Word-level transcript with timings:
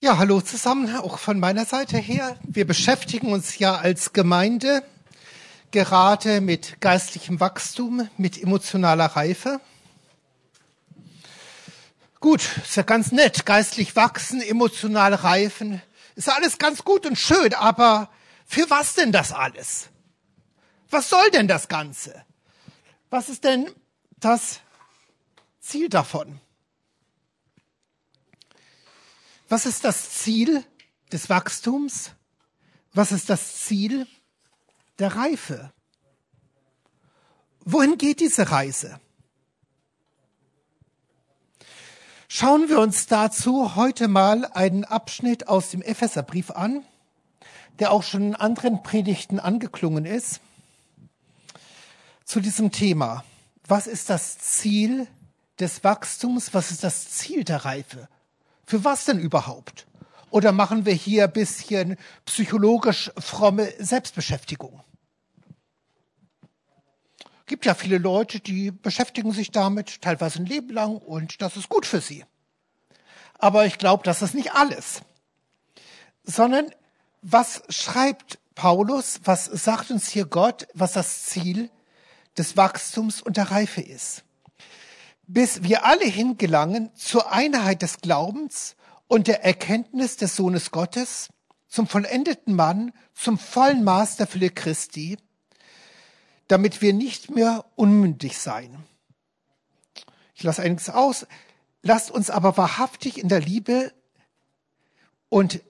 Ja, 0.00 0.16
hallo 0.16 0.40
zusammen, 0.40 0.94
auch 0.94 1.18
von 1.18 1.40
meiner 1.40 1.64
Seite 1.64 1.98
her. 1.98 2.36
Wir 2.44 2.64
beschäftigen 2.64 3.32
uns 3.32 3.58
ja 3.58 3.74
als 3.74 4.12
Gemeinde 4.12 4.84
gerade 5.72 6.40
mit 6.40 6.80
geistlichem 6.80 7.40
Wachstum, 7.40 8.08
mit 8.16 8.40
emotionaler 8.40 9.06
Reife. 9.06 9.60
Gut, 12.20 12.48
ist 12.62 12.76
ja 12.76 12.84
ganz 12.84 13.10
nett, 13.10 13.44
geistlich 13.44 13.96
wachsen, 13.96 14.40
emotional 14.40 15.14
reifen, 15.14 15.82
ist 16.14 16.28
alles 16.28 16.58
ganz 16.58 16.84
gut 16.84 17.04
und 17.04 17.18
schön, 17.18 17.52
aber 17.54 18.08
für 18.46 18.70
was 18.70 18.94
denn 18.94 19.10
das 19.10 19.32
alles? 19.32 19.88
Was 20.90 21.10
soll 21.10 21.28
denn 21.32 21.48
das 21.48 21.66
Ganze? 21.66 22.24
Was 23.10 23.28
ist 23.28 23.42
denn 23.42 23.68
das 24.20 24.60
Ziel 25.58 25.88
davon? 25.88 26.40
Was 29.48 29.64
ist 29.64 29.84
das 29.84 30.10
Ziel 30.10 30.62
des 31.10 31.30
Wachstums? 31.30 32.12
Was 32.92 33.12
ist 33.12 33.30
das 33.30 33.64
Ziel 33.64 34.06
der 34.98 35.16
Reife? 35.16 35.72
Wohin 37.64 37.96
geht 37.96 38.20
diese 38.20 38.50
Reise? 38.50 39.00
Schauen 42.28 42.68
wir 42.68 42.78
uns 42.78 43.06
dazu 43.06 43.74
heute 43.74 44.06
mal 44.06 44.44
einen 44.44 44.84
Abschnitt 44.84 45.48
aus 45.48 45.70
dem 45.70 45.80
Epheserbrief 45.80 46.50
an, 46.50 46.84
der 47.78 47.90
auch 47.90 48.02
schon 48.02 48.22
in 48.22 48.34
anderen 48.34 48.82
Predigten 48.82 49.40
angeklungen 49.40 50.04
ist, 50.04 50.40
zu 52.26 52.40
diesem 52.40 52.70
Thema. 52.70 53.24
Was 53.66 53.86
ist 53.86 54.10
das 54.10 54.38
Ziel 54.38 55.06
des 55.58 55.84
Wachstums? 55.84 56.52
Was 56.52 56.70
ist 56.70 56.84
das 56.84 57.10
Ziel 57.10 57.44
der 57.44 57.64
Reife? 57.64 58.08
Für 58.68 58.84
was 58.84 59.06
denn 59.06 59.18
überhaupt? 59.18 59.86
Oder 60.28 60.52
machen 60.52 60.84
wir 60.84 60.92
hier 60.92 61.24
ein 61.24 61.32
bisschen 61.32 61.96
psychologisch 62.26 63.10
fromme 63.16 63.72
Selbstbeschäftigung? 63.78 64.82
Gibt 67.46 67.64
ja 67.64 67.74
viele 67.74 67.96
Leute, 67.96 68.40
die 68.40 68.70
beschäftigen 68.70 69.32
sich 69.32 69.52
damit 69.52 70.02
teilweise 70.02 70.40
ein 70.40 70.44
Leben 70.44 70.68
lang 70.68 70.98
und 70.98 71.40
das 71.40 71.56
ist 71.56 71.70
gut 71.70 71.86
für 71.86 72.02
sie. 72.02 72.26
Aber 73.38 73.64
ich 73.64 73.78
glaube, 73.78 74.02
das 74.04 74.20
ist 74.20 74.34
nicht 74.34 74.52
alles. 74.52 75.00
Sondern 76.24 76.70
was 77.22 77.62
schreibt 77.70 78.38
Paulus, 78.54 79.22
was 79.24 79.46
sagt 79.46 79.90
uns 79.90 80.10
hier 80.10 80.26
Gott, 80.26 80.68
was 80.74 80.92
das 80.92 81.24
Ziel 81.24 81.70
des 82.36 82.58
Wachstums 82.58 83.22
und 83.22 83.38
der 83.38 83.50
Reife 83.50 83.80
ist? 83.80 84.24
Bis 85.28 85.62
wir 85.62 85.84
alle 85.84 86.06
hingelangen 86.06 86.90
zur 86.96 87.30
Einheit 87.30 87.82
des 87.82 87.98
Glaubens 87.98 88.76
und 89.06 89.28
der 89.28 89.44
Erkenntnis 89.44 90.16
des 90.16 90.34
Sohnes 90.34 90.70
Gottes, 90.70 91.28
zum 91.68 91.86
vollendeten 91.86 92.54
Mann, 92.56 92.92
zum 93.12 93.38
vollen 93.38 93.84
Maß 93.84 94.16
der 94.16 94.26
Fülle 94.26 94.48
Christi, 94.48 95.18
damit 96.48 96.80
wir 96.80 96.94
nicht 96.94 97.30
mehr 97.30 97.66
unmündig 97.76 98.38
sein. 98.38 98.84
Ich 100.34 100.42
lasse 100.42 100.62
einiges 100.62 100.88
aus. 100.88 101.26
Lasst 101.82 102.10
uns 102.10 102.30
aber 102.30 102.56
wahrhaftig 102.56 103.18
in 103.18 103.28
der 103.28 103.40
Liebe 103.40 103.92
und 105.28 105.60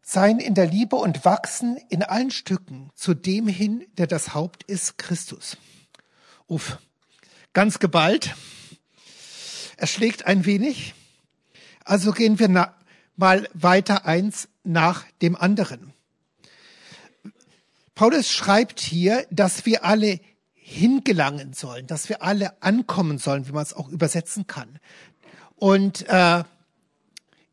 sein 0.00 0.38
in 0.38 0.54
der 0.54 0.66
Liebe 0.66 0.96
und 0.96 1.26
wachsen 1.26 1.76
in 1.90 2.02
allen 2.02 2.30
Stücken 2.30 2.90
zu 2.94 3.12
dem 3.12 3.46
hin, 3.46 3.84
der 3.98 4.06
das 4.06 4.32
Haupt 4.32 4.62
ist, 4.62 4.96
Christus. 4.96 5.58
Uff, 6.46 6.78
ganz 7.52 7.78
geballt 7.78 8.34
erschlägt 9.82 10.26
ein 10.26 10.46
wenig. 10.46 10.94
Also 11.84 12.12
gehen 12.12 12.38
wir 12.38 12.72
mal 13.16 13.48
weiter 13.52 14.06
eins 14.06 14.48
nach 14.62 15.04
dem 15.20 15.36
anderen. 15.36 15.92
Paulus 17.94 18.30
schreibt 18.30 18.80
hier, 18.80 19.26
dass 19.30 19.66
wir 19.66 19.84
alle 19.84 20.20
hingelangen 20.54 21.52
sollen, 21.52 21.86
dass 21.88 22.08
wir 22.08 22.22
alle 22.22 22.62
ankommen 22.62 23.18
sollen, 23.18 23.48
wie 23.48 23.52
man 23.52 23.64
es 23.64 23.74
auch 23.74 23.88
übersetzen 23.88 24.46
kann. 24.46 24.78
Und 25.56 26.08
äh, 26.08 26.44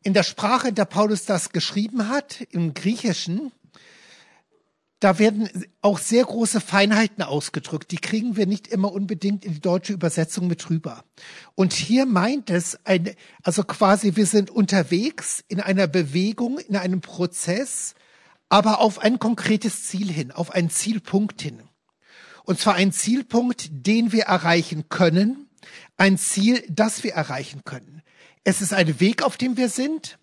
in 0.02 0.14
der 0.14 0.22
Sprache, 0.22 0.68
in 0.68 0.74
der 0.76 0.86
Paulus 0.86 1.26
das 1.26 1.50
geschrieben 1.50 2.08
hat, 2.08 2.40
im 2.50 2.72
Griechischen, 2.72 3.52
da 5.00 5.18
werden 5.18 5.48
auch 5.80 5.98
sehr 5.98 6.24
große 6.24 6.60
Feinheiten 6.60 7.22
ausgedrückt. 7.24 7.90
Die 7.90 7.96
kriegen 7.96 8.36
wir 8.36 8.46
nicht 8.46 8.66
immer 8.66 8.92
unbedingt 8.92 9.46
in 9.46 9.54
die 9.54 9.60
deutsche 9.60 9.94
Übersetzung 9.94 10.46
mit 10.46 10.68
rüber. 10.68 11.04
Und 11.54 11.72
hier 11.72 12.04
meint 12.04 12.50
es, 12.50 12.78
ein, 12.84 13.14
also 13.42 13.64
quasi, 13.64 14.16
wir 14.16 14.26
sind 14.26 14.50
unterwegs 14.50 15.42
in 15.48 15.58
einer 15.58 15.86
Bewegung, 15.86 16.58
in 16.58 16.76
einem 16.76 17.00
Prozess, 17.00 17.94
aber 18.50 18.80
auf 18.80 18.98
ein 18.98 19.18
konkretes 19.18 19.84
Ziel 19.84 20.12
hin, 20.12 20.32
auf 20.32 20.50
einen 20.50 20.68
Zielpunkt 20.68 21.40
hin. 21.40 21.62
Und 22.44 22.60
zwar 22.60 22.74
ein 22.74 22.92
Zielpunkt, 22.92 23.68
den 23.70 24.12
wir 24.12 24.24
erreichen 24.24 24.90
können, 24.90 25.48
ein 25.96 26.18
Ziel, 26.18 26.62
das 26.68 27.04
wir 27.04 27.14
erreichen 27.14 27.62
können. 27.64 28.02
Es 28.44 28.60
ist 28.60 28.74
ein 28.74 29.00
Weg, 29.00 29.22
auf 29.22 29.38
dem 29.38 29.56
wir 29.56 29.70
sind, 29.70 30.18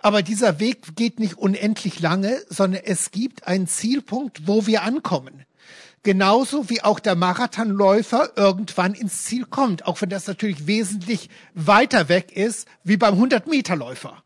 aber 0.00 0.22
dieser 0.22 0.58
Weg 0.58 0.96
geht 0.96 1.20
nicht 1.20 1.38
unendlich 1.38 2.00
lange, 2.00 2.42
sondern 2.48 2.82
es 2.84 3.10
gibt 3.10 3.46
einen 3.46 3.68
Zielpunkt, 3.68 4.46
wo 4.46 4.66
wir 4.66 4.82
ankommen. 4.82 5.44
Genauso 6.02 6.70
wie 6.70 6.82
auch 6.82 6.98
der 6.98 7.14
Marathonläufer 7.14 8.32
irgendwann 8.36 8.94
ins 8.94 9.24
Ziel 9.24 9.44
kommt, 9.44 9.86
auch 9.86 10.00
wenn 10.00 10.08
das 10.08 10.26
natürlich 10.26 10.66
wesentlich 10.66 11.28
weiter 11.52 12.08
weg 12.08 12.34
ist 12.34 12.66
wie 12.82 12.96
beim 12.96 13.22
100-Meter-Läufer. 13.22 14.22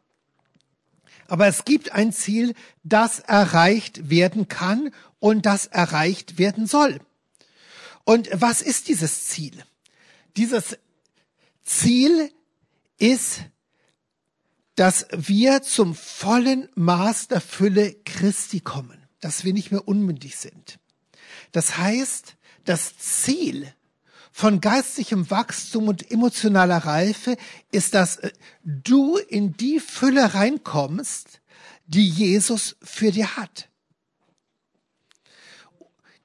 Aber 1.27 1.49
es 1.49 1.65
gibt 1.65 1.91
ein 1.91 2.13
Ziel, 2.13 2.55
das 2.85 3.19
erreicht 3.19 4.09
werden 4.09 4.47
kann 4.47 4.91
und 5.19 5.47
das 5.47 5.67
erreicht 5.67 6.39
werden 6.39 6.67
soll. 6.67 7.01
Und 8.05 8.29
was 8.33 8.63
ist 8.63 8.87
dieses 8.87 9.27
Ziel? 9.27 9.65
Dieses 10.37 10.79
Ziel 11.65 12.31
ist 12.99 13.41
dass 14.77 15.07
wir 15.13 15.63
zum 15.63 15.95
vollen 15.95 16.69
Maß 16.75 17.29
der 17.29 17.41
Fülle 17.41 17.95
Christi 18.05 18.61
kommen, 18.61 19.07
dass 19.21 19.45
wir 19.45 19.53
nicht 19.53 19.71
mehr 19.71 19.87
unmündig 19.87 20.37
sind. 20.37 20.79
Das 21.53 21.79
heißt, 21.79 22.37
das 22.65 22.99
Ziel 22.99 23.73
von 24.33 24.61
geistlichem 24.61 25.31
Wachstum 25.31 25.87
und 25.87 26.11
emotionaler 26.11 26.79
Reife 26.79 27.37
ist, 27.71 27.95
dass 27.95 28.17
äh, 28.17 28.33
du 28.65 29.17
in 29.17 29.57
die 29.57 29.79
Fülle 29.79 30.35
reinkommst, 30.35 31.41
die 31.87 32.09
Jesus 32.09 32.77
für 32.83 33.13
dir 33.13 33.37
hat. 33.37 33.69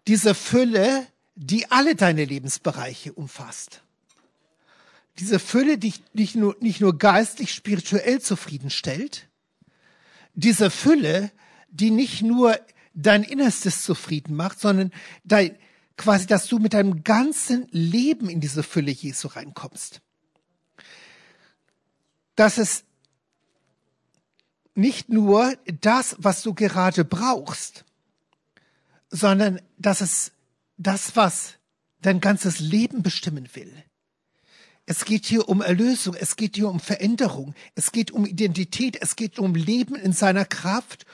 Diese 0.07 0.33
Fülle, 0.33 1.05
die 1.35 1.69
alle 1.69 1.95
deine 1.95 2.25
Lebensbereiche 2.25 3.13
umfasst 3.13 3.83
diese 5.19 5.39
Fülle 5.39 5.77
dich 5.77 6.01
nicht 6.13 6.35
nur, 6.35 6.55
nicht 6.59 6.81
nur 6.81 6.97
geistlich, 6.97 7.53
spirituell 7.53 8.21
zufriedenstellt, 8.21 9.27
diese 10.33 10.71
Fülle, 10.71 11.31
die 11.69 11.91
nicht 11.91 12.21
nur 12.21 12.59
dein 12.93 13.23
Innerstes 13.23 13.83
zufrieden 13.83 14.35
macht, 14.35 14.59
sondern 14.59 14.91
dein, 15.23 15.55
quasi, 15.97 16.25
dass 16.27 16.47
du 16.47 16.59
mit 16.59 16.73
deinem 16.73 17.03
ganzen 17.03 17.67
Leben 17.71 18.29
in 18.29 18.39
diese 18.39 18.63
Fülle 18.63 18.91
Jesu 18.91 19.27
reinkommst. 19.27 20.01
Dass 22.35 22.57
es 22.57 22.83
nicht 24.75 25.09
nur 25.09 25.53
das, 25.81 26.15
was 26.19 26.41
du 26.41 26.53
gerade 26.53 27.03
brauchst, 27.03 27.83
sondern 29.09 29.59
dass 29.77 30.01
es 30.01 30.31
das, 30.77 31.15
was 31.15 31.55
dein 32.01 32.21
ganzes 32.21 32.59
Leben 32.59 33.03
bestimmen 33.03 33.49
will. 33.53 33.83
Es 34.91 35.05
geht 35.05 35.27
hier 35.27 35.47
um 35.47 35.61
Erlösung, 35.61 36.15
es 36.15 36.35
geht 36.35 36.55
hier 36.55 36.67
um 36.67 36.79
Veränderung, 36.79 37.53
es 37.75 37.91
geht 37.91 38.09
um 38.09 38.25
Identität, 38.25 38.97
es 38.99 39.15
geht 39.15 39.37
um 39.37 39.53
Leben 39.53 39.93
in 39.93 40.13
seiner 40.13 40.45
Kraft 40.45 41.05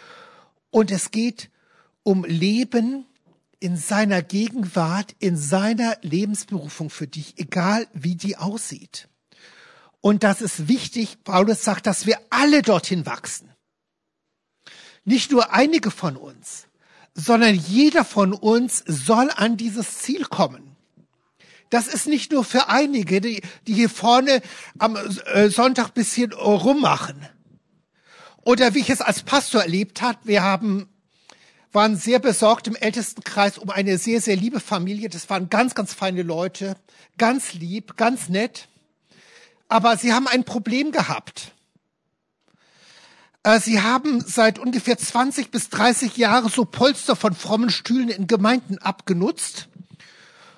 und 0.70 0.92
es 0.92 1.12
geht 1.12 1.50
um 2.02 2.24
Leben 2.24 3.06
in 3.60 3.76
seiner 3.76 4.22
Gegenwart, 4.22 5.14
in 5.20 5.36
seiner 5.36 5.98
Lebensberufung 6.04 6.90
für 6.90 7.06
dich, 7.06 7.38
egal 7.38 7.86
wie 7.92 8.16
die 8.16 8.38
aussieht. 8.38 9.10
Und 10.00 10.24
das 10.24 10.42
ist 10.42 10.70
wichtig, 10.70 11.26
Paulus 11.26 11.66
sagt, 11.66 11.86
dass 11.86 12.06
wir 12.06 12.18
alle 12.30 12.62
dorthin 12.62 13.06
wachsen. 13.06 13.50
Nicht 15.04 15.34
nur 15.34 15.52
einige 15.52 15.92
von 15.92 16.16
uns, 16.16 16.68
sondern 17.14 17.54
jeder 17.56 18.06
von 18.06 18.32
uns 18.32 18.86
soll 18.88 19.30
an 19.36 19.58
dieses 19.58 19.98
Ziel 19.98 20.24
kommen. 20.24 20.75
Das 21.70 21.88
ist 21.88 22.08
nicht 22.08 22.32
nur 22.32 22.44
für 22.44 22.70
einige, 22.70 23.22
die, 23.22 23.42
die 23.68 23.74
hier 23.74 23.90
vorne 23.90 24.42
am 24.78 24.96
äh, 24.96 25.50
Sonntag 25.50 25.94
bisschen 25.94 26.34
rummachen. 26.34 27.28
Oder 28.44 28.76
wie 28.76 28.80
ich 28.80 28.90
es 28.90 29.02
als 29.02 29.24
Pastor 29.24 29.62
erlebt 29.62 30.02
hat, 30.02 30.20
wir 30.24 30.44
haben 30.44 30.88
waren 31.76 31.98
sehr 31.98 32.20
besorgt 32.20 32.68
im 32.68 32.76
Ältestenkreis 32.76 33.58
um 33.58 33.70
eine 33.70 33.98
sehr, 33.98 34.22
sehr 34.22 34.38
liebe 34.38 34.62
Familie. 34.62 35.10
Das 35.10 35.30
waren 35.30 35.50
ganz, 35.50 35.76
ganz 35.76 35.94
feine 35.94 36.24
Leute, 36.24 36.78
ganz 37.18 37.54
lieb, 37.54 37.98
ganz 37.98 38.30
nett. 38.30 38.70
Aber 39.68 39.98
sie 39.98 40.14
haben 40.14 40.28
ein 40.28 40.46
Problem 40.46 40.92
gehabt. 40.92 41.52
Äh, 43.44 43.60
sie 43.60 43.82
haben 43.82 44.22
seit 44.22 44.58
ungefähr 44.58 44.98
20 44.98 45.52
bis 45.52 45.70
30 45.70 46.18
Jahren 46.18 46.50
so 46.50 46.66
Polster 46.66 47.16
von 47.16 47.36
frommen 47.36 47.70
Stühlen 47.70 48.10
in 48.10 48.26
Gemeinden 48.26 48.78
abgenutzt. 48.78 49.68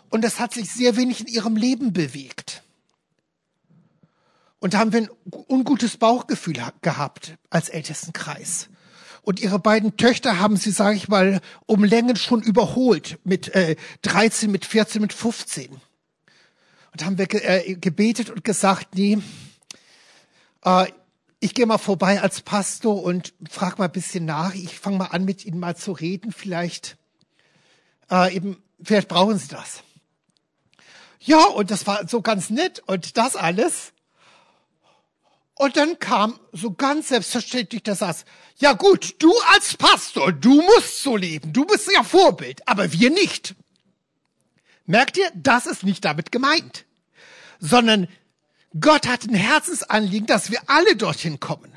Und 0.09 0.23
es 0.23 0.39
hat 0.39 0.53
sich 0.53 0.71
sehr 0.71 0.95
wenig 0.95 1.21
in 1.21 1.27
ihrem 1.27 1.55
Leben 1.55 1.93
bewegt. 1.93 2.63
Und 4.59 4.73
da 4.73 4.79
haben 4.79 4.91
wir 4.91 5.01
ein 5.01 5.09
ungutes 5.47 5.97
Bauchgefühl 5.97 6.57
gehabt 6.81 7.37
als 7.49 7.69
Ältestenkreis. 7.69 8.69
Und 9.21 9.41
ihre 9.41 9.59
beiden 9.59 9.97
Töchter 9.97 10.39
haben 10.39 10.55
sie, 10.55 10.71
sage 10.71 10.95
ich 10.95 11.09
mal, 11.09 11.41
um 11.65 11.83
Längen 11.83 12.15
schon 12.15 12.41
überholt 12.41 13.19
mit 13.23 13.53
äh, 13.53 13.75
13, 14.03 14.49
mit 14.49 14.65
14, 14.65 15.01
mit 15.01 15.13
15. 15.13 15.69
Und 16.93 17.05
haben 17.05 17.17
wir 17.17 17.27
ge 17.27 17.41
äh, 17.41 17.75
gebetet 17.75 18.29
und 18.29 18.43
gesagt, 18.43 18.95
nee, 18.95 19.17
äh, 20.63 20.87
ich 21.39 21.53
gehe 21.53 21.65
mal 21.65 21.77
vorbei 21.77 22.21
als 22.21 22.41
Pastor 22.41 23.03
und 23.03 23.33
frag 23.49 23.77
mal 23.77 23.85
ein 23.85 23.91
bisschen 23.91 24.25
nach. 24.25 24.55
Ich 24.55 24.79
fange 24.79 24.97
mal 24.97 25.07
an, 25.07 25.25
mit 25.25 25.45
Ihnen 25.45 25.59
mal 25.59 25.75
zu 25.75 25.91
reden. 25.91 26.31
Vielleicht 26.31 26.97
äh, 28.09 28.33
eben, 28.35 28.57
vielleicht 28.81 29.07
brauchen 29.07 29.37
Sie 29.37 29.49
das. 29.49 29.83
Ja, 31.19 31.45
und 31.45 31.71
das 31.71 31.87
war 31.87 32.07
so 32.07 32.21
ganz 32.21 32.49
nett 32.49 32.81
und 32.85 33.17
das 33.17 33.35
alles. 33.35 33.93
Und 35.55 35.75
dann 35.75 35.97
kam 35.97 36.39
so 36.51 36.71
ganz 36.71 37.07
selbstverständlich 37.07 37.83
der 37.83 37.95
Satz, 37.95 38.25
ja 38.57 38.73
gut, 38.73 39.15
du 39.19 39.33
als 39.53 39.75
Pastor, 39.75 40.31
du 40.31 40.61
musst 40.61 41.01
so 41.01 41.15
leben, 41.15 41.51
du 41.51 41.65
bist 41.65 41.89
ja 41.91 42.03
Vorbild, 42.03 42.67
aber 42.67 42.91
wir 42.93 43.09
nicht. 43.09 43.55
Merkt 44.85 45.17
ihr, 45.17 45.29
das 45.33 45.65
ist 45.65 45.83
nicht 45.83 46.05
damit 46.05 46.31
gemeint, 46.31 46.85
sondern 47.59 48.07
Gott 48.79 49.07
hat 49.07 49.23
ein 49.23 49.33
Herzensanliegen, 49.33 50.27
dass 50.27 50.51
wir 50.51 50.61
alle 50.67 50.95
dorthin 50.95 51.39
kommen. 51.39 51.73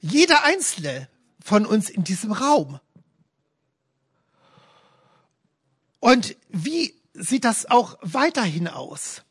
Jeder 0.00 0.44
einzelne 0.44 1.08
von 1.42 1.66
uns 1.66 1.90
in 1.90 2.04
diesem 2.04 2.32
Raum. 2.32 2.80
Und 6.04 6.36
wie 6.50 6.94
sieht 7.14 7.44
das 7.44 7.70
auch 7.70 7.96
weiterhin 8.02 8.68
aus? 8.68 9.22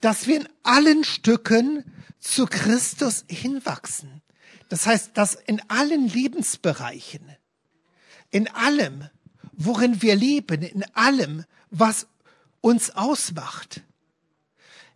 dass 0.00 0.26
wir 0.26 0.36
in 0.36 0.48
allen 0.62 1.04
Stücken 1.04 1.84
zu 2.18 2.46
Christus 2.46 3.24
hinwachsen. 3.28 4.22
Das 4.68 4.86
heißt, 4.86 5.12
dass 5.14 5.34
in 5.34 5.60
allen 5.68 6.08
Lebensbereichen, 6.08 7.22
in 8.30 8.48
allem, 8.48 9.08
worin 9.52 10.02
wir 10.02 10.16
leben, 10.16 10.62
in 10.62 10.84
allem, 10.94 11.44
was 11.70 12.06
uns 12.60 12.90
ausmacht, 12.90 13.82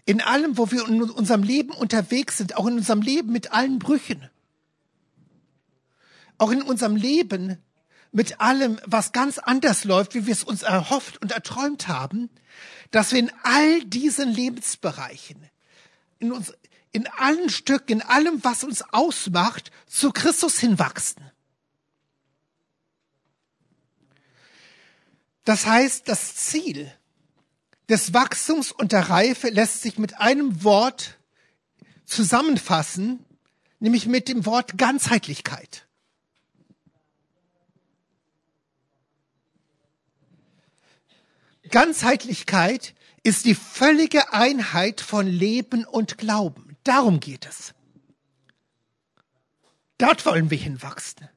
in 0.05 0.21
allem, 0.21 0.59
wo 0.59 0.71
wir 0.71 0.87
in 0.89 1.03
unserem 1.03 1.43
Leben 1.43 1.71
unterwegs 1.71 2.39
sind, 2.39 2.57
auch 2.57 2.67
in 2.67 2.75
unserem 2.75 3.03
Leben 3.03 3.33
mit 3.33 3.53
allen 3.53 3.79
Brüchen, 3.79 4.29
auch 6.37 6.51
in 6.51 6.63
unserem 6.63 6.97
Leben 6.97 7.59
mit 8.13 8.41
allem, 8.41 8.81
was 8.87 9.13
ganz 9.13 9.39
anders 9.39 9.85
läuft, 9.85 10.15
wie 10.15 10.27
wir 10.27 10.33
es 10.33 10.45
uns 10.45 10.63
erhofft 10.63 11.21
und 11.23 11.33
erträumt 11.33 11.89
haben, 11.89 12.29
dass 12.91 13.13
wir 13.13 13.21
in 13.21 13.33
all 13.43 13.85
diesen 13.85 14.29
Lebensbereichen, 14.29 15.49
in 16.19 16.33
uns, 16.33 16.53
in 16.93 17.07
allen 17.07 17.51
Stücken, 17.51 17.93
in 17.93 18.03
allem, 18.03 18.43
was 18.43 18.65
uns 18.65 18.83
ausmacht, 18.93 19.71
zu 19.87 20.11
Christus 20.11 20.59
hinwachsen. 20.59 21.31
Das 25.45 25.67
heißt, 25.67 26.09
das 26.09 26.35
Ziel 26.35 26.93
des 27.89 28.13
Wachstums 28.13 28.73
und 28.73 28.93
der 28.93 29.09
Reife 29.09 29.49
lässt 29.49 29.83
sich 29.83 29.99
mit 29.99 30.19
einem 30.19 30.63
Wort 30.63 31.19
zusammenfassen, 32.05 33.25
nämlich 33.79 34.07
mit 34.07 34.29
dem 34.29 34.47
Wort 34.47 34.79
Ganzheitlichkeit. 34.79 35.87
Ganzheitlichkeit 41.71 42.95
ist 43.23 43.45
die 43.45 43.55
völlige 43.55 44.33
Einheit 44.33 45.01
von 45.01 45.27
Leben 45.27 45.85
und 45.85 46.19
Glauben. 46.19 46.77
Darum 46.85 47.21
geht 47.21 47.47
es. 47.47 47.75
Dort 49.99 50.25
wollen 50.25 50.51
wir 50.51 50.59
hinwachsen. 50.59 51.29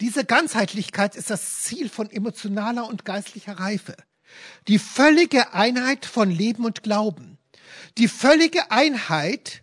Diese 0.00 0.24
Ganzheitlichkeit 0.24 1.14
ist 1.14 1.30
das 1.30 1.62
Ziel 1.62 1.88
von 1.88 2.10
emotionaler 2.10 2.88
und 2.88 3.04
geistlicher 3.04 3.60
Reife. 3.60 3.96
Die 4.66 4.80
völlige 4.80 5.54
Einheit 5.54 6.04
von 6.04 6.30
Leben 6.30 6.64
und 6.64 6.82
Glauben. 6.82 7.38
Die 7.98 8.08
völlige 8.08 8.72
Einheit 8.72 9.62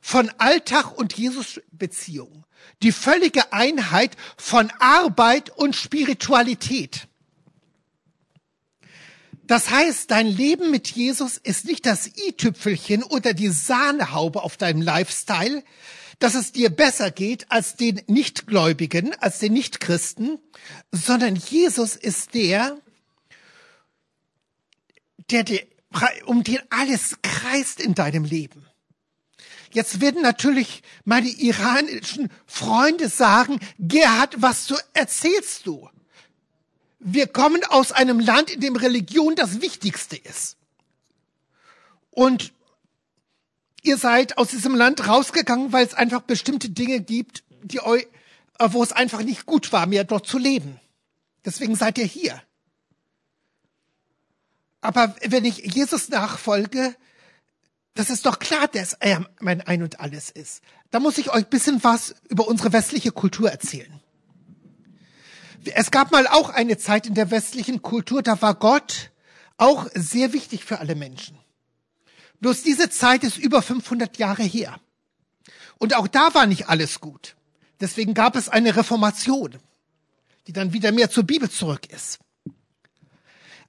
von 0.00 0.30
Alltag 0.38 0.96
und 0.96 1.14
Jesus-Beziehung. 1.14 2.46
Die 2.82 2.92
völlige 2.92 3.52
Einheit 3.52 4.16
von 4.36 4.70
Arbeit 4.78 5.50
und 5.50 5.74
Spiritualität. 5.74 7.08
Das 9.50 9.68
heißt, 9.68 10.12
dein 10.12 10.28
Leben 10.28 10.70
mit 10.70 10.86
Jesus 10.86 11.36
ist 11.36 11.64
nicht 11.64 11.84
das 11.84 12.06
i-Tüpfelchen 12.06 13.02
oder 13.02 13.34
die 13.34 13.48
Sahnehaube 13.48 14.44
auf 14.44 14.56
deinem 14.56 14.80
Lifestyle, 14.80 15.64
dass 16.20 16.36
es 16.36 16.52
dir 16.52 16.70
besser 16.70 17.10
geht 17.10 17.50
als 17.50 17.74
den 17.74 18.00
Nichtgläubigen, 18.06 19.12
als 19.14 19.40
den 19.40 19.54
Nichtchristen, 19.54 20.38
sondern 20.92 21.34
Jesus 21.34 21.96
ist 21.96 22.34
der, 22.34 22.78
der, 25.32 25.42
der 25.42 25.66
um 26.26 26.44
den 26.44 26.60
alles 26.70 27.16
kreist 27.20 27.80
in 27.80 27.96
deinem 27.96 28.22
Leben. 28.22 28.64
Jetzt 29.72 30.00
werden 30.00 30.22
natürlich 30.22 30.84
meine 31.04 31.28
iranischen 31.28 32.28
Freunde 32.46 33.08
sagen, 33.08 33.58
Gerhard, 33.80 34.40
was 34.40 34.66
du 34.66 34.76
erzählst 34.94 35.66
du? 35.66 35.90
Wir 37.00 37.26
kommen 37.26 37.64
aus 37.64 37.92
einem 37.92 38.20
Land, 38.20 38.50
in 38.50 38.60
dem 38.60 38.76
Religion 38.76 39.34
das 39.34 39.62
Wichtigste 39.62 40.16
ist. 40.16 40.56
Und 42.10 42.52
ihr 43.82 43.96
seid 43.96 44.36
aus 44.36 44.48
diesem 44.48 44.74
Land 44.74 45.08
rausgegangen, 45.08 45.72
weil 45.72 45.86
es 45.86 45.94
einfach 45.94 46.20
bestimmte 46.20 46.68
Dinge 46.68 47.00
gibt, 47.00 47.42
die 47.62 47.80
euch, 47.80 48.06
äh, 48.58 48.68
wo 48.70 48.82
es 48.82 48.92
einfach 48.92 49.22
nicht 49.22 49.46
gut 49.46 49.72
war, 49.72 49.86
mehr 49.86 50.04
dort 50.04 50.26
zu 50.26 50.36
leben. 50.38 50.78
Deswegen 51.44 51.74
seid 51.74 51.96
ihr 51.96 52.04
hier. 52.04 52.40
Aber 54.82 55.14
wenn 55.22 55.46
ich 55.46 55.58
Jesus 55.58 56.10
nachfolge, 56.10 56.94
das 57.94 58.10
ist 58.10 58.26
doch 58.26 58.38
klar, 58.38 58.68
dass 58.68 58.94
er 58.94 59.28
mein 59.40 59.62
Ein 59.62 59.82
und 59.82 60.00
Alles 60.00 60.30
ist. 60.30 60.62
Da 60.90 61.00
muss 61.00 61.18
ich 61.18 61.30
euch 61.30 61.46
bisschen 61.46 61.82
was 61.82 62.14
über 62.28 62.46
unsere 62.46 62.72
westliche 62.72 63.12
Kultur 63.12 63.50
erzählen. 63.50 64.00
Es 65.74 65.90
gab 65.90 66.10
mal 66.10 66.26
auch 66.26 66.50
eine 66.50 66.78
Zeit 66.78 67.06
in 67.06 67.14
der 67.14 67.30
westlichen 67.30 67.82
Kultur, 67.82 68.22
da 68.22 68.40
war 68.40 68.54
Gott 68.54 69.10
auch 69.56 69.88
sehr 69.94 70.32
wichtig 70.32 70.64
für 70.64 70.78
alle 70.78 70.94
Menschen. 70.94 71.38
Bloß 72.40 72.62
diese 72.62 72.88
Zeit 72.88 73.24
ist 73.24 73.36
über 73.36 73.60
500 73.60 74.16
Jahre 74.16 74.42
her. 74.42 74.80
Und 75.78 75.94
auch 75.94 76.08
da 76.08 76.34
war 76.34 76.46
nicht 76.46 76.68
alles 76.68 77.00
gut. 77.00 77.36
Deswegen 77.80 78.14
gab 78.14 78.36
es 78.36 78.48
eine 78.48 78.76
Reformation, 78.76 79.58
die 80.46 80.52
dann 80.52 80.72
wieder 80.72 80.92
mehr 80.92 81.10
zur 81.10 81.24
Bibel 81.24 81.50
zurück 81.50 81.86
ist. 81.90 82.18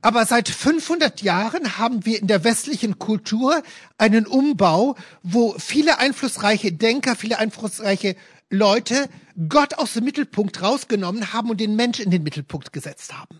Aber 0.02 0.26
seit 0.26 0.50
500 0.50 1.22
Jahren 1.22 1.78
haben 1.78 2.06
wir 2.06 2.20
in 2.20 2.28
der 2.28 2.44
westlichen 2.44 2.98
Kultur 2.98 3.62
einen 3.98 4.26
Umbau, 4.26 4.96
wo 5.22 5.54
viele 5.60 6.00
einflussreiche 6.00 6.74
Denker, 6.74 7.16
viele 7.16 7.38
einflussreiche 7.38 8.16
Leute 8.52 9.10
Gott 9.50 9.76
aus 9.76 9.94
dem 9.94 10.04
Mittelpunkt 10.04 10.62
rausgenommen 10.62 11.34
haben 11.34 11.50
und 11.50 11.60
den 11.60 11.76
Mensch 11.76 12.00
in 12.00 12.12
den 12.12 12.22
Mittelpunkt 12.22 12.74
gesetzt 12.74 13.18
haben. 13.18 13.40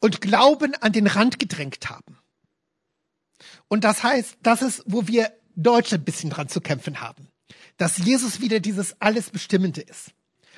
Und 0.00 0.20
Glauben 0.20 0.74
an 0.74 0.92
den 0.92 1.06
Rand 1.06 1.38
gedrängt 1.38 1.88
haben. 1.90 2.18
Und 3.68 3.84
das 3.84 4.02
heißt, 4.02 4.38
das 4.42 4.62
ist, 4.62 4.82
wo 4.86 5.06
wir 5.06 5.32
Deutsche 5.54 5.96
ein 5.96 6.04
bisschen 6.04 6.30
dran 6.30 6.48
zu 6.48 6.60
kämpfen 6.60 7.00
haben. 7.00 7.28
Dass 7.76 7.98
Jesus 7.98 8.40
wieder 8.40 8.60
dieses 8.60 9.00
alles 9.00 9.30
Bestimmende 9.30 9.82
ist. 9.82 10.12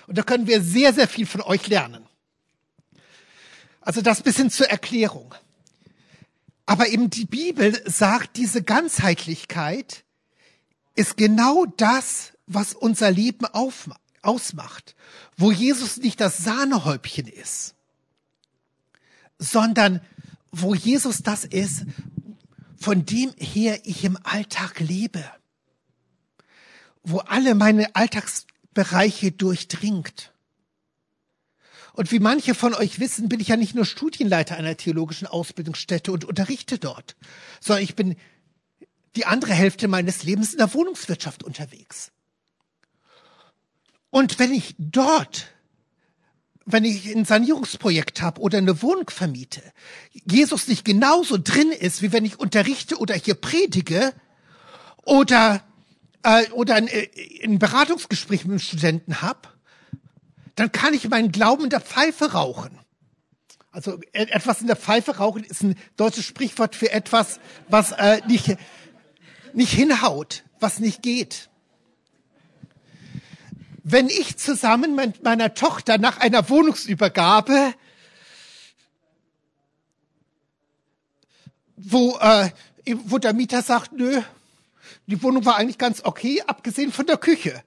Und 0.07 0.17
da 0.17 0.23
können 0.23 0.47
wir 0.47 0.63
sehr, 0.63 0.93
sehr 0.95 1.09
viel 1.09 1.27
von 1.27 1.41
euch 1.43 1.67
lernen. 1.67 2.07
Also 3.81 4.03
das 4.03 4.23
bisschen 4.23 4.51
zur 4.51 4.69
Erklärung. 4.69 5.35
Aber 6.67 6.89
eben 6.89 7.11
die 7.11 7.25
Bibel 7.25 7.83
sagt, 7.91 8.37
diese 8.37 8.63
Ganzheitlichkeit 8.63 10.05
ist 10.95 11.17
genau 11.17 11.67
das, 11.77 12.33
was 12.53 12.75
unser 12.75 13.13
Leben 13.13 13.47
ausmacht, 14.23 14.97
wo 15.37 15.53
Jesus 15.53 15.99
nicht 15.99 16.21
das 16.21 16.39
Sahnehäubchen 16.39 17.29
ist, 17.29 17.75
sondern 19.39 20.01
wo 20.51 20.75
Jesus 20.75 21.23
das 21.23 21.45
ist, 21.45 21.85
von 22.77 23.07
dem 23.07 23.33
her 23.39 23.81
ich 23.85 24.03
im 24.05 24.19
Alltag 24.25 24.81
lebe, 24.81 25.25
wo 27.05 27.19
alle 27.19 27.55
meine 27.55 27.95
Alltagsbereiche 27.95 29.31
durchdringt. 29.31 30.33
Und 31.93 32.11
wie 32.11 32.19
manche 32.19 32.57
von 32.57 32.75
euch 32.75 32.99
wissen, 32.99 33.29
bin 33.29 33.39
ich 33.39 33.49
ja 33.49 33.57
nicht 33.57 33.77
nur 33.77 33.85
Studienleiter 33.85 34.57
einer 34.57 34.77
theologischen 34.77 35.29
Ausbildungsstätte 35.29 36.11
und 36.11 36.25
unterrichte 36.25 36.79
dort, 36.79 37.17
sondern 37.61 37.85
ich 37.85 37.95
bin 37.95 38.17
die 39.15 39.27
andere 39.27 39.55
Hälfte 39.55 39.87
meines 39.87 40.25
Lebens 40.25 40.53
in 40.53 40.59
der 40.59 40.75
Wohnungswirtschaft 40.75 41.45
unterwegs. 41.45 42.11
Und 44.11 44.39
wenn 44.39 44.53
ich 44.53 44.75
dort, 44.79 45.49
wenn 46.67 46.85
ich 46.85 47.07
ein 47.15 47.25
Sanierungsprojekt 47.25 48.23
habe 48.23 48.41
oder 48.41 48.59
eine 48.59 48.83
Wohnung 48.83 49.09
vermiete, 49.09 49.63
Jesus 50.13 50.69
nicht 50.69 50.85
genauso 50.85 51.39
drin 51.39 51.73
ist, 51.73 52.03
wie 52.03 52.13
wenn 52.13 52.25
ich 52.25 52.39
unterrichte 52.39 52.99
oder 52.99 53.15
hier 53.15 53.35
predige 53.35 54.13
oder, 55.05 55.63
äh, 56.23 56.49
oder 56.51 56.75
ein, 56.75 56.89
äh, 56.89 57.09
ein 57.45 57.59
Beratungsgespräch 57.59 58.45
mit 58.45 58.53
einem 58.53 58.59
Studenten 58.59 59.23
habe, 59.23 59.49
dann 60.57 60.73
kann 60.73 60.93
ich 60.93 61.09
meinen 61.09 61.33
Glauben 61.33 61.65
in 61.65 61.71
der 61.71 61.81
Pfeife 61.81 62.33
rauchen. 62.33 62.79
Also 63.73 64.01
e-, 64.13 64.25
etwas 64.25 64.61
in 64.61 64.67
der 64.67 64.77
Pfeife 64.77 65.19
rauchen 65.19 65.45
ist 65.45 65.63
ein 65.63 65.77
deutsches 65.97 66.25
Sprichwort 66.25 66.75
für 66.75 66.91
etwas, 66.91 67.39
was 67.69 67.93
äh, 67.93 68.21
nicht, 68.27 68.57
nicht 69.55 69.73
hinhaut, 69.73 70.43
was 70.59 70.81
nicht 70.81 71.03
geht. 71.03 71.49
Wenn 73.91 74.09
ich 74.09 74.37
zusammen 74.37 74.95
mit 74.95 75.25
meiner 75.25 75.55
Tochter 75.55 75.99
nach 75.99 76.19
einer 76.19 76.49
Wohnungsübergabe, 76.49 77.75
wo, 81.77 82.17
äh, 82.19 82.51
wo 83.05 83.19
der 83.19 83.33
Mieter 83.33 83.63
sagt, 83.63 83.93
nö, 83.93 84.23
die 85.07 85.21
Wohnung 85.25 85.45
war 85.45 85.57
eigentlich 85.57 85.79
ganz 85.79 86.03
okay, 86.05 86.41
abgesehen 86.47 86.93
von 86.93 87.07
der 87.07 87.17
Küche. 87.17 87.65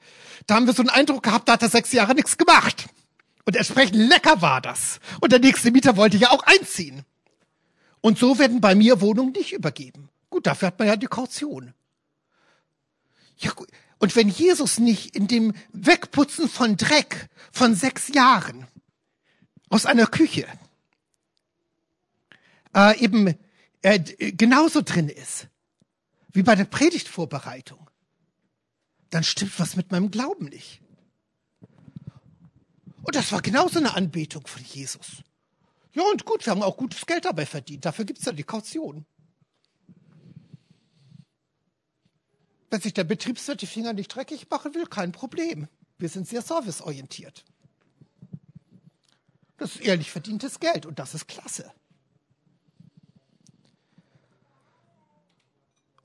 Da 0.48 0.56
haben 0.56 0.66
wir 0.66 0.74
so 0.74 0.82
einen 0.82 0.90
Eindruck 0.90 1.24
gehabt, 1.24 1.50
da 1.50 1.54
hat 1.54 1.62
er 1.62 1.70
sechs 1.70 1.92
Jahre 1.92 2.16
nichts 2.16 2.38
gemacht. 2.38 2.86
Und 3.46 3.58
entsprechend 3.58 3.98
lecker 3.98 4.42
war 4.42 4.62
das. 4.62 5.02
Und 5.20 5.34
der 5.34 5.40
nächste 5.40 5.72
Mieter 5.72 5.98
wollte 5.98 6.16
ja 6.16 6.32
auch 6.32 6.44
einziehen. 6.44 7.04
Und 8.00 8.18
so 8.18 8.40
werden 8.40 8.62
bei 8.62 8.76
mir 8.76 9.02
Wohnungen 9.02 9.34
nicht 9.34 9.52
übergeben. 9.52 10.10
Gut, 10.30 10.48
dafür 10.48 10.68
hat 10.68 10.80
man 10.80 10.88
ja 10.88 10.96
die 10.96 11.08
Kaution. 11.08 11.74
Ja, 13.38 13.52
gut. 13.52 13.68
Und 14.04 14.18
wenn 14.18 14.28
Jesus 14.28 14.80
nicht 14.80 15.16
in 15.16 15.30
dem 15.30 15.54
Wegputzen 15.72 16.50
von 16.50 16.76
Dreck 16.76 17.30
von 17.54 17.74
sechs 17.74 18.10
Jahren 18.10 18.68
aus 19.70 19.86
einer 19.86 20.08
Küche 20.08 20.46
äh, 22.76 23.00
eben 23.00 23.34
äh, 23.82 24.00
genauso 24.34 24.82
drin 24.82 25.08
ist 25.08 25.48
wie 26.34 26.44
bei 26.44 26.54
der 26.54 26.66
Predigtvorbereitung, 26.66 27.90
dann 29.10 29.24
stimmt 29.24 29.58
was 29.58 29.78
mit 29.78 29.94
meinem 29.94 30.12
Glauben 30.12 30.48
nicht. 30.48 30.82
Und 33.04 33.16
das 33.16 33.32
war 33.32 33.42
genauso 33.42 33.80
eine 33.80 33.94
Anbetung 33.96 34.46
von 34.48 34.66
Jesus. 34.66 35.24
Ja, 35.94 36.04
und 36.12 36.26
gut, 36.26 36.46
wir 36.46 36.52
haben 36.52 36.62
auch 36.62 36.76
gutes 36.76 37.06
Geld 37.06 37.24
dabei 37.24 37.46
verdient. 37.46 37.86
Dafür 37.86 38.04
gibt's 38.04 38.26
ja 38.26 38.34
die 38.34 38.44
Kaution. 38.44 39.06
Wenn 42.74 42.82
sich 42.82 42.96
der 42.96 43.04
Betriebswirt 43.04 43.62
die 43.62 43.68
Finger 43.68 43.94
nicht 43.94 44.08
dreckig 44.08 44.50
machen 44.50 44.74
will, 44.74 44.88
kein 44.88 45.12
Problem. 45.12 45.68
Wir 46.00 46.10
sind 46.10 46.28
sehr 46.28 46.42
serviceorientiert. 46.42 47.46
Das 49.58 49.76
ist 49.76 49.82
ehrlich 49.82 50.10
verdientes 50.10 50.60
Geld 50.60 50.88
und 50.88 50.98
das 50.98 51.14
ist 51.14 51.28
klasse. 51.28 51.72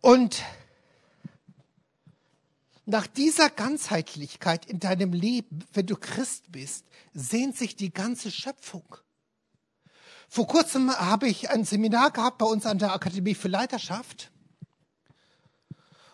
Und 0.03 0.45
nach 2.85 3.07
dieser 3.07 3.49
Ganzheitlichkeit 3.49 4.67
in 4.67 4.79
deinem 4.79 5.15
Leben, 5.15 5.65
wenn 5.73 5.87
du 5.87 5.97
Christ 5.97 6.53
bist, 6.53 6.85
sehnt 7.15 7.57
sich 7.57 7.77
die 7.77 7.95
ganze 7.95 8.31
Schöpfung. 8.31 8.99
Vor 10.29 10.47
kurzem 10.47 10.95
habe 10.95 11.29
ich 11.29 11.49
ein 11.49 11.65
Seminar 11.65 12.11
gehabt 12.11 12.37
bei 12.37 12.45
uns 12.45 12.67
an 12.67 12.79
der 12.79 12.93
Akademie 12.93 13.35
für 13.35 13.49
Leiterschaft. 13.49 14.31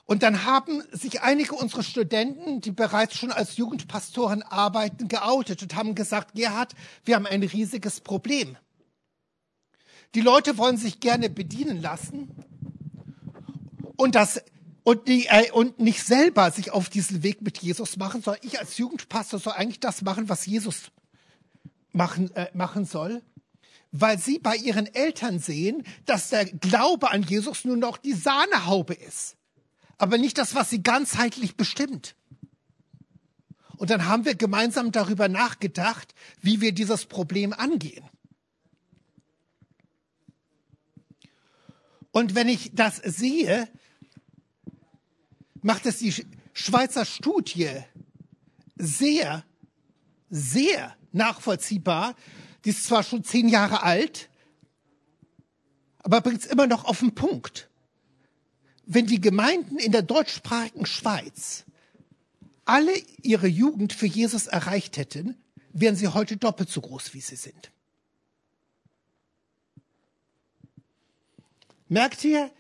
Und 0.06 0.23
dann 0.23 0.44
haben 0.44 0.82
sich 0.92 1.23
einige 1.23 1.54
unserer 1.54 1.82
Studenten, 1.82 2.61
die 2.61 2.73
bereits 2.73 3.16
schon 3.16 3.32
als 3.32 3.56
Jugendpastoren 3.56 4.42
arbeiten, 4.42 5.08
geoutet 5.08 5.62
und 5.62 5.75
haben 5.75 5.94
gesagt, 5.94 6.34
Gerhard, 6.34 6.75
wir 7.04 7.14
haben 7.16 7.26
ein 7.26 7.42
riesiges 7.42 8.00
Problem. 8.00 8.56
Die 10.14 10.20
Leute 10.20 10.58
wollen 10.58 10.76
sich 10.76 11.00
gerne 11.00 11.30
bedienen 11.30 11.80
lassen. 11.80 12.30
Und 13.96 14.14
das 14.14 14.42
und, 14.84 15.08
die, 15.08 15.26
äh, 15.26 15.50
und 15.50 15.80
nicht 15.80 16.04
selber 16.04 16.50
sich 16.50 16.70
auf 16.70 16.90
diesen 16.90 17.23
Weg 17.23 17.40
mit 17.40 17.58
Jesus 17.58 17.96
machen, 17.96 18.20
sondern 18.23 18.42
ich 18.44 18.58
als 18.61 18.76
Jugendpastor 18.76 19.40
soll 19.40 19.54
eigentlich 19.54 19.80
das 19.80 20.02
machen, 20.02 20.28
was 20.28 20.44
Jesus 20.44 20.92
machen, 21.92 22.30
äh, 22.37 22.49
machen 22.52 22.84
soll, 22.84 23.23
weil 23.92 24.18
sie 24.18 24.38
bei 24.38 24.56
ihren 24.56 24.87
Eltern 24.94 25.38
sehen, 25.38 25.84
dass 26.04 26.28
der 26.28 26.44
Glaube 26.44 27.11
an 27.11 27.23
Jesus 27.23 27.64
nur 27.64 27.78
noch 27.78 27.96
die 27.96 28.12
Sahnehaube 28.12 28.92
ist, 28.92 29.37
aber 29.98 30.18
nicht 30.18 30.38
das, 30.38 30.54
was 30.54 30.70
sie 30.70 30.82
ganzheitlich 30.82 31.56
bestimmt. 31.56 32.16
Und 33.76 33.90
dann 33.90 34.06
haben 34.06 34.24
wir 34.24 34.34
gemeinsam 34.34 34.92
darüber 34.92 35.28
nachgedacht, 35.28 36.14
wie 36.40 36.60
wir 36.60 36.72
dieses 36.72 37.06
Problem 37.06 37.52
angehen. 37.52 38.04
Und 42.12 42.34
wenn 42.36 42.48
ich 42.48 42.70
das 42.74 42.96
sehe, 42.98 43.68
macht 45.62 45.86
es 45.86 45.98
die 45.98 46.14
Schweizer 46.52 47.04
Studie 47.04 47.70
sehr, 48.76 49.44
sehr 50.30 50.96
nachvollziehbar. 51.10 52.14
Die 52.64 52.70
ist 52.70 52.84
zwar 52.84 53.02
schon 53.02 53.24
zehn 53.24 53.48
Jahre 53.48 53.82
alt, 53.82 54.30
aber 55.98 56.20
bringt 56.20 56.40
es 56.40 56.46
immer 56.46 56.66
noch 56.66 56.84
auf 56.84 57.00
den 57.00 57.14
Punkt. 57.14 57.68
Wenn 58.86 59.06
die 59.06 59.20
Gemeinden 59.20 59.78
in 59.78 59.92
der 59.92 60.02
deutschsprachigen 60.02 60.86
Schweiz 60.86 61.64
alle 62.64 62.92
ihre 63.22 63.46
Jugend 63.46 63.92
für 63.92 64.06
Jesus 64.06 64.46
erreicht 64.46 64.96
hätten, 64.96 65.36
wären 65.72 65.96
sie 65.96 66.08
heute 66.08 66.36
doppelt 66.36 66.70
so 66.70 66.80
groß, 66.80 67.14
wie 67.14 67.20
sie 67.20 67.36
sind. 67.36 67.70
Merkt 71.88 72.24
ihr, 72.24 72.50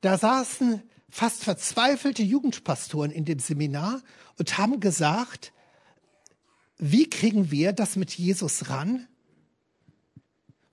da 0.00 0.18
saßen 0.18 0.82
fast 1.10 1.44
verzweifelte 1.44 2.22
Jugendpastoren 2.22 3.10
in 3.10 3.24
dem 3.24 3.38
Seminar 3.38 4.02
und 4.38 4.58
haben 4.58 4.80
gesagt, 4.80 5.52
wie 6.78 7.08
kriegen 7.08 7.50
wir 7.50 7.72
das 7.72 7.96
mit 7.96 8.12
Jesus 8.12 8.68
ran, 8.68 9.06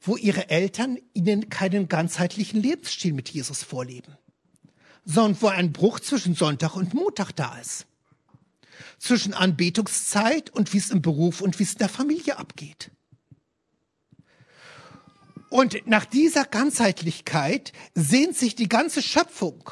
wo 0.01 0.15
ihre 0.15 0.49
Eltern 0.49 0.97
ihnen 1.13 1.49
keinen 1.49 1.87
ganzheitlichen 1.87 2.61
Lebensstil 2.61 3.13
mit 3.13 3.29
Jesus 3.29 3.63
vorleben, 3.63 4.17
sondern 5.09 5.41
wo 5.41 5.47
ein 5.47 5.73
Bruch 5.73 5.99
zwischen 5.99 6.35
Sonntag 6.35 6.75
und 6.75 6.93
Montag 6.93 7.31
da 7.31 7.57
ist. 7.57 7.85
Zwischen 8.99 9.33
Anbetungszeit 9.33 10.49
und 10.49 10.73
wie 10.73 10.77
es 10.77 10.91
im 10.91 11.01
Beruf 11.01 11.41
und 11.41 11.57
wie 11.59 11.63
es 11.63 11.73
in 11.73 11.79
der 11.79 11.89
Familie 11.89 12.37
abgeht. 12.37 12.91
Und 15.49 15.87
nach 15.87 16.05
dieser 16.05 16.45
Ganzheitlichkeit 16.45 17.73
sehnt 17.95 18.37
sich 18.37 18.55
die 18.55 18.69
ganze 18.69 19.01
Schöpfung 19.01 19.71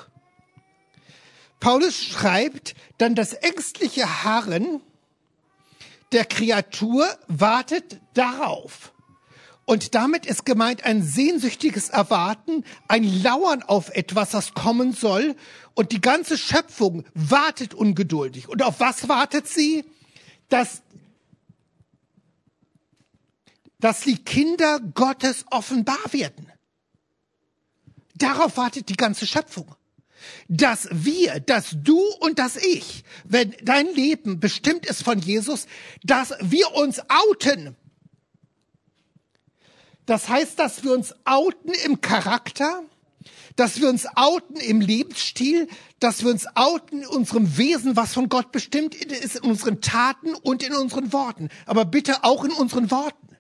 Paulus 1.60 2.04
schreibt, 2.04 2.76
dann 2.98 3.16
das 3.16 3.34
ängstliche 3.34 4.24
Harren 4.24 4.82
der 6.12 6.26
Kreatur 6.26 7.06
wartet 7.28 8.00
darauf. 8.14 8.94
Und 9.70 9.96
damit 9.96 10.26
ist 10.26 10.46
gemeint 10.46 10.86
ein 10.86 11.04
sehnsüchtiges 11.04 11.90
Erwarten, 11.90 12.64
ein 12.88 13.04
Lauern 13.04 13.64
auf 13.64 13.90
etwas, 13.90 14.32
das 14.32 14.54
kommen 14.54 14.94
soll. 14.94 15.36
Und 15.74 15.92
die 15.92 16.00
ganze 16.00 16.38
Schöpfung 16.38 17.04
wartet 17.14 17.74
ungeduldig. 17.74 18.48
Und 18.48 18.64
auf 18.64 18.80
was 18.80 19.10
wartet 19.10 19.46
sie? 19.46 19.84
Dass, 20.48 20.84
dass 23.82 24.00
die 24.00 24.24
Kinder 24.24 24.80
Gottes 24.80 25.44
offenbar 25.52 26.14
werden. 26.14 26.50
Darauf 28.16 28.56
wartet 28.56 28.88
die 28.88 28.96
ganze 28.96 29.28
Schöpfung 29.28 29.76
dass 30.48 30.90
wir, 30.92 31.40
dass 31.40 31.76
du 31.84 32.00
und 32.20 32.40
dass 32.40 32.56
ich, 32.58 33.04
wenn 33.24 33.56
dein 33.62 33.94
Leben 33.94 34.40
bestimmt 34.40 34.88
ist 34.88 35.04
von 35.04 35.20
Jesus, 35.20 35.68
dass 36.04 36.34
wir 36.42 36.74
uns 36.74 37.00
outen. 37.08 37.76
Das 40.08 40.30
heißt, 40.30 40.58
dass 40.58 40.84
wir 40.84 40.94
uns 40.94 41.14
outen 41.26 41.74
im 41.86 42.00
Charakter, 42.00 42.82
dass 43.58 43.82
wir 43.82 43.90
uns 43.90 44.08
outen 44.16 44.56
im 44.56 44.80
Lebensstil, 44.80 45.68
dass 46.00 46.24
wir 46.24 46.32
uns 46.32 46.48
outen 46.56 47.02
in 47.02 47.08
unserem 47.08 47.58
Wesen, 47.58 47.98
was 47.98 48.14
von 48.14 48.30
Gott 48.30 48.54
bestimmt 48.54 48.96
ist, 48.96 49.36
in 49.36 49.44
unseren 49.44 49.82
Taten 49.82 50.34
und 50.34 50.64
in 50.64 50.74
unseren 50.74 51.12
Worten. 51.12 51.50
Aber 51.66 51.84
bitte 51.84 52.24
auch 52.24 52.46
in 52.46 52.52
unseren 52.52 52.90
Worten. 52.90 53.36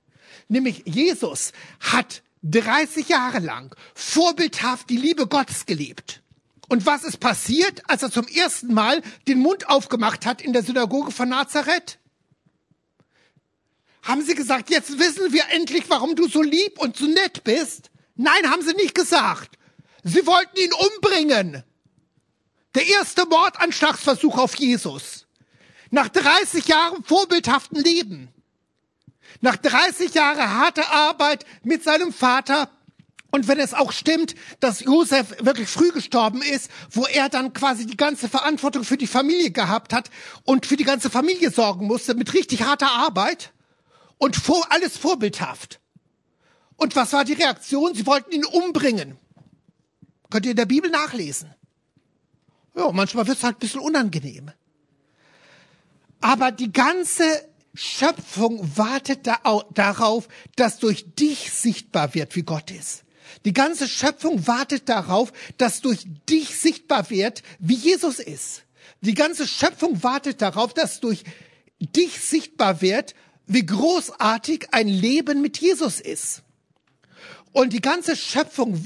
Nämlich 0.49 0.83
Jesus 0.85 1.53
hat 1.79 2.21
30 2.43 3.07
Jahre 3.07 3.39
lang 3.39 3.73
vorbildhaft 3.95 4.89
die 4.89 4.97
Liebe 4.97 5.25
Gottes 5.25 5.65
gelebt. 5.65 6.21
Und 6.67 6.85
was 6.85 7.05
ist 7.05 7.21
passiert, 7.21 7.89
als 7.89 8.03
er 8.03 8.11
zum 8.11 8.27
ersten 8.27 8.73
Mal 8.73 9.01
den 9.29 9.39
Mund 9.39 9.69
aufgemacht 9.69 10.25
hat 10.25 10.41
in 10.41 10.51
der 10.51 10.63
Synagoge 10.63 11.11
von 11.11 11.29
Nazareth? 11.29 11.97
Haben 14.07 14.23
sie 14.23 14.35
gesagt, 14.35 14.69
jetzt 14.69 14.97
wissen 14.97 15.33
wir 15.33 15.43
endlich, 15.49 15.83
warum 15.89 16.15
du 16.15 16.29
so 16.29 16.41
lieb 16.41 16.79
und 16.79 16.95
so 16.95 17.07
nett 17.07 17.43
bist? 17.43 17.91
Nein, 18.15 18.49
haben 18.49 18.61
sie 18.61 18.73
nicht 18.73 18.95
gesagt. 18.95 19.57
Sie 20.01 20.25
wollten 20.25 20.57
ihn 20.57 20.71
umbringen. 20.71 21.63
Der 22.73 22.87
erste 22.87 23.25
Mordanschlagsversuch 23.25 24.37
auf 24.37 24.55
Jesus. 24.55 25.27
Nach 25.91 26.07
30 26.07 26.69
Jahren 26.69 27.03
vorbildhaften 27.03 27.83
Leben. 27.83 28.29
Nach 29.41 29.57
30 29.57 30.13
Jahren 30.13 30.57
harter 30.57 30.89
Arbeit 30.89 31.45
mit 31.63 31.83
seinem 31.83 32.13
Vater 32.13 32.69
und 33.29 33.49
wenn 33.49 33.59
es 33.59 33.73
auch 33.73 33.91
stimmt, 33.91 34.35
dass 34.61 34.79
Josef 34.79 35.35
wirklich 35.41 35.67
früh 35.67 35.91
gestorben 35.91 36.41
ist, 36.41 36.71
wo 36.91 37.05
er 37.05 37.27
dann 37.27 37.51
quasi 37.51 37.85
die 37.85 37.97
ganze 37.97 38.29
Verantwortung 38.29 38.85
für 38.85 38.95
die 38.95 39.05
Familie 39.05 39.51
gehabt 39.51 39.91
hat 39.91 40.09
und 40.45 40.65
für 40.65 40.77
die 40.77 40.85
ganze 40.85 41.09
Familie 41.09 41.51
sorgen 41.51 41.87
musste 41.87 42.15
mit 42.15 42.33
richtig 42.33 42.63
harter 42.63 42.89
Arbeit 42.89 43.51
und 44.17 44.35
vor, 44.35 44.65
alles 44.69 44.97
vorbildhaft. 44.97 45.79
Und 46.75 46.95
was 46.95 47.13
war 47.13 47.25
die 47.25 47.33
Reaktion? 47.33 47.93
Sie 47.93 48.05
wollten 48.05 48.31
ihn 48.31 48.45
umbringen. 48.45 49.17
Könnt 50.29 50.45
ihr 50.45 50.51
in 50.51 50.57
der 50.57 50.65
Bibel 50.65 50.89
nachlesen. 50.89 51.53
Ja, 52.75 52.91
manchmal 52.91 53.27
wird 53.27 53.37
es 53.37 53.43
halt 53.43 53.57
ein 53.57 53.59
bisschen 53.59 53.81
unangenehm. 53.81 54.51
Aber 56.21 56.51
die 56.51 56.71
ganze 56.71 57.23
Schöpfung 57.73 58.77
wartet 58.77 59.27
da, 59.27 59.39
darauf, 59.73 60.27
dass 60.55 60.79
durch 60.79 61.05
dich 61.15 61.51
sichtbar 61.51 62.13
wird, 62.13 62.35
wie 62.35 62.43
Gott 62.43 62.71
ist. 62.71 63.03
Die 63.45 63.53
ganze 63.53 63.87
Schöpfung 63.87 64.47
wartet 64.47 64.89
darauf, 64.89 65.31
dass 65.57 65.81
durch 65.81 66.05
dich 66.29 66.57
sichtbar 66.57 67.09
wird, 67.09 67.43
wie 67.59 67.75
Jesus 67.75 68.19
ist. 68.19 68.63
Die 69.01 69.13
ganze 69.13 69.47
Schöpfung 69.47 70.01
wartet 70.03 70.41
darauf, 70.41 70.73
dass 70.73 70.99
durch 70.99 71.23
dich 71.79 72.19
sichtbar 72.19 72.81
wird, 72.81 73.13
wie 73.47 73.65
großartig 73.65 74.73
ein 74.73 74.87
Leben 74.87 75.41
mit 75.41 75.57
Jesus 75.57 75.99
ist. 75.99 76.43
Und 77.53 77.73
die 77.73 77.81
ganze 77.81 78.15
Schöpfung 78.15 78.85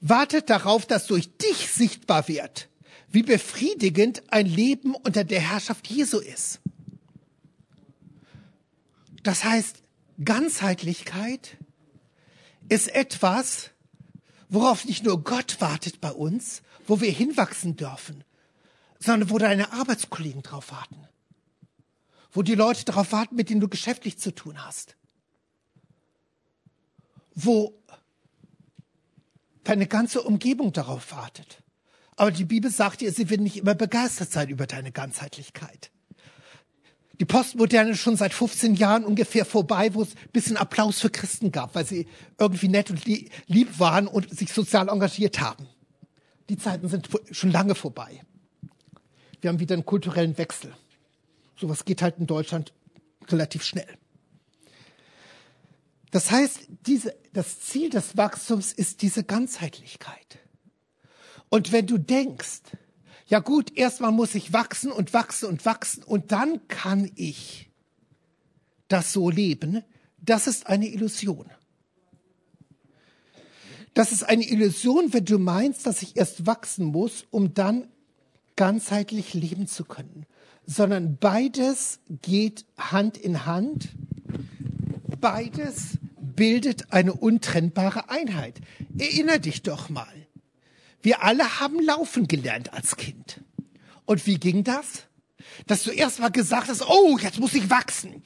wartet 0.00 0.50
darauf, 0.50 0.86
dass 0.86 1.06
durch 1.06 1.36
dich 1.36 1.68
sichtbar 1.68 2.26
wird, 2.26 2.68
wie 3.08 3.22
befriedigend 3.22 4.22
ein 4.32 4.46
Leben 4.46 4.94
unter 4.94 5.24
der 5.24 5.40
Herrschaft 5.40 5.86
Jesu 5.86 6.18
ist. 6.18 6.60
Das 9.22 9.44
heißt, 9.44 9.82
Ganzheitlichkeit 10.24 11.58
ist 12.68 12.88
etwas, 12.94 13.70
worauf 14.48 14.86
nicht 14.86 15.04
nur 15.04 15.22
Gott 15.22 15.60
wartet 15.60 16.00
bei 16.00 16.10
uns, 16.10 16.62
wo 16.86 17.00
wir 17.00 17.10
hinwachsen 17.10 17.76
dürfen, 17.76 18.24
sondern 18.98 19.30
wo 19.30 19.38
deine 19.38 19.72
Arbeitskollegen 19.72 20.42
drauf 20.42 20.72
warten. 20.72 21.09
Wo 22.32 22.42
die 22.42 22.54
Leute 22.54 22.84
darauf 22.84 23.12
warten, 23.12 23.36
mit 23.36 23.50
denen 23.50 23.60
du 23.60 23.68
geschäftlich 23.68 24.18
zu 24.18 24.34
tun 24.34 24.64
hast. 24.64 24.96
Wo 27.34 27.74
deine 29.64 29.86
ganze 29.86 30.22
Umgebung 30.22 30.72
darauf 30.72 31.12
wartet. 31.12 31.62
Aber 32.16 32.30
die 32.30 32.44
Bibel 32.44 32.70
sagt 32.70 33.00
dir, 33.00 33.12
sie 33.12 33.30
wird 33.30 33.40
nicht 33.40 33.56
immer 33.56 33.74
begeistert 33.74 34.30
sein 34.30 34.48
über 34.48 34.66
deine 34.66 34.92
Ganzheitlichkeit 34.92 35.90
die 37.20 37.26
Postmoderne 37.26 37.94
schon 37.94 38.16
seit 38.16 38.32
15 38.32 38.74
Jahren 38.74 39.04
ungefähr 39.04 39.44
vorbei, 39.44 39.92
wo 39.92 40.02
es 40.02 40.16
ein 40.16 40.30
bisschen 40.32 40.56
Applaus 40.56 41.00
für 41.00 41.10
Christen 41.10 41.52
gab, 41.52 41.74
weil 41.74 41.84
sie 41.84 42.08
irgendwie 42.38 42.68
nett 42.68 42.90
und 42.90 43.04
lieb 43.04 43.78
waren 43.78 44.08
und 44.08 44.30
sich 44.36 44.52
sozial 44.52 44.88
engagiert 44.88 45.38
haben. 45.38 45.68
Die 46.48 46.56
Zeiten 46.56 46.88
sind 46.88 47.10
schon 47.30 47.50
lange 47.50 47.74
vorbei. 47.74 48.22
Wir 49.42 49.50
haben 49.50 49.60
wieder 49.60 49.74
einen 49.74 49.84
kulturellen 49.84 50.38
Wechsel. 50.38 50.74
Sowas 51.60 51.84
geht 51.84 52.02
halt 52.02 52.18
in 52.18 52.26
Deutschland 52.26 52.72
relativ 53.28 53.62
schnell. 53.62 53.88
Das 56.10 56.30
heißt, 56.30 56.66
diese, 56.86 57.14
das 57.32 57.60
Ziel 57.60 57.90
des 57.90 58.16
Wachstums 58.16 58.72
ist 58.72 59.02
diese 59.02 59.22
Ganzheitlichkeit. 59.22 60.38
Und 61.50 61.72
wenn 61.72 61.86
du 61.86 61.98
denkst, 61.98 62.62
ja 63.26 63.38
gut, 63.38 63.76
erstmal 63.76 64.10
muss 64.10 64.34
ich 64.34 64.52
wachsen 64.52 64.90
und 64.90 65.12
wachsen 65.12 65.48
und 65.48 65.64
wachsen 65.64 66.02
und 66.02 66.32
dann 66.32 66.66
kann 66.66 67.10
ich 67.14 67.70
das 68.88 69.12
so 69.12 69.30
leben. 69.30 69.84
Das 70.18 70.46
ist 70.46 70.66
eine 70.66 70.88
Illusion. 70.88 71.50
Das 73.94 74.12
ist 74.12 74.24
eine 74.24 74.48
Illusion, 74.48 75.12
wenn 75.12 75.24
du 75.24 75.38
meinst, 75.38 75.86
dass 75.86 76.02
ich 76.02 76.16
erst 76.16 76.46
wachsen 76.46 76.86
muss, 76.86 77.26
um 77.30 77.54
dann 77.54 77.88
ganzheitlich 78.56 79.34
leben 79.34 79.66
zu 79.66 79.84
können. 79.84 80.26
Sondern 80.70 81.16
beides 81.16 81.98
geht 82.22 82.64
Hand 82.78 83.16
in 83.16 83.44
Hand. 83.44 83.88
Beides 85.20 85.98
bildet 86.16 86.92
eine 86.92 87.12
untrennbare 87.12 88.08
Einheit. 88.08 88.60
Erinner 88.96 89.40
dich 89.40 89.62
doch 89.62 89.88
mal. 89.88 90.06
Wir 91.02 91.24
alle 91.24 91.58
haben 91.58 91.80
laufen 91.80 92.28
gelernt 92.28 92.72
als 92.72 92.94
Kind. 92.94 93.40
Und 94.04 94.24
wie 94.28 94.38
ging 94.38 94.62
das? 94.62 95.06
Dass 95.66 95.82
du 95.82 95.90
erst 95.90 96.20
mal 96.20 96.30
gesagt 96.30 96.68
hast, 96.68 96.88
oh, 96.88 97.18
jetzt 97.18 97.40
muss 97.40 97.54
ich 97.54 97.68
wachsen. 97.68 98.22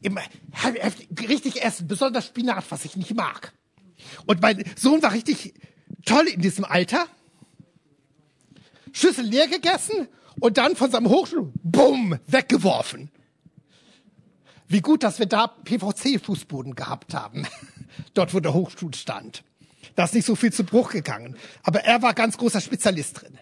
Immer, 0.00 0.22
richtig 1.28 1.60
essen, 1.60 1.88
besonders 1.88 2.26
Spinat, 2.26 2.64
was 2.68 2.84
ich 2.84 2.94
nicht 2.94 3.16
mag. 3.16 3.52
Und 4.26 4.40
mein 4.40 4.62
Sohn 4.76 5.02
war 5.02 5.12
richtig 5.12 5.54
toll 6.04 6.28
in 6.28 6.40
diesem 6.40 6.64
Alter. 6.64 7.08
Schüssel 8.92 9.24
leer 9.24 9.48
gegessen 9.48 10.06
und 10.40 10.58
dann 10.58 10.76
von 10.76 10.90
seinem 10.90 11.08
Hochschul, 11.08 11.52
bumm, 11.62 12.18
weggeworfen. 12.26 13.10
Wie 14.68 14.80
gut, 14.80 15.02
dass 15.02 15.18
wir 15.18 15.26
da 15.26 15.46
PVC-Fußboden 15.46 16.74
gehabt 16.74 17.14
haben. 17.14 17.46
Dort, 18.14 18.34
wo 18.34 18.40
der 18.40 18.54
Hochstuhl 18.54 18.94
stand. 18.94 19.44
Da 19.94 20.04
ist 20.04 20.14
nicht 20.14 20.26
so 20.26 20.34
viel 20.34 20.52
zu 20.52 20.64
Bruch 20.64 20.90
gegangen. 20.90 21.36
Aber 21.62 21.80
er 21.80 22.02
war 22.02 22.14
ganz 22.14 22.36
großer 22.38 22.60
Spezialist 22.60 23.22
drin. 23.22 23.38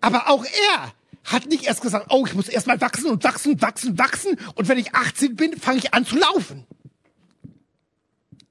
Aber 0.00 0.28
auch 0.28 0.44
er 0.44 0.92
hat 1.24 1.46
nicht 1.46 1.64
erst 1.64 1.82
gesagt, 1.82 2.06
oh, 2.10 2.26
ich 2.26 2.34
muss 2.34 2.48
erst 2.48 2.66
mal 2.66 2.80
wachsen 2.80 3.10
und 3.10 3.22
wachsen, 3.24 3.60
wachsen, 3.60 3.98
wachsen. 3.98 4.38
Und 4.54 4.68
wenn 4.68 4.78
ich 4.78 4.94
18 4.94 5.36
bin, 5.36 5.56
fange 5.56 5.78
ich 5.78 5.94
an 5.94 6.04
zu 6.04 6.16
laufen. 6.16 6.66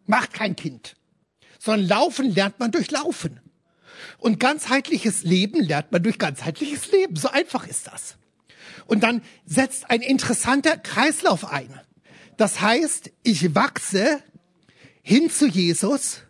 Macht 0.06 0.34
kein 0.34 0.56
Kind. 0.56 0.96
Sondern 1.60 1.88
laufen 1.88 2.34
lernt 2.34 2.60
man 2.60 2.72
durch 2.72 2.90
Laufen. 2.90 3.40
Und 4.18 4.40
ganzheitliches 4.40 5.24
Leben 5.24 5.62
lernt 5.62 5.92
man 5.92 6.04
durch 6.04 6.18
ganzheitliches 6.18 6.92
Leben. 6.92 7.16
So 7.16 7.30
einfach 7.30 7.68
ist 7.68 7.88
das. 7.88 8.16
Und 8.86 9.04
dann 9.04 9.22
setzt 9.46 9.90
ein 9.90 10.02
interessanter 10.02 10.78
Kreislauf 10.78 11.52
ein. 11.52 11.80
Das 12.38 12.62
heißt, 12.62 13.12
ich 13.24 13.54
wachse 13.56 14.24
hin 15.02 15.30
zu 15.30 15.48
Jesus 15.48 16.24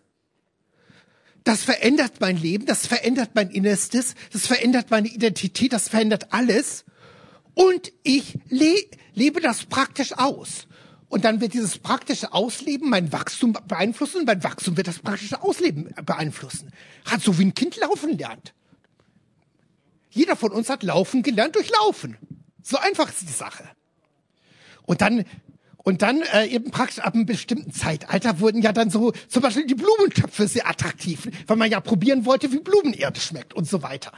das 1.50 1.64
verändert 1.64 2.20
mein 2.20 2.38
Leben, 2.38 2.68
das 2.68 2.86
verändert 2.86 3.32
mein 3.34 3.50
Innerstes, 3.50 4.14
das 4.32 4.46
verändert 4.46 4.92
meine 4.92 5.08
Identität, 5.08 5.74
das 5.74 5.90
verändert 5.90 6.32
alles. 6.32 6.86
Und 7.56 7.92
ich 8.04 8.38
le 8.50 8.76
lebe 9.16 9.42
das 9.42 9.66
praktisch 9.66 10.14
aus. 10.14 10.68
Und 11.10 11.26
dann 11.26 11.42
wird 11.42 11.54
dieses 11.54 11.80
praktische 11.80 12.34
Ausleben 12.34 12.90
mein 12.90 13.12
Wachstum 13.12 13.58
beeinflussen 13.68 14.20
und 14.20 14.28
mein 14.28 14.44
Wachstum 14.44 14.78
wird 14.78 14.88
das 14.88 15.00
praktische 15.00 15.42
Ausleben 15.42 15.94
beeinflussen. 16.06 16.72
Hat 17.06 17.22
so 17.22 17.38
wie 17.40 17.46
ein 17.46 17.56
Kind 17.56 17.76
laufen 17.78 18.18
lernt. 18.18 18.54
Jeder 20.12 20.36
von 20.36 20.52
uns 20.52 20.70
hat 20.70 20.84
laufen 20.84 21.24
gelernt 21.24 21.56
durch 21.56 21.70
Laufen. 21.72 22.18
So 22.62 22.78
einfach 22.78 23.10
ist 23.10 23.28
die 23.28 23.34
Sache. 23.34 23.64
Und 24.84 25.02
dann 25.02 25.26
und 25.84 26.02
dann 26.04 26.22
äh, 26.22 26.46
eben 26.46 26.72
praktisch 26.72 27.00
ab 27.00 27.16
einem 27.16 27.26
bestimmten 27.26 27.72
Zeitalter 27.72 28.40
wurden 28.42 28.62
ja 28.62 28.74
dann 28.74 28.92
so 28.92 29.12
zum 29.28 29.42
Beispiel 29.42 29.66
die 29.66 29.76
Blumentöpfe 29.76 30.48
sehr 30.48 30.68
attraktiv, 30.70 31.28
weil 31.48 31.58
man 31.58 31.72
ja 31.72 31.80
probieren 31.80 32.26
wollte, 32.26 32.52
wie 32.52 32.60
Blumenerde 32.60 33.20
schmeckt 33.20 33.54
und 33.54 33.68
so 33.68 33.82
weiter. 33.82 34.12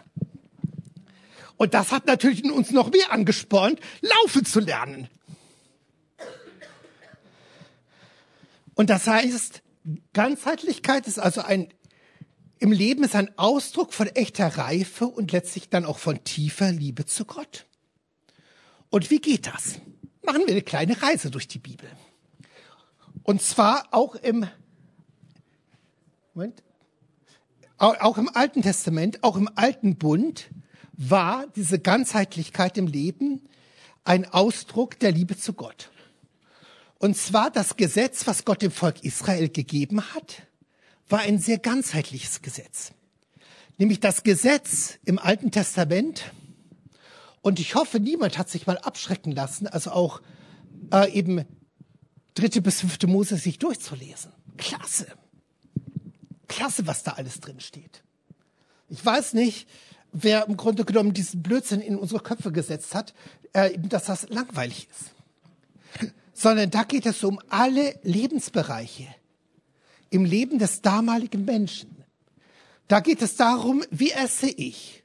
Und 1.55 1.73
das 1.73 1.91
hat 1.91 2.07
natürlich 2.07 2.43
in 2.43 2.51
uns 2.51 2.71
noch 2.71 2.91
mehr 2.91 3.11
angespornt, 3.11 3.79
laufen 4.01 4.43
zu 4.43 4.59
lernen. 4.59 5.07
Und 8.81 8.89
das 8.89 9.05
heißt, 9.05 9.61
Ganzheitlichkeit 10.11 11.05
ist 11.05 11.19
also 11.19 11.41
ein, 11.41 11.71
im 12.57 12.71
Leben 12.71 13.03
ist 13.03 13.13
ein 13.13 13.29
Ausdruck 13.37 13.93
von 13.93 14.07
echter 14.07 14.57
Reife 14.57 15.05
und 15.05 15.31
letztlich 15.31 15.69
dann 15.69 15.85
auch 15.85 15.99
von 15.99 16.23
tiefer 16.23 16.71
Liebe 16.71 17.05
zu 17.05 17.25
Gott. 17.25 17.67
Und 18.89 19.11
wie 19.11 19.19
geht 19.19 19.45
das? 19.45 19.79
machen 20.25 20.47
wir 20.47 20.53
eine 20.53 20.63
kleine 20.63 20.99
Reise 20.99 21.29
durch 21.29 21.47
die 21.47 21.59
Bibel. 21.59 21.87
Und 23.21 23.43
zwar 23.43 23.87
auch 23.91 24.15
im, 24.15 24.47
Moment, 26.33 26.63
auch 27.77 28.17
im 28.17 28.35
Alten 28.35 28.63
Testament, 28.63 29.23
auch 29.23 29.37
im 29.37 29.47
Alten 29.53 29.95
Bund 29.95 30.49
war 30.93 31.45
diese 31.55 31.77
Ganzheitlichkeit 31.77 32.79
im 32.79 32.87
Leben 32.87 33.47
ein 34.05 34.25
Ausdruck 34.25 34.97
der 34.97 35.11
Liebe 35.11 35.37
zu 35.37 35.53
Gott. 35.53 35.91
Und 37.01 37.17
zwar 37.17 37.49
das 37.49 37.77
Gesetz, 37.77 38.27
was 38.27 38.45
Gott 38.45 38.61
dem 38.61 38.69
Volk 38.69 39.03
Israel 39.03 39.49
gegeben 39.49 40.13
hat, 40.13 40.43
war 41.09 41.21
ein 41.21 41.39
sehr 41.39 41.57
ganzheitliches 41.57 42.43
Gesetz. 42.43 42.91
Nämlich 43.79 43.99
das 43.99 44.21
Gesetz 44.21 44.99
im 45.03 45.17
Alten 45.17 45.49
Testament 45.49 46.31
und 47.41 47.59
ich 47.59 47.73
hoffe, 47.73 47.99
niemand 47.99 48.37
hat 48.37 48.51
sich 48.51 48.67
mal 48.67 48.77
abschrecken 48.77 49.31
lassen, 49.31 49.65
also 49.65 49.89
auch 49.89 50.21
äh, 50.93 51.11
eben 51.11 51.43
dritte 52.35 52.61
bis 52.61 52.81
fünfte 52.81 53.07
Mose 53.07 53.37
sich 53.37 53.57
durchzulesen. 53.57 54.31
Klasse. 54.57 55.07
Klasse, 56.47 56.85
was 56.85 57.01
da 57.01 57.13
alles 57.13 57.39
drin 57.39 57.61
steht. 57.61 58.03
Ich 58.89 59.03
weiß 59.03 59.33
nicht, 59.33 59.67
wer 60.11 60.45
im 60.45 60.55
Grunde 60.55 60.85
genommen 60.85 61.13
diesen 61.13 61.41
Blödsinn 61.41 61.81
in 61.81 61.95
unsere 61.95 62.21
Köpfe 62.21 62.51
gesetzt 62.51 62.93
hat, 62.93 63.15
äh, 63.53 63.75
dass 63.79 64.05
das 64.05 64.29
langweilig 64.29 64.87
ist. 64.91 66.11
Sondern 66.41 66.71
da 66.71 66.85
geht 66.85 67.05
es 67.05 67.23
um 67.23 67.39
alle 67.49 67.99
Lebensbereiche 68.01 69.07
im 70.09 70.25
Leben 70.25 70.57
des 70.57 70.81
damaligen 70.81 71.45
Menschen. 71.45 72.03
Da 72.87 72.99
geht 72.99 73.21
es 73.21 73.35
darum, 73.35 73.83
wie 73.91 74.09
esse 74.09 74.49
ich? 74.49 75.03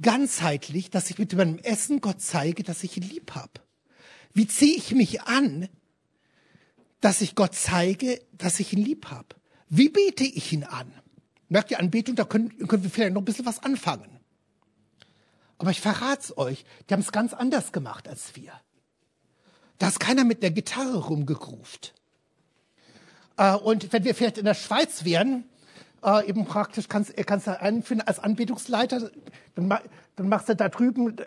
Ganzheitlich, 0.00 0.88
dass 0.88 1.10
ich 1.10 1.18
mit 1.18 1.34
meinem 1.34 1.58
Essen 1.58 2.00
Gott 2.00 2.22
zeige, 2.22 2.62
dass 2.62 2.82
ich 2.82 2.96
ihn 2.96 3.02
lieb 3.02 3.32
habe. 3.34 3.60
Wie 4.32 4.46
ziehe 4.46 4.74
ich 4.74 4.94
mich 4.94 5.20
an, 5.24 5.68
dass 7.02 7.20
ich 7.20 7.34
Gott 7.34 7.54
zeige, 7.54 8.18
dass 8.32 8.58
ich 8.58 8.72
ihn 8.72 8.82
lieb 8.82 9.10
habe? 9.10 9.36
Wie 9.68 9.90
bete 9.90 10.24
ich 10.24 10.50
ihn 10.50 10.64
an? 10.64 10.90
Merkt 11.50 11.72
ihr 11.72 11.78
Anbetung, 11.78 12.16
da 12.16 12.24
können, 12.24 12.56
können 12.66 12.84
wir 12.84 12.90
vielleicht 12.90 13.12
noch 13.12 13.20
ein 13.20 13.26
bisschen 13.26 13.44
was 13.44 13.62
anfangen. 13.62 14.18
Aber 15.58 15.72
ich 15.72 15.82
verrat's 15.82 16.38
euch, 16.38 16.64
die 16.88 16.94
haben 16.94 17.00
es 17.00 17.12
ganz 17.12 17.34
anders 17.34 17.70
gemacht 17.70 18.08
als 18.08 18.34
wir. 18.34 18.54
Da 19.80 19.88
ist 19.88 19.98
keiner 19.98 20.24
mit 20.24 20.42
der 20.42 20.50
Gitarre 20.50 20.98
rumgegruft. 20.98 21.94
Äh, 23.38 23.54
und 23.54 23.90
wenn 23.94 24.04
wir 24.04 24.14
vielleicht 24.14 24.36
in 24.36 24.44
der 24.44 24.54
Schweiz 24.54 25.06
wären, 25.06 25.44
äh, 26.04 26.28
eben 26.28 26.44
praktisch 26.44 26.86
kannst, 26.86 27.16
kannst 27.26 27.46
du 27.46 27.58
einführen 27.58 28.02
als 28.02 28.18
Anbetungsleiter, 28.18 29.10
dann, 29.54 29.78
dann 30.16 30.28
machst 30.28 30.50
du 30.50 30.54
da 30.54 30.68
drüben 30.68 31.16
äh, 31.16 31.24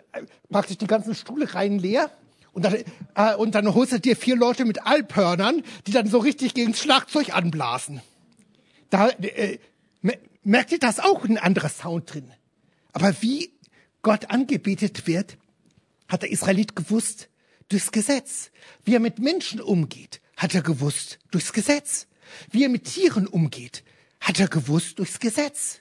praktisch 0.52 0.78
die 0.78 0.86
ganzen 0.86 1.16
Stuhle 1.16 1.52
rein 1.52 1.80
leer 1.80 2.12
und 2.52 2.64
dann, 2.64 2.76
äh, 3.16 3.34
und 3.34 3.56
dann 3.56 3.74
holst 3.74 3.92
du 3.92 3.98
dir 3.98 4.14
vier 4.14 4.36
Leute 4.36 4.64
mit 4.64 4.86
Alphörnern, 4.86 5.64
die 5.88 5.90
dann 5.90 6.06
so 6.06 6.18
richtig 6.18 6.54
gegen 6.54 6.70
das 6.70 6.80
Schlagzeug 6.80 7.34
anblasen. 7.34 8.02
Da 8.88 9.08
äh, 9.08 9.58
merkt 10.44 10.70
ihr, 10.70 10.78
das 10.78 11.00
auch 11.00 11.24
ein 11.24 11.38
anderer 11.38 11.70
Sound 11.70 12.14
drin. 12.14 12.30
Aber 12.92 13.20
wie 13.20 13.50
Gott 14.02 14.30
angebetet 14.30 15.08
wird, 15.08 15.38
hat 16.06 16.22
der 16.22 16.30
Israelit 16.30 16.76
gewusst 16.76 17.28
durchs 17.68 17.92
Gesetz. 17.92 18.50
Wie 18.84 18.94
er 18.94 19.00
mit 19.00 19.18
Menschen 19.18 19.60
umgeht, 19.60 20.20
hat 20.36 20.54
er 20.54 20.62
gewusst 20.62 21.18
durchs 21.30 21.52
Gesetz. 21.52 22.06
Wie 22.50 22.62
er 22.62 22.68
mit 22.68 22.84
Tieren 22.84 23.26
umgeht, 23.26 23.84
hat 24.20 24.40
er 24.40 24.48
gewusst 24.48 24.98
durchs 24.98 25.20
Gesetz. 25.20 25.80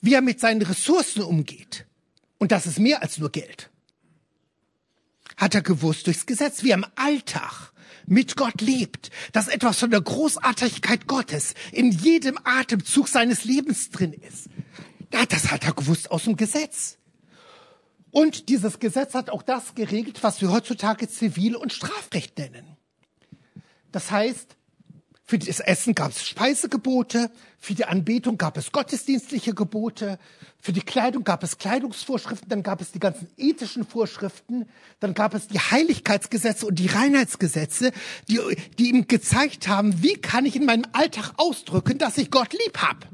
Wie 0.00 0.14
er 0.14 0.22
mit 0.22 0.40
seinen 0.40 0.62
Ressourcen 0.62 1.22
umgeht. 1.22 1.86
Und 2.38 2.52
das 2.52 2.66
ist 2.66 2.78
mehr 2.78 3.02
als 3.02 3.18
nur 3.18 3.30
Geld. 3.30 3.70
Hat 5.36 5.54
er 5.54 5.62
gewusst 5.62 6.06
durchs 6.06 6.26
Gesetz, 6.26 6.62
wie 6.62 6.70
er 6.70 6.78
im 6.78 6.86
Alltag 6.96 7.72
mit 8.06 8.36
Gott 8.36 8.60
lebt, 8.60 9.10
dass 9.32 9.48
etwas 9.48 9.78
von 9.78 9.90
der 9.90 10.00
Großartigkeit 10.00 11.06
Gottes 11.06 11.54
in 11.72 11.90
jedem 11.90 12.38
Atemzug 12.44 13.08
seines 13.08 13.44
Lebens 13.44 13.90
drin 13.90 14.12
ist. 14.12 14.48
Ja, 15.12 15.26
das 15.26 15.50
hat 15.50 15.64
er 15.64 15.72
gewusst 15.72 16.10
aus 16.10 16.24
dem 16.24 16.36
Gesetz. 16.36 16.97
Und 18.10 18.48
dieses 18.48 18.78
Gesetz 18.78 19.14
hat 19.14 19.30
auch 19.30 19.42
das 19.42 19.74
geregelt, 19.74 20.22
was 20.22 20.40
wir 20.40 20.50
heutzutage 20.50 21.08
Zivil- 21.08 21.56
und 21.56 21.72
Strafrecht 21.72 22.38
nennen. 22.38 22.76
Das 23.92 24.10
heißt, 24.10 24.56
für 25.24 25.38
das 25.38 25.60
Essen 25.60 25.94
gab 25.94 26.12
es 26.12 26.26
Speisegebote, 26.26 27.30
für 27.58 27.74
die 27.74 27.84
Anbetung 27.84 28.38
gab 28.38 28.56
es 28.56 28.72
gottesdienstliche 28.72 29.52
Gebote, 29.52 30.18
für 30.58 30.72
die 30.72 30.80
Kleidung 30.80 31.22
gab 31.22 31.42
es 31.42 31.58
Kleidungsvorschriften, 31.58 32.48
dann 32.48 32.62
gab 32.62 32.80
es 32.80 32.92
die 32.92 32.98
ganzen 32.98 33.28
ethischen 33.36 33.84
Vorschriften, 33.84 34.66
dann 35.00 35.12
gab 35.12 35.34
es 35.34 35.46
die 35.48 35.58
Heiligkeitsgesetze 35.58 36.64
und 36.64 36.78
die 36.78 36.86
Reinheitsgesetze, 36.86 37.92
die, 38.30 38.40
die 38.78 38.88
ihm 38.88 39.06
gezeigt 39.06 39.68
haben, 39.68 40.02
wie 40.02 40.14
kann 40.14 40.46
ich 40.46 40.56
in 40.56 40.64
meinem 40.64 40.86
Alltag 40.92 41.32
ausdrücken, 41.36 41.98
dass 41.98 42.16
ich 42.16 42.30
Gott 42.30 42.54
lieb 42.54 42.78
habe. 42.78 43.06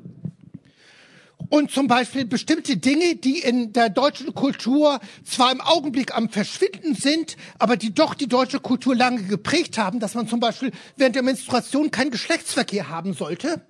Und 1.49 1.71
zum 1.71 1.87
Beispiel 1.89 2.25
bestimmte 2.25 2.77
Dinge, 2.77 3.17
die 3.17 3.39
in 3.39 3.73
der 3.73 3.91
deutschen 3.91 4.35
Kultur 4.35 5.01
zwar 5.25 5.53
im 5.53 5.61
Augenblick 5.61 6.17
am 6.17 6.29
Verschwinden 6.29 6.95
sind, 6.95 7.37
aber 7.59 7.77
die 7.77 7.95
doch 7.95 8.15
die 8.15 8.29
deutsche 8.29 8.61
Kultur 8.61 8.95
lange 8.97 9.23
geprägt 9.25 9.79
haben, 9.79 10.01
dass 10.01 10.15
man 10.15 10.27
zum 10.27 10.41
Beispiel 10.41 10.73
während 10.97 11.17
der 11.17 11.23
Menstruation 11.23 11.91
keinen 11.91 12.11
Geschlechtsverkehr 12.11 12.89
haben 12.89 13.13
sollte. 13.13 13.63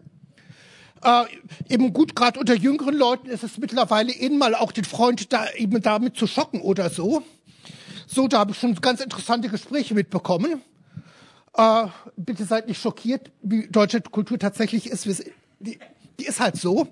Äh, 1.02 1.24
eben 1.68 1.92
gut, 1.92 2.16
gerade 2.16 2.40
unter 2.40 2.54
jüngeren 2.54 2.94
Leuten 2.94 3.28
ist 3.28 3.42
es 3.42 3.58
mittlerweile 3.58 4.12
eben 4.12 4.38
mal 4.38 4.54
auch 4.54 4.72
den 4.72 4.84
Freund 4.84 5.32
da 5.32 5.50
eben 5.56 5.82
damit 5.82 6.16
zu 6.16 6.26
schocken 6.26 6.62
oder 6.62 6.88
so. 6.88 7.22
So, 8.06 8.28
da 8.28 8.38
habe 8.38 8.52
ich 8.52 8.58
schon 8.58 8.74
ganz 8.76 9.00
interessante 9.00 9.48
Gespräche 9.48 9.94
mitbekommen. 9.94 10.62
Äh, 11.56 11.86
bitte 12.16 12.44
seid 12.44 12.68
nicht 12.68 12.80
schockiert, 12.80 13.30
wie 13.42 13.68
deutsche 13.68 14.00
Kultur 14.00 14.38
tatsächlich 14.38 14.86
ist. 14.86 15.06
Die, 15.60 15.78
die 16.18 16.24
ist 16.24 16.40
halt 16.40 16.56
so. 16.56 16.88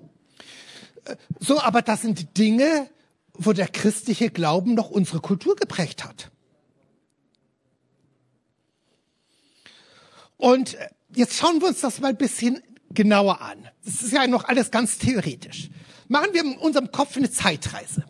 So, 1.39 1.59
aber 1.59 1.81
das 1.81 2.01
sind 2.01 2.37
Dinge, 2.37 2.89
wo 3.33 3.53
der 3.53 3.67
christliche 3.67 4.29
Glauben 4.29 4.73
noch 4.75 4.89
unsere 4.89 5.19
Kultur 5.19 5.55
geprägt 5.55 6.03
hat. 6.03 6.31
Und 10.37 10.75
äh, 10.75 10.89
jetzt 11.15 11.37
schauen 11.37 11.61
wir 11.61 11.69
uns 11.69 11.81
das 11.81 11.99
mal 11.99 12.09
ein 12.09 12.17
bisschen 12.17 12.61
genauer 12.89 13.41
an. 13.41 13.69
Das 13.85 14.01
ist 14.01 14.11
ja 14.11 14.27
noch 14.27 14.45
alles 14.45 14.71
ganz 14.71 14.97
theoretisch. 14.97 15.69
Machen 16.07 16.33
wir 16.33 16.41
in 16.41 16.57
unserem 16.57 16.91
Kopf 16.91 17.17
eine 17.17 17.31
Zeitreise. 17.31 18.03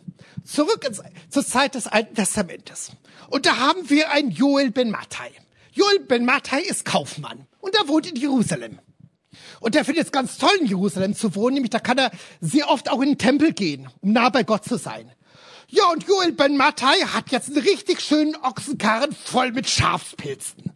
Zurück 0.44 0.84
ins, 0.86 1.00
zur 1.30 1.46
Zeit 1.46 1.74
des 1.74 1.86
Alten 1.86 2.14
Testamentes. 2.14 2.92
Und 3.30 3.46
da 3.46 3.56
haben 3.56 3.88
wir 3.88 4.10
einen 4.10 4.30
Joel 4.30 4.70
ben 4.70 4.90
Mattai. 4.90 5.30
Joel 5.72 6.00
ben 6.00 6.24
Mattai 6.24 6.60
ist 6.60 6.84
Kaufmann 6.84 7.46
und 7.60 7.74
er 7.74 7.88
wohnt 7.88 8.06
in 8.06 8.16
Jerusalem. 8.16 8.78
Und 9.60 9.74
der 9.74 9.84
findet 9.84 10.06
es 10.06 10.12
ganz 10.12 10.38
toll, 10.38 10.56
in 10.60 10.66
Jerusalem 10.66 11.14
zu 11.14 11.34
wohnen, 11.34 11.54
nämlich 11.54 11.70
da 11.70 11.78
kann 11.78 11.98
er 11.98 12.10
sehr 12.40 12.68
oft 12.68 12.90
auch 12.90 13.00
in 13.00 13.10
den 13.10 13.18
Tempel 13.18 13.52
gehen, 13.52 13.88
um 14.00 14.12
nah 14.12 14.28
bei 14.28 14.42
Gott 14.42 14.64
zu 14.64 14.76
sein. 14.76 15.10
Ja, 15.68 15.86
und 15.90 16.06
Joel 16.06 16.32
Ben 16.32 16.56
Mattai 16.56 16.94
hat 17.14 17.30
jetzt 17.30 17.48
einen 17.48 17.58
richtig 17.58 18.00
schönen 18.00 18.36
Ochsenkarren 18.36 19.12
voll 19.12 19.52
mit 19.52 19.68
Schafspilzen. 19.68 20.72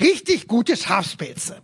Richtig 0.00 0.48
gute 0.48 0.76
Schafspilze. 0.76 1.60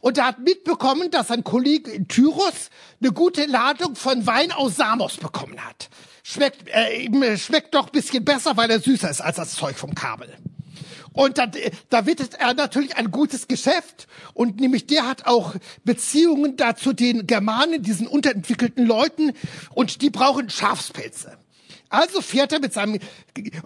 Und 0.00 0.18
er 0.18 0.26
hat 0.26 0.40
mitbekommen, 0.40 1.10
dass 1.10 1.30
ein 1.30 1.44
Kollege 1.44 1.90
in 1.90 2.08
Tyros 2.08 2.70
eine 3.00 3.12
gute 3.12 3.46
Ladung 3.46 3.96
von 3.96 4.26
Wein 4.26 4.52
aus 4.52 4.76
Samos 4.76 5.16
bekommen 5.16 5.64
hat. 5.64 5.88
Schmeckt, 6.22 6.68
äh, 6.68 7.38
schmeckt 7.38 7.74
doch 7.74 7.90
bisschen 7.90 8.24
besser, 8.24 8.56
weil 8.56 8.70
er 8.70 8.80
süßer 8.80 9.10
ist 9.10 9.20
als 9.20 9.36
das 9.36 9.54
Zeug 9.54 9.76
vom 9.76 9.94
Kabel. 9.94 10.36
Und 11.18 11.36
da, 11.36 11.50
da 11.90 12.06
wird 12.06 12.34
er 12.34 12.54
natürlich 12.54 12.96
ein 12.96 13.10
gutes 13.10 13.48
Geschäft. 13.48 14.06
Und 14.34 14.60
nämlich 14.60 14.86
der 14.86 15.04
hat 15.04 15.26
auch 15.26 15.56
Beziehungen 15.82 16.56
da 16.56 16.76
zu 16.76 16.92
den 16.92 17.26
Germanen, 17.26 17.82
diesen 17.82 18.06
unterentwickelten 18.06 18.86
Leuten. 18.86 19.32
Und 19.74 20.00
die 20.00 20.10
brauchen 20.10 20.48
Schafspelze. 20.48 21.36
Also 21.88 22.20
fährt 22.20 22.52
er 22.52 22.60
mit 22.60 22.72
seinem 22.72 23.00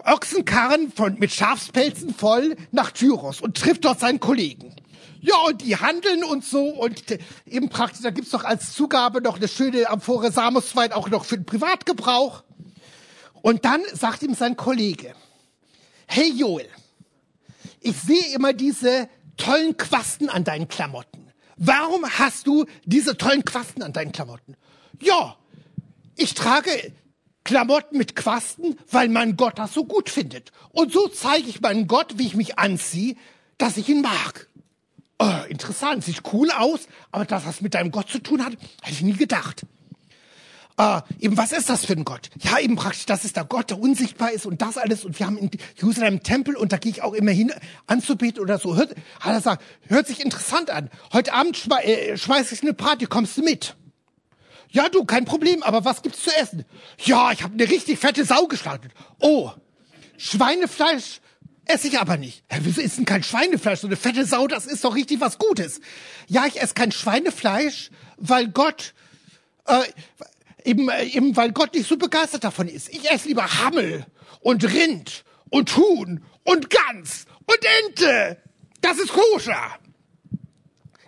Ochsenkarren 0.03 0.91
von, 0.91 1.19
mit 1.19 1.31
Schafspelzen 1.31 2.15
voll 2.15 2.55
nach 2.71 2.89
Tyros 2.89 3.39
und 3.39 3.55
trifft 3.55 3.85
dort 3.85 3.99
seinen 3.99 4.19
Kollegen. 4.19 4.75
Ja, 5.21 5.35
und 5.47 5.61
die 5.61 5.75
handeln 5.75 6.23
und 6.23 6.43
so 6.43 6.69
und 6.69 7.03
eben 7.45 7.69
praktisch, 7.69 8.01
da 8.01 8.09
gibt's 8.09 8.31
doch 8.31 8.45
als 8.45 8.73
Zugabe 8.73 9.21
noch 9.21 9.35
eine 9.35 9.47
schöne 9.47 9.87
Amphore 9.91 10.31
Samuswein 10.31 10.91
auch 10.91 11.07
noch 11.11 11.23
für 11.23 11.37
den 11.37 11.45
Privatgebrauch. 11.45 12.43
Und 13.43 13.63
dann 13.63 13.83
sagt 13.93 14.23
ihm 14.23 14.33
sein 14.33 14.57
Kollege, 14.57 15.13
hey 16.07 16.33
Joel, 16.35 16.67
ich 17.83 17.97
sehe 17.97 18.33
immer 18.33 18.53
diese 18.53 19.09
tollen 19.37 19.77
Quasten 19.77 20.29
an 20.29 20.43
deinen 20.43 20.67
Klamotten. 20.67 21.27
Warum 21.57 22.05
hast 22.05 22.47
du 22.47 22.65
diese 22.85 23.17
tollen 23.17 23.45
Quasten 23.45 23.83
an 23.83 23.93
deinen 23.93 24.11
Klamotten? 24.11 24.55
Ja, 24.99 25.37
ich 26.15 26.33
trage 26.33 26.69
Klamotten 27.43 27.97
mit 27.97 28.15
Quasten, 28.15 28.77
weil 28.89 29.09
mein 29.09 29.35
Gott 29.35 29.59
das 29.59 29.73
so 29.73 29.85
gut 29.85 30.09
findet. 30.09 30.51
Und 30.69 30.91
so 30.93 31.07
zeige 31.07 31.49
ich 31.49 31.61
meinem 31.61 31.87
Gott, 31.87 32.17
wie 32.17 32.25
ich 32.25 32.35
mich 32.35 32.57
anziehe, 32.57 33.15
dass 33.57 33.77
ich 33.77 33.89
ihn 33.89 34.01
mag. 34.01 34.47
Oh, 35.19 35.39
interessant, 35.47 36.03
sieht 36.03 36.21
cool 36.33 36.49
aus, 36.51 36.87
aber 37.11 37.25
dass 37.25 37.43
das 37.45 37.61
mit 37.61 37.75
deinem 37.75 37.91
Gott 37.91 38.09
zu 38.09 38.19
tun 38.19 38.43
hat, 38.43 38.53
hätte 38.81 38.93
ich 38.93 39.01
nie 39.01 39.13
gedacht 39.13 39.65
äh, 40.77 41.01
eben, 41.19 41.37
was 41.37 41.51
ist 41.51 41.69
das 41.69 41.85
für 41.85 41.93
ein 41.93 42.03
Gott? 42.03 42.29
Ja, 42.39 42.59
eben 42.59 42.75
praktisch, 42.75 43.05
das 43.05 43.25
ist 43.25 43.35
der 43.35 43.45
Gott, 43.45 43.69
der 43.69 43.79
unsichtbar 43.79 44.31
ist 44.31 44.45
und 44.45 44.61
das 44.61 44.77
alles. 44.77 45.05
Und 45.05 45.19
wir 45.19 45.25
haben 45.25 45.37
in 45.37 45.51
Jerusalem 45.75 46.07
einen 46.07 46.23
Tempel 46.23 46.55
und 46.55 46.71
da 46.71 46.77
gehe 46.77 46.91
ich 46.91 47.01
auch 47.01 47.13
immer 47.13 47.31
hin 47.31 47.51
anzubeten 47.87 48.41
oder 48.41 48.57
so. 48.57 48.75
Hört, 48.75 48.95
hat 49.19 49.31
er 49.31 49.35
gesagt, 49.35 49.63
hört 49.87 50.07
sich 50.07 50.23
interessant 50.23 50.69
an. 50.69 50.89
Heute 51.11 51.33
Abend 51.33 51.57
schme 51.57 51.83
äh, 51.83 52.17
schmeiß 52.17 52.51
ich 52.51 52.63
eine 52.63 52.73
Party, 52.73 53.05
kommst 53.05 53.37
du 53.37 53.43
mit? 53.43 53.75
Ja, 54.69 54.89
du, 54.89 55.05
kein 55.05 55.25
Problem, 55.25 55.61
aber 55.61 55.85
was 55.85 56.01
gibt's 56.01 56.23
zu 56.23 56.35
essen? 56.35 56.65
Ja, 57.03 57.31
ich 57.31 57.43
habe 57.43 57.53
eine 57.53 57.69
richtig 57.69 57.99
fette 57.99 58.25
Sau 58.25 58.47
geschlachtet. 58.47 58.91
Oh, 59.19 59.51
Schweinefleisch 60.17 61.21
esse 61.65 61.87
ich 61.87 61.99
aber 61.99 62.17
nicht. 62.17 62.43
Ja, 62.51 62.57
wieso 62.61 62.81
ist 62.81 62.97
denn 62.97 63.05
kein 63.05 63.23
Schweinefleisch? 63.23 63.81
So 63.81 63.87
eine 63.87 63.95
fette 63.95 64.25
Sau, 64.25 64.47
das 64.47 64.65
ist 64.65 64.83
doch 64.83 64.95
richtig 64.95 65.21
was 65.21 65.37
Gutes. 65.37 65.79
Ja, 66.27 66.45
ich 66.47 66.59
esse 66.59 66.73
kein 66.73 66.91
Schweinefleisch, 66.91 67.91
weil 68.17 68.47
Gott, 68.47 68.93
äh, 69.67 69.83
Eben, 70.63 70.89
äh, 70.89 71.05
eben 71.05 71.35
weil 71.35 71.51
Gott 71.51 71.73
nicht 71.73 71.87
so 71.87 71.97
begeistert 71.97 72.43
davon 72.43 72.67
ist. 72.67 72.89
Ich 72.89 73.09
esse 73.09 73.27
lieber 73.27 73.59
Hammel 73.59 74.05
und 74.39 74.63
Rind 74.63 75.23
und 75.49 75.75
Huhn 75.77 76.23
und 76.43 76.69
Gans 76.69 77.25
und 77.45 77.59
Ente. 77.87 78.41
Das 78.81 78.97
ist 78.97 79.13
koscher. 79.13 79.77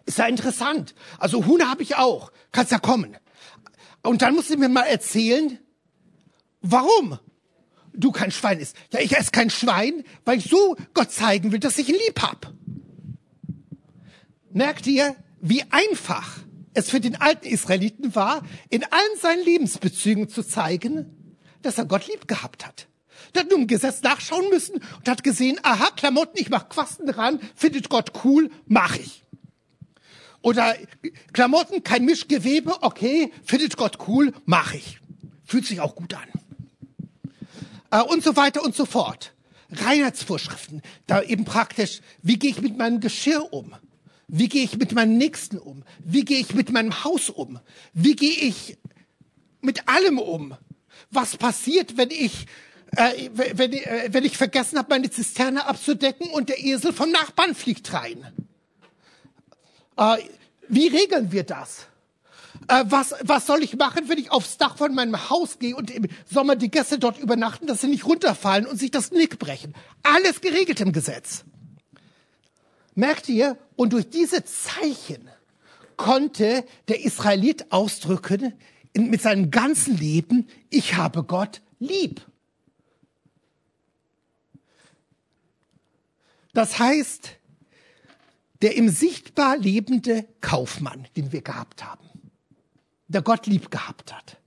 Ist 0.06 0.18
ja 0.18 0.28
interessant. 0.28 0.94
Also 1.18 1.46
Huhn 1.46 1.68
habe 1.68 1.84
ich 1.84 1.96
auch. 1.96 2.32
Kannst 2.52 2.72
ja 2.72 2.80
kommen. 2.80 3.18
Und 4.04 4.22
dann 4.22 4.36
musst 4.36 4.50
du 4.50 4.58
mir 4.58 4.70
mal 4.70 4.84
erzählen, 4.84 5.60
Warum? 6.68 7.20
Du 7.94 8.12
kein 8.12 8.32
Schwein 8.32 8.60
isst. 8.60 8.76
Ja, 8.92 9.00
ich 9.00 9.16
esse 9.16 9.30
kein 9.30 9.52
Schwein, 9.52 10.04
weil 10.26 10.40
ich 10.40 10.46
so 10.46 10.76
Gott 10.96 11.12
zeigen 11.12 11.52
will, 11.52 11.60
dass 11.60 11.78
ich 11.78 11.88
ihn 11.88 11.96
lieb 12.08 12.20
hab. 12.22 12.52
Merkt 14.52 14.88
ihr, 14.88 15.16
wie 15.42 15.64
einfach 15.70 16.40
es 16.76 16.90
für 16.90 17.00
den 17.00 17.16
alten 17.16 17.48
Israeliten 17.48 18.16
war, 18.16 18.44
in 18.70 18.84
allen 18.84 19.20
seinen 19.20 19.44
Lebensbezügen 19.44 20.30
zu 20.30 20.44
zeigen, 20.44 21.38
dass 21.62 21.78
er 21.78 21.86
Gott 21.86 22.08
lieb 22.08 22.28
gehabt 22.28 22.66
hat. 22.66 22.88
Der 23.34 23.44
hat 23.44 23.50
nur 23.50 23.60
im 23.60 23.68
Gesetz 23.68 24.02
nachschauen 24.02 24.50
müssen 24.50 24.76
und 24.76 25.10
hat 25.10 25.24
gesehen, 25.24 25.60
aha, 25.64 25.90
Klamotten, 25.96 26.38
ich 26.40 26.50
mach 26.50 26.70
Quasten 26.70 27.08
dran, 27.08 27.40
findet 27.56 27.90
Gott 27.90 28.12
cool, 28.24 28.52
mach 28.68 28.98
ich. 28.98 29.24
Oder 30.42 30.76
Klamotten, 31.34 31.84
kein 31.84 32.06
Mischgewebe, 32.06 32.84
okay, 32.84 33.32
findet 33.44 33.78
Gott 33.78 33.98
cool, 34.08 34.34
mach 34.46 34.74
ich. 34.74 35.00
Fühlt 35.44 35.66
sich 35.66 35.80
auch 35.80 35.96
gut 35.96 36.14
an. 36.14 36.28
Äh, 37.92 38.04
und 38.04 38.24
so 38.24 38.36
weiter 38.36 38.64
und 38.64 38.76
so 38.76 38.86
fort. 38.86 39.34
Reinheitsvorschriften, 39.72 40.82
da 41.08 41.22
eben 41.22 41.46
praktisch, 41.46 42.02
wie 42.22 42.38
gehe 42.38 42.52
ich 42.52 42.62
mit 42.62 42.78
meinem 42.78 43.00
Geschirr 43.00 43.52
um? 43.52 43.76
Wie 44.28 44.50
gehe 44.50 44.64
ich 44.64 44.78
mit 44.78 44.94
meinem 44.94 45.18
Nächsten 45.18 45.58
um? 45.58 45.84
Wie 46.04 46.26
gehe 46.26 46.40
ich 46.40 46.56
mit 46.56 46.72
meinem 46.72 47.04
Haus 47.04 47.30
um? 47.30 47.60
Wie 47.94 48.16
gehe 48.16 48.36
ich 48.36 48.78
mit 49.62 49.88
allem 49.88 50.20
um? 50.20 50.56
Was 51.12 51.38
passiert, 51.38 51.98
wenn 51.98 52.10
ich 52.12 52.48
äh, 52.96 53.30
wenn, 53.34 53.74
äh, 53.74 54.10
wenn 54.12 54.24
ich 54.24 54.38
vergessen 54.38 54.78
habe, 54.78 54.90
meine 54.90 55.10
Zisterne 55.10 55.66
abzudecken 55.66 56.30
und 56.30 56.50
der 56.50 56.64
Esel 56.64 56.94
vom 56.94 57.12
Nachbarn 57.12 57.56
fliegt 57.56 57.94
rein? 57.94 58.26
Äh, 59.98 60.18
wie 60.68 60.88
regeln 60.88 61.32
wir 61.32 61.44
das? 61.44 61.88
Äh, 62.68 62.86
was, 62.88 63.14
was 63.22 63.46
soll 63.46 63.64
ich 63.64 63.76
machen, 63.76 64.08
wenn 64.08 64.18
ich 64.18 64.32
aufs 64.32 64.58
Dach 64.58 64.78
von 64.78 64.94
meinem 64.96 65.30
Haus 65.30 65.60
gehe 65.60 65.76
und 65.76 65.92
im 65.92 66.08
Sommer 66.32 66.56
die 66.56 66.72
Gäste 66.72 66.98
dort 66.98 67.20
übernachten, 67.20 67.68
dass 67.68 67.82
sie 67.82 67.88
nicht 67.88 68.06
runterfallen 68.06 68.66
und 68.66 68.78
sich 68.78 68.92
das 68.92 69.12
Nick 69.12 69.40
brechen? 69.40 69.76
Alles 70.04 70.42
geregelt 70.42 70.80
im 70.82 70.92
Gesetz. 70.92 71.44
Merkt 72.96 73.30
ihr? 73.30 73.58
Und 73.76 73.94
durch 73.94 74.10
diese 74.10 74.44
Zeichen 74.46 75.30
konnte 75.98 76.66
der 76.88 77.04
Israelit 77.04 77.72
ausdrücken, 77.72 78.54
in, 78.94 79.10
mit 79.10 79.22
seinem 79.22 79.52
ganzen 79.52 79.98
Leben, 79.98 80.48
ich 80.70 80.96
habe 80.96 81.24
Gott 81.24 81.62
lieb. 81.80 82.22
Das 86.54 86.80
heißt, 86.80 87.32
der 88.62 88.78
im 88.78 88.88
sichtbar 88.88 89.58
lebende 89.58 90.26
Kaufmann, 90.40 91.06
den 91.18 91.34
wir 91.34 91.42
gehabt 91.42 91.84
haben, 91.84 92.32
der 93.10 93.22
Gott 93.22 93.46
lieb 93.48 93.70
gehabt 93.70 94.14
hat, 94.14 94.38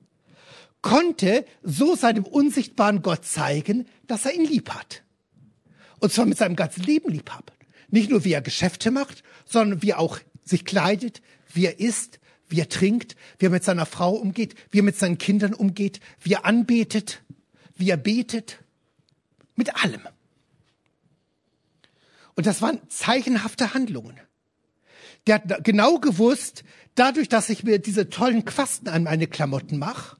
konnte 0.80 1.44
so 1.62 1.94
seinem 1.94 2.24
unsichtbaren 2.24 3.02
Gott 3.02 3.26
zeigen, 3.26 3.86
dass 4.06 4.24
er 4.24 4.32
ihn 4.32 4.46
lieb 4.46 4.70
hat. 4.70 5.02
Und 6.00 6.12
zwar 6.12 6.24
mit 6.24 6.38
seinem 6.38 6.56
ganzen 6.56 6.84
Leben 6.84 7.10
lieb 7.10 7.28
hat. 7.30 7.52
Nicht 7.88 8.10
nur, 8.10 8.24
wie 8.24 8.32
er 8.32 8.42
Geschäfte 8.42 8.90
macht, 8.90 9.22
sondern 9.44 9.82
wie 9.82 9.90
er 9.90 9.98
auch 9.98 10.18
sich 10.44 10.64
kleidet, 10.64 11.22
wie 11.52 11.66
er 11.66 11.80
isst, 11.80 12.20
wie 12.48 12.60
er 12.60 12.68
trinkt, 12.68 13.16
wie 13.38 13.46
er 13.46 13.50
mit 13.50 13.64
seiner 13.64 13.86
Frau 13.86 14.14
umgeht, 14.14 14.54
wie 14.70 14.80
er 14.80 14.84
mit 14.84 14.96
seinen 14.96 15.18
Kindern 15.18 15.54
umgeht, 15.54 16.00
wie 16.20 16.32
er 16.32 16.44
anbetet, 16.44 17.22
wie 17.76 17.90
er 17.90 17.96
betet. 17.96 18.58
Mit 19.56 19.82
allem. 19.82 20.02
Und 22.34 22.46
das 22.46 22.62
waren 22.62 22.80
zeichenhafte 22.88 23.74
Handlungen. 23.74 24.20
Der 25.26 25.36
hat 25.36 25.64
genau 25.64 25.98
gewusst, 25.98 26.62
dadurch, 26.94 27.28
dass 27.28 27.50
ich 27.50 27.64
mir 27.64 27.78
diese 27.78 28.08
tollen 28.08 28.44
Quasten 28.44 28.88
an 28.88 29.02
meine 29.02 29.26
Klamotten 29.26 29.78
mache, 29.78 30.16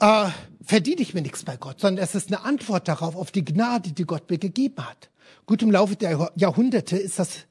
äh, 0.00 0.30
verdiene 0.68 1.00
ich 1.00 1.14
mir 1.14 1.22
nichts 1.22 1.44
bei 1.44 1.56
Gott, 1.56 1.80
sondern 1.80 2.04
es 2.04 2.14
ist 2.14 2.28
eine 2.28 2.42
Antwort 2.42 2.88
darauf, 2.88 3.16
auf 3.16 3.30
die 3.30 3.44
Gnade, 3.44 3.92
die 3.92 4.04
Gott 4.04 4.28
mir 4.28 4.36
gegeben 4.36 4.86
hat. 4.86 5.08
Gut, 5.46 5.62
im 5.62 5.70
Laufe 5.70 5.96
der 5.96 6.30
Jahrhunderte 6.36 6.98
ist 6.98 7.18
das 7.18 7.46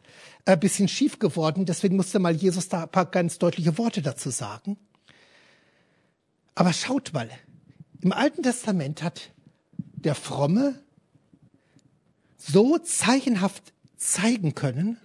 ein 0.46 0.60
bisschen 0.60 0.88
schief 0.88 1.18
geworden, 1.18 1.66
deswegen 1.66 1.96
musste 1.96 2.20
mal 2.20 2.36
Jesus 2.36 2.70
da 2.70 2.84
ein 2.84 2.90
paar 2.90 3.08
ganz 3.08 3.40
deutliche 3.40 3.80
Worte 3.80 4.04
dazu 4.04 4.30
sagen. 4.30 4.78
Aber 6.54 6.74
schaut 6.74 7.12
mal, 7.12 7.28
im 8.02 8.12
Alten 8.14 8.44
Testament 8.44 9.02
hat 9.02 9.32
der 9.96 10.14
Fromme 10.14 10.80
so 12.38 12.78
zeichenhaft 12.78 13.74
zeigen 13.98 14.54
können, 14.54 14.98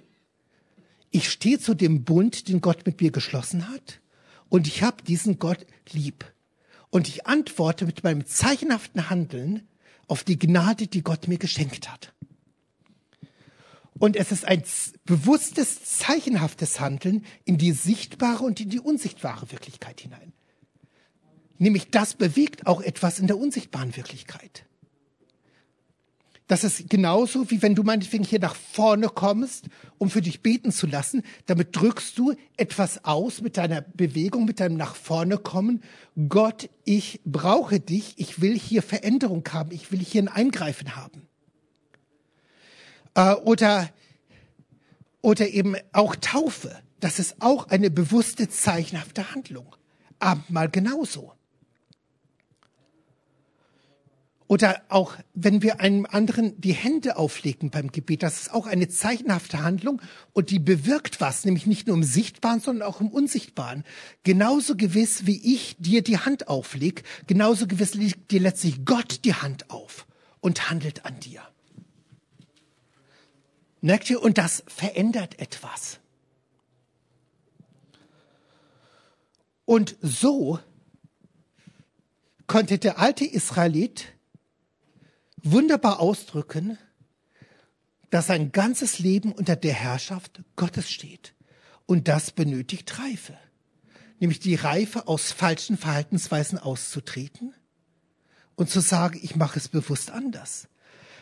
ich 1.10 1.30
stehe 1.30 1.58
zu 1.58 1.72
dem 1.72 2.04
Bund, 2.04 2.48
den 2.48 2.60
Gott 2.60 2.84
mit 2.84 3.00
mir 3.00 3.10
geschlossen 3.10 3.70
hat, 3.70 4.00
und 4.50 4.66
ich 4.66 4.82
habe 4.82 5.02
diesen 5.02 5.38
Gott 5.38 5.64
lieb. 5.92 6.26
Und 6.92 7.08
ich 7.08 7.26
antworte 7.26 7.86
mit 7.86 8.04
meinem 8.04 8.26
zeichenhaften 8.26 9.08
Handeln 9.08 9.66
auf 10.08 10.24
die 10.24 10.38
Gnade, 10.38 10.86
die 10.86 11.02
Gott 11.02 11.26
mir 11.26 11.38
geschenkt 11.38 11.90
hat. 11.90 12.12
Und 13.98 14.14
es 14.14 14.30
ist 14.30 14.44
ein 14.44 14.62
bewusstes, 15.06 15.82
zeichenhaftes 15.84 16.80
Handeln 16.80 17.24
in 17.46 17.56
die 17.56 17.72
sichtbare 17.72 18.44
und 18.44 18.60
in 18.60 18.68
die 18.68 18.78
unsichtbare 18.78 19.50
Wirklichkeit 19.50 20.02
hinein. 20.02 20.34
Nämlich 21.56 21.90
das 21.90 22.12
bewegt 22.12 22.66
auch 22.66 22.82
etwas 22.82 23.18
in 23.18 23.26
der 23.26 23.38
unsichtbaren 23.38 23.96
Wirklichkeit. 23.96 24.66
Das 26.52 26.64
ist 26.64 26.90
genauso, 26.90 27.50
wie 27.50 27.62
wenn 27.62 27.74
du 27.74 27.82
meinetwegen 27.82 28.24
hier 28.24 28.38
nach 28.38 28.54
vorne 28.54 29.08
kommst, 29.08 29.70
um 29.96 30.10
für 30.10 30.20
dich 30.20 30.42
beten 30.42 30.70
zu 30.70 30.86
lassen. 30.86 31.22
Damit 31.46 31.74
drückst 31.74 32.18
du 32.18 32.34
etwas 32.58 33.06
aus 33.06 33.40
mit 33.40 33.56
deiner 33.56 33.80
Bewegung, 33.80 34.44
mit 34.44 34.60
deinem 34.60 34.76
nach 34.76 34.94
vorne 34.94 35.38
kommen. 35.38 35.82
Gott, 36.28 36.68
ich 36.84 37.22
brauche 37.24 37.80
dich. 37.80 38.12
Ich 38.18 38.42
will 38.42 38.58
hier 38.58 38.82
Veränderung 38.82 39.42
haben. 39.50 39.70
Ich 39.72 39.92
will 39.92 40.00
hier 40.00 40.24
ein 40.24 40.28
Eingreifen 40.28 40.94
haben. 40.94 41.26
Äh, 43.14 43.32
oder, 43.36 43.88
oder 45.22 45.48
eben 45.48 45.74
auch 45.94 46.16
Taufe. 46.16 46.76
Das 47.00 47.18
ist 47.18 47.36
auch 47.40 47.68
eine 47.68 47.90
bewusste, 47.90 48.50
zeichenhafte 48.50 49.34
Handlung. 49.34 49.74
Abendmahl 50.18 50.68
genauso. 50.68 51.32
Oder 54.52 54.82
auch, 54.90 55.14
wenn 55.32 55.62
wir 55.62 55.80
einem 55.80 56.04
anderen 56.04 56.60
die 56.60 56.74
Hände 56.74 57.16
auflegen 57.16 57.70
beim 57.70 57.90
Gebet, 57.90 58.22
das 58.22 58.42
ist 58.42 58.52
auch 58.52 58.66
eine 58.66 58.86
zeichenhafte 58.86 59.62
Handlung 59.62 60.02
und 60.34 60.50
die 60.50 60.58
bewirkt 60.58 61.22
was, 61.22 61.46
nämlich 61.46 61.64
nicht 61.64 61.86
nur 61.86 61.96
im 61.96 62.02
Sichtbaren, 62.02 62.60
sondern 62.60 62.86
auch 62.86 63.00
im 63.00 63.08
Unsichtbaren. 63.08 63.82
Genauso 64.24 64.76
gewiss, 64.76 65.24
wie 65.24 65.54
ich 65.54 65.76
dir 65.78 66.02
die 66.02 66.18
Hand 66.18 66.48
aufleg, 66.48 67.02
genauso 67.26 67.66
gewiss 67.66 67.94
legt 67.94 68.30
dir 68.30 68.40
letztlich 68.40 68.84
Gott 68.84 69.24
die 69.24 69.32
Hand 69.32 69.70
auf 69.70 70.06
und 70.42 70.68
handelt 70.68 71.06
an 71.06 71.18
dir. 71.18 71.40
Merkt 73.80 74.10
ihr? 74.10 74.22
Und 74.22 74.36
das 74.36 74.64
verändert 74.66 75.38
etwas. 75.38 75.98
Und 79.64 79.96
so 80.02 80.58
konnte 82.46 82.76
der 82.76 82.98
alte 82.98 83.24
Israelit 83.24 84.11
wunderbar 85.42 86.00
ausdrücken, 86.00 86.78
dass 88.10 88.26
sein 88.26 88.52
ganzes 88.52 88.98
Leben 88.98 89.32
unter 89.32 89.56
der 89.56 89.72
Herrschaft 89.72 90.42
Gottes 90.56 90.90
steht. 90.90 91.34
Und 91.86 92.08
das 92.08 92.30
benötigt 92.30 92.98
Reife. 92.98 93.36
Nämlich 94.20 94.38
die 94.38 94.54
Reife, 94.54 95.08
aus 95.08 95.32
falschen 95.32 95.76
Verhaltensweisen 95.76 96.58
auszutreten 96.58 97.54
und 98.54 98.70
zu 98.70 98.80
sagen, 98.80 99.18
ich 99.22 99.34
mache 99.34 99.58
es 99.58 99.68
bewusst 99.68 100.10
anders. 100.10 100.68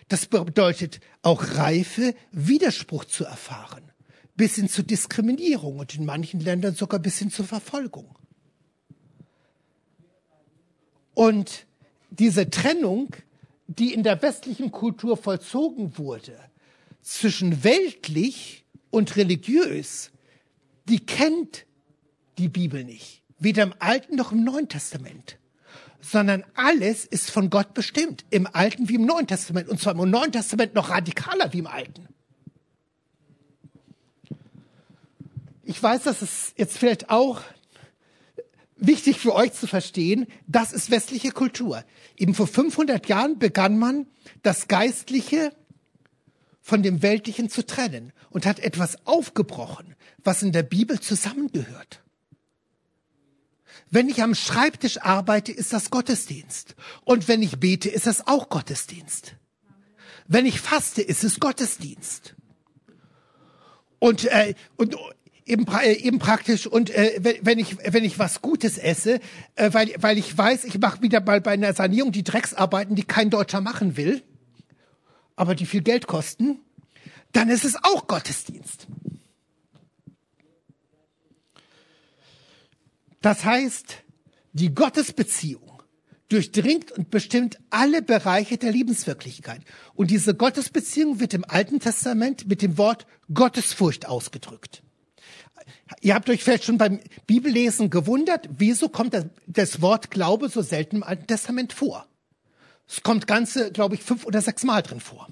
Das 0.08 0.26
bedeutet 0.26 1.00
auch 1.22 1.54
Reife, 1.54 2.14
Widerspruch 2.32 3.04
zu 3.04 3.24
erfahren, 3.24 3.92
bis 4.36 4.56
hin 4.56 4.68
zu 4.68 4.82
Diskriminierung 4.82 5.78
und 5.78 5.94
in 5.94 6.04
manchen 6.04 6.40
Ländern 6.40 6.74
sogar 6.74 6.98
bis 6.98 7.18
hin 7.18 7.30
zur 7.30 7.46
Verfolgung. 7.46 8.18
Und 11.14 11.66
diese 12.10 12.50
Trennung 12.50 13.14
die 13.78 13.94
in 13.94 14.02
der 14.02 14.20
westlichen 14.20 14.72
Kultur 14.72 15.16
vollzogen 15.16 15.96
wurde, 15.96 16.36
zwischen 17.02 17.62
weltlich 17.62 18.64
und 18.90 19.16
religiös, 19.16 20.10
die 20.88 20.98
kennt 20.98 21.66
die 22.38 22.48
Bibel 22.48 22.84
nicht. 22.84 23.22
Weder 23.38 23.62
im 23.62 23.74
Alten 23.78 24.16
noch 24.16 24.32
im 24.32 24.42
Neuen 24.42 24.68
Testament. 24.68 25.38
Sondern 26.00 26.44
alles 26.54 27.04
ist 27.04 27.30
von 27.30 27.48
Gott 27.48 27.72
bestimmt. 27.74 28.24
Im 28.30 28.48
Alten 28.52 28.88
wie 28.88 28.96
im 28.96 29.06
Neuen 29.06 29.26
Testament. 29.26 29.68
Und 29.68 29.80
zwar 29.80 29.94
im 29.94 30.10
Neuen 30.10 30.32
Testament 30.32 30.74
noch 30.74 30.90
radikaler 30.90 31.52
wie 31.52 31.60
im 31.60 31.66
Alten. 31.66 32.08
Ich 35.62 35.80
weiß, 35.80 36.02
dass 36.02 36.22
es 36.22 36.52
jetzt 36.56 36.76
vielleicht 36.76 37.10
auch 37.10 37.42
wichtig 38.80 39.18
für 39.18 39.34
euch 39.34 39.52
zu 39.52 39.66
verstehen, 39.66 40.26
das 40.46 40.72
ist 40.72 40.90
westliche 40.90 41.30
Kultur. 41.30 41.84
Eben 42.16 42.34
vor 42.34 42.46
500 42.46 43.06
Jahren 43.08 43.38
begann 43.38 43.78
man, 43.78 44.06
das 44.42 44.68
Geistliche 44.68 45.52
von 46.60 46.82
dem 46.82 47.02
Weltlichen 47.02 47.48
zu 47.48 47.64
trennen 47.64 48.12
und 48.30 48.46
hat 48.46 48.60
etwas 48.60 49.06
aufgebrochen, 49.06 49.94
was 50.22 50.42
in 50.42 50.52
der 50.52 50.62
Bibel 50.62 51.00
zusammengehört. 51.00 52.02
Wenn 53.90 54.08
ich 54.08 54.22
am 54.22 54.34
Schreibtisch 54.34 54.98
arbeite, 55.00 55.52
ist 55.52 55.72
das 55.72 55.90
Gottesdienst. 55.90 56.76
Und 57.04 57.26
wenn 57.26 57.42
ich 57.42 57.58
bete, 57.58 57.88
ist 57.88 58.06
das 58.06 58.26
auch 58.26 58.48
Gottesdienst. 58.48 59.34
Wenn 60.28 60.46
ich 60.46 60.60
faste, 60.60 61.02
ist 61.02 61.24
es 61.24 61.40
Gottesdienst. 61.40 62.36
Und, 63.98 64.26
äh, 64.26 64.54
und 64.76 64.96
eben, 65.50 65.66
äh, 65.68 65.92
eben 65.92 66.18
praktisch 66.18 66.66
und 66.66 66.90
äh, 66.90 67.38
wenn 67.42 67.58
ich 67.58 67.76
wenn 67.78 68.04
ich 68.04 68.18
was 68.18 68.40
Gutes 68.40 68.78
esse, 68.78 69.20
äh, 69.56 69.72
weil 69.72 69.92
weil 69.98 70.16
ich 70.16 70.36
weiß, 70.36 70.64
ich 70.64 70.78
mache 70.78 71.02
wieder 71.02 71.20
mal 71.20 71.40
bei 71.40 71.52
einer 71.52 71.74
Sanierung 71.74 72.12
die 72.12 72.24
Drecksarbeiten, 72.24 72.94
die 72.94 73.04
kein 73.04 73.30
Deutscher 73.30 73.60
machen 73.60 73.96
will, 73.96 74.22
aber 75.36 75.54
die 75.54 75.66
viel 75.66 75.82
Geld 75.82 76.06
kosten, 76.06 76.60
dann 77.32 77.50
ist 77.50 77.64
es 77.64 77.76
auch 77.82 78.06
Gottesdienst. 78.06 78.86
Das 83.20 83.44
heißt, 83.44 83.96
die 84.52 84.74
Gottesbeziehung 84.74 85.82
durchdringt 86.30 86.92
und 86.92 87.10
bestimmt 87.10 87.58
alle 87.70 88.02
Bereiche 88.02 88.56
der 88.56 88.72
Lebenswirklichkeit. 88.72 89.62
Und 89.94 90.10
diese 90.10 90.34
Gottesbeziehung 90.34 91.20
wird 91.20 91.34
im 91.34 91.44
Alten 91.44 91.80
Testament 91.80 92.46
mit 92.46 92.62
dem 92.62 92.78
Wort 92.78 93.06
Gottesfurcht 93.34 94.06
ausgedrückt. 94.06 94.82
Ihr 96.00 96.14
habt 96.14 96.30
euch 96.30 96.42
vielleicht 96.42 96.64
schon 96.64 96.78
beim 96.78 97.00
Bibellesen 97.26 97.90
gewundert, 97.90 98.48
wieso 98.50 98.88
kommt 98.88 99.14
das, 99.14 99.26
das 99.46 99.82
Wort 99.82 100.10
Glaube 100.10 100.48
so 100.48 100.62
selten 100.62 100.96
im 100.96 101.02
Alten 101.02 101.26
Testament 101.26 101.72
vor? 101.72 102.06
Es 102.88 103.02
kommt 103.02 103.26
ganze, 103.26 103.72
glaube 103.72 103.94
ich, 103.94 104.02
fünf 104.02 104.24
oder 104.24 104.40
sechs 104.40 104.64
Mal 104.64 104.82
drin 104.82 105.00
vor 105.00 105.28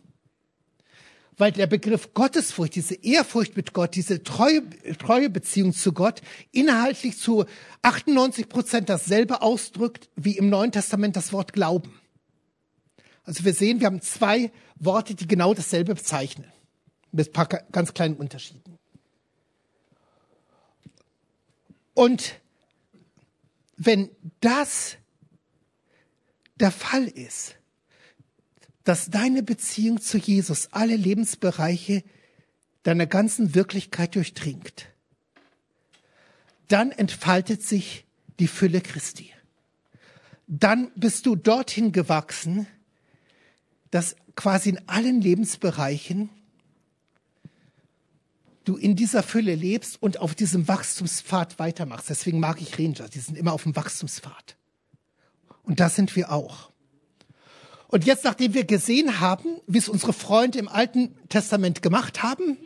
weil 1.39 1.53
der 1.53 1.69
Begriff 1.69 2.13
Gottesfurcht, 2.15 2.75
diese 2.75 2.97
Ehrfurcht 2.97 3.57
mit 3.57 3.73
Gott, 3.73 3.95
diese 3.95 4.23
treue, 4.23 4.63
treue 4.99 5.31
Beziehung 5.31 5.73
zu 5.73 5.93
Gott 5.93 6.21
inhaltlich 6.53 7.17
zu 7.17 7.47
98 7.83 8.49
Prozent 8.49 8.89
dasselbe 8.89 9.41
ausdrückt 9.41 10.11
wie 10.17 10.37
im 10.37 10.51
Neuen 10.51 10.73
Testament 10.73 11.17
das 11.17 11.33
Wort 11.33 11.53
Glauben. 11.53 11.99
Also 13.23 13.45
wir 13.45 13.55
sehen, 13.55 13.81
wir 13.81 13.87
haben 13.87 14.03
zwei 14.03 14.51
Worte, 14.77 15.15
die 15.15 15.29
genau 15.29 15.55
dasselbe 15.55 15.95
bezeichnen. 15.95 16.47
Mit 17.13 17.29
ein 17.29 17.33
paar 17.33 17.47
ganz 17.47 17.95
kleinen 17.95 18.17
Unterschieden. 18.17 18.78
Und 21.99 22.39
wenn 23.77 24.09
das 24.39 24.99
der 26.55 26.71
Fall 26.71 27.09
ist, 27.09 27.57
dass 28.85 29.11
deine 29.11 29.43
Beziehung 29.43 30.01
zu 30.01 30.17
Jesus 30.17 30.69
alle 30.71 30.95
Lebensbereiche 30.95 32.05
deiner 32.85 33.07
ganzen 33.07 33.57
Wirklichkeit 33.57 34.15
durchdringt, 34.15 34.87
dann 36.69 36.93
entfaltet 36.93 37.65
sich 37.65 38.05
die 38.39 38.47
Fülle 38.47 38.81
Christi. 38.81 39.33
Dann 40.47 40.93
bist 40.95 41.27
du 41.27 41.35
dorthin 41.35 41.91
gewachsen, 41.91 42.69
dass 43.91 44.15
quasi 44.37 44.69
in 44.69 44.89
allen 44.89 45.21
Lebensbereichen 45.21 46.31
du 48.69 48.77
in 48.77 48.97
dieser 48.97 49.23
Fülle 49.23 49.55
lebst 49.55 50.01
und 50.03 50.19
auf 50.19 50.35
diesem 50.35 50.69
Wachstumspfad 50.69 51.59
weitermachst. 51.59 52.11
Deswegen 52.11 52.39
mag 52.39 52.61
ich 52.61 52.79
Ranger, 52.79 53.09
die 53.09 53.19
sind 53.19 53.39
immer 53.39 53.53
auf 53.53 53.63
dem 53.63 53.75
Wachstumspfad. 53.75 54.57
Und 55.63 55.81
da 55.81 55.89
sind 55.89 56.15
wir 56.17 56.31
auch. 56.31 56.71
Und 57.89 58.05
jetzt, 58.05 58.25
nachdem 58.25 58.53
wir 58.53 58.65
gesehen 58.65 59.21
haben, 59.21 59.61
wie 59.67 59.79
es 59.79 59.89
unsere 59.89 60.13
Freunde 60.13 60.59
im 60.59 60.69
Alten 60.69 61.17
Testament 61.31 61.81
gemacht 61.81 62.23
haben, 62.23 62.59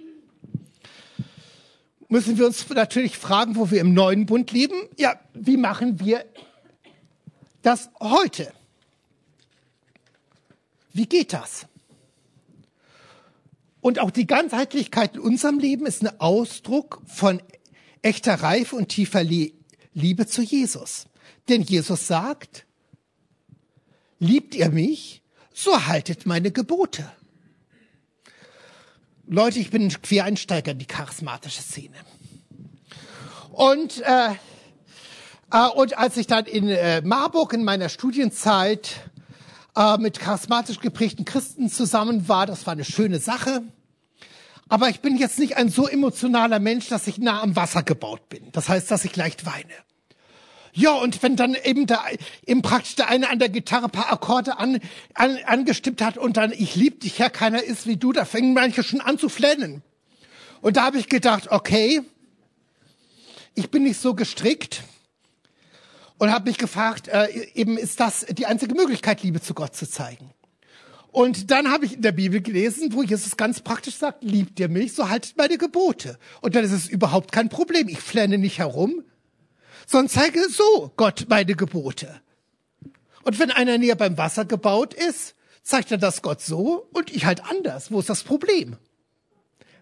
müssen 2.09 2.37
wir 2.37 2.47
uns 2.47 2.69
natürlich 2.69 3.17
fragen, 3.17 3.55
wo 3.55 3.71
wir 3.71 3.81
im 3.81 3.95
neuen 3.95 4.27
Bund 4.27 4.51
leben. 4.51 4.75
Ja, 4.99 5.21
wie 5.35 5.57
machen 5.57 6.01
wir 6.01 6.25
das 7.63 7.91
heute? 8.01 8.53
Wie 10.93 11.07
geht 11.07 11.33
das? 11.33 11.67
Und 13.83 13.99
auch 13.99 14.11
die 14.11 14.27
Ganzheitlichkeit 14.27 15.17
in 15.17 15.21
unserem 15.21 15.59
Leben 15.59 15.85
ist 15.85 16.03
ein 16.03 16.19
Ausdruck 16.19 17.03
von 17.05 17.43
echter 18.01 18.37
Reife 18.37 18.77
und 18.77 18.89
tiefer 18.89 19.23
Liebe 19.23 20.27
zu 20.27 20.41
Jesus. 20.41 21.05
Denn 21.51 21.61
Jesus 21.61 22.07
sagt, 22.07 22.65
Liebt 24.23 24.55
ihr 24.55 24.69
mich, 24.69 25.21
so 25.53 25.89
haltet 25.89 26.27
meine 26.27 26.53
Gebote. 26.53 27.11
Leute, 29.27 29.59
ich 29.59 29.71
bin 29.71 29.83
ein 29.83 29.91
Quereinsteiger 30.01 30.71
in 30.71 30.79
die 30.79 30.87
charismatische 30.87 31.61
Szene. 31.61 31.97
Und, 33.51 34.01
äh, 34.03 34.29
äh, 35.51 35.69
und 35.75 35.99
als 35.99 36.17
ich 36.19 36.29
dann 36.29 36.45
in 36.45 36.69
äh, 36.69 37.03
Marburg 37.03 37.53
in 37.53 37.65
meiner 37.65 37.89
Studienzeit 37.89 39.11
äh, 39.77 39.99
mit 39.99 40.21
charismatisch 40.21 40.81
geprägten 40.81 41.25
Christen 41.25 41.69
zusammen 41.71 42.29
war, 42.29 42.47
das 42.47 42.67
war 42.67 42.73
eine 42.73 42.85
schöne 42.85 43.19
Sache. 43.19 43.63
Aber 44.69 44.89
ich 44.89 45.01
bin 45.01 45.17
jetzt 45.17 45.39
nicht 45.39 45.57
ein 45.57 45.69
so 45.69 45.87
emotionaler 45.87 46.59
Mensch, 46.59 46.89
dass 46.89 47.07
ich 47.07 47.19
nah 47.19 47.43
am 47.43 47.57
Wasser 47.57 47.83
gebaut 47.83 48.29
bin. 48.29 48.49
Das 48.53 48.69
heißt, 48.69 48.91
dass 48.91 49.05
ich 49.05 49.15
leicht 49.17 49.45
weine. 49.45 49.75
Ja, 50.75 50.93
und 50.93 51.23
wenn 51.23 51.37
dann 51.37 51.55
eben 51.55 51.87
da 51.87 52.03
im 52.47 52.63
praktisch 52.63 52.95
der 52.95 53.09
eine 53.09 53.29
an 53.29 53.39
der 53.39 53.51
Gitarre 53.51 53.91
paar 53.91 54.11
Akkorde 54.11 54.59
an, 54.59 54.81
an, 55.13 55.37
angestimmt 55.45 56.01
hat 56.01 56.17
und 56.17 56.39
dann 56.39 56.53
ich 56.53 56.75
lieb 56.75 57.01
dich 57.01 57.19
ja, 57.19 57.29
keiner 57.29 57.63
ist 57.63 57.87
wie 57.87 57.99
du, 57.99 58.13
da 58.13 58.25
fängen 58.25 58.55
manche 58.55 58.83
schon 58.83 59.03
an 59.03 59.19
zu 59.19 59.29
flennen. 59.29 59.83
Und 60.63 60.79
da 60.79 60.85
habe 60.85 60.99
ich 60.99 61.09
gedacht, 61.11 61.49
okay, 61.51 62.01
ich 63.55 63.71
bin 63.71 63.83
nicht 63.83 64.01
so 64.01 64.15
gestrickt 64.15 64.83
und 66.23 66.33
habe 66.33 66.49
mich 66.49 66.57
gefragt, 66.57 67.09
äh, 67.09 67.27
eben 67.53 67.77
ist 67.77 67.99
das 67.99 68.25
die 68.31 68.47
einzige 68.47 68.77
Möglichkeit, 68.77 69.25
Liebe 69.25 69.41
zu 69.41 69.55
Gott 69.55 69.75
zu 69.75 69.91
zeigen. 69.91 70.31
Und 71.11 71.51
dann 71.51 71.69
habe 71.69 71.85
ich 71.85 71.95
in 71.95 72.03
der 72.03 72.13
Bibel 72.13 72.41
gelesen, 72.41 72.93
wo 72.93 73.03
Jesus 73.03 73.37
ganz 73.37 73.59
praktisch 73.59 73.97
sagt, 73.97 74.23
liebt 74.23 74.61
ihr 74.61 74.69
mich, 74.69 74.95
so 74.95 75.09
haltet 75.09 75.37
meine 75.37 75.59
Gebote. 75.59 76.21
Und 76.41 76.55
dann 76.55 76.63
ist 76.63 76.71
es 76.71 76.89
überhaupt 76.89 77.33
kein 77.33 77.49
Problem. 77.49 77.89
Ich 77.89 77.99
flenne 77.99 78.39
nicht 78.39 78.61
herum, 78.61 79.03
sondern 79.85 80.11
zeige 80.11 80.49
so 80.49 80.93
Gott 80.97 81.27
meine 81.29 81.57
Gebote. 81.57 82.21
Und 83.25 83.41
wenn 83.41 83.51
einer 83.51 83.77
näher 83.77 83.97
beim 83.97 84.17
Wasser 84.17 84.45
gebaut 84.45 84.95
ist, 84.95 85.35
zeigt 85.65 85.91
er 85.91 85.99
das 85.99 86.23
Gott 86.23 86.41
so 86.41 86.87
und 86.93 87.11
ich 87.11 87.25
halt 87.25 87.43
anders. 87.47 87.91
Wo 87.91 87.99
ist 87.99 88.09
das 88.09 88.23
Problem? 88.23 88.77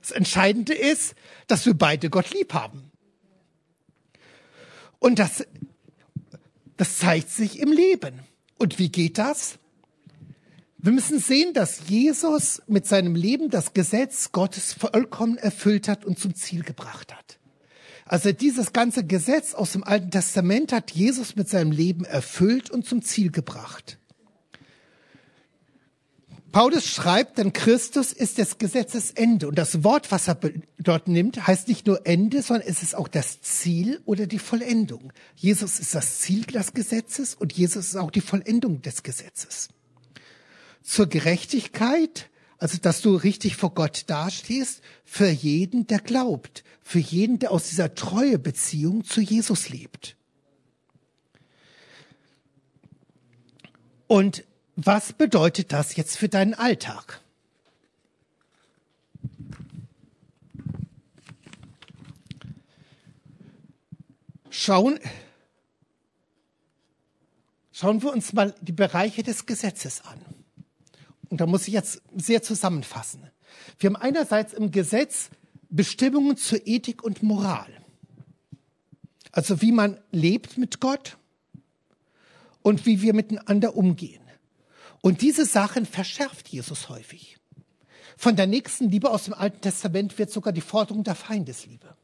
Das 0.01 0.11
Entscheidende 0.11 0.73
ist, 0.73 1.15
dass 1.49 1.67
wir 1.67 1.75
beide 1.75 2.09
Gott 2.09 2.31
lieb 2.31 2.55
haben. 2.55 2.91
Und 5.01 5.19
das, 5.19 5.45
das 6.81 6.97
zeigt 6.97 7.29
sich 7.29 7.59
im 7.59 7.73
Leben. 7.73 8.21
Und 8.57 8.79
wie 8.79 8.89
geht 8.89 9.19
das? 9.19 9.59
Wir 10.79 10.93
müssen 10.93 11.19
sehen, 11.19 11.53
dass 11.53 11.91
Jesus 11.91 12.63
mit 12.69 12.87
seinem 12.87 13.15
Leben 13.15 13.51
das 13.51 13.75
Gesetz 13.75 14.33
Gottes 14.33 14.73
vollkommen 14.73 15.37
erfüllt 15.37 15.89
hat 15.89 16.07
und 16.07 16.19
zum 16.19 16.35
Ziel 16.35 16.63
gebracht 16.63 17.15
hat. 17.15 17.39
Also 18.07 18.33
dieses 18.33 18.73
ganze 18.73 19.05
Gesetz 19.05 19.53
aus 19.53 19.73
dem 19.73 19.85
Alten 19.85 20.11
Testament 20.11 20.73
hat 20.73 20.91
Jesus 20.93 21.37
mit 21.37 21.51
seinem 21.51 21.71
Leben 21.71 22.07
erfüllt 22.07 22.71
und 22.71 22.87
zum 22.87 23.03
Ziel 23.03 23.31
gebracht. 23.31 23.99
Paulus 26.53 26.87
schreibt, 26.87 27.39
denn 27.39 27.53
Christus 27.53 28.13
ist 28.13 28.39
des 28.39 28.59
Gesetzes 28.59 29.11
Ende. 29.13 29.49
Und 29.49 29.57
das 29.57 29.85
Wort, 29.85 30.11
was 30.11 30.29
er 30.29 30.39
dort 30.79 31.09
nimmt, 31.09 31.47
heißt 31.47 31.69
nicht 31.69 31.87
nur 31.87 32.07
Ende, 32.07 32.43
sondern 32.43 32.67
es 32.67 32.83
ist 32.83 32.97
auch 32.97 33.09
das 33.09 33.41
Ziel 33.41 34.01
oder 34.05 34.27
die 34.27 34.39
Vollendung. 34.39 35.13
Jesus 35.37 35.79
ist 35.79 35.95
das 35.95 36.19
Ziel 36.21 36.43
des 36.43 36.73
Gesetzes 36.73 37.35
und 37.35 37.53
Jesus 37.53 37.89
ist 37.89 37.97
auch 37.97 38.11
die 38.11 38.21
Vollendung 38.21 38.83
des 38.83 39.03
Gesetzes. 39.03 39.69
Zur 40.83 41.07
Gerechtigkeit 41.07 42.31
also, 42.61 42.77
dass 42.77 43.01
du 43.01 43.17
richtig 43.17 43.57
vor 43.57 43.73
Gott 43.73 44.05
dastehst, 44.09 44.83
für 45.03 45.31
jeden, 45.31 45.87
der 45.87 45.99
glaubt, 45.99 46.63
für 46.83 46.99
jeden, 46.99 47.39
der 47.39 47.53
aus 47.53 47.71
dieser 47.71 47.95
treue 47.95 48.39
Beziehung 48.39 49.03
zu 49.03 49.23
Jesus 49.23 49.71
lebt. 49.71 50.15
Und 54.07 54.45
was 54.77 55.13
bedeutet 55.13 55.73
das 55.73 55.97
jetzt 55.97 56.17
für 56.17 56.29
deinen 56.29 56.55
Alltag? 56.55 57.21
Schauen, 64.51 64.99
schauen 67.73 68.03
wir 68.03 68.13
uns 68.13 68.33
mal 68.33 68.55
die 68.61 68.73
Bereiche 68.73 69.23
des 69.23 69.47
Gesetzes 69.47 70.03
an 70.05 70.21
und 71.31 71.41
da 71.41 71.47
muss 71.47 71.67
ich 71.69 71.75
jetzt 71.75 72.03
sehr 72.17 72.43
zusammenfassen. 72.43 73.31
Wir 73.79 73.89
haben 73.89 73.97
einerseits 73.97 74.53
im 74.53 74.71
Gesetz 74.71 75.31
Bestimmungen 75.71 76.37
zur 76.37 76.67
Ethik 76.67 77.03
und 77.03 77.23
Moral. 77.23 77.73
Also 79.33 79.63
wie 79.63 79.73
man 79.73 80.01
lebt 80.11 80.59
mit 80.59 80.81
Gott 80.81 81.17
und 82.63 82.85
wie 82.85 83.01
wir 83.01 83.15
miteinander 83.15 83.77
umgehen. 83.77 84.20
Und 85.03 85.23
diese 85.23 85.47
Sachen 85.47 85.87
verschärft 85.87 86.49
Jesus 86.49 86.89
häufig. 86.89 87.39
Von 88.17 88.37
der 88.37 88.47
nächsten 88.47 88.91
Liebe 88.91 89.11
aus 89.11 89.25
dem 89.25 89.35
Alten 89.35 89.61
Testament 89.61 90.19
wird 90.19 90.31
sogar 90.31 90.53
die 90.53 90.61
Forderung 90.61 91.05
der 91.05 91.15
Feindesliebe. 91.15 91.97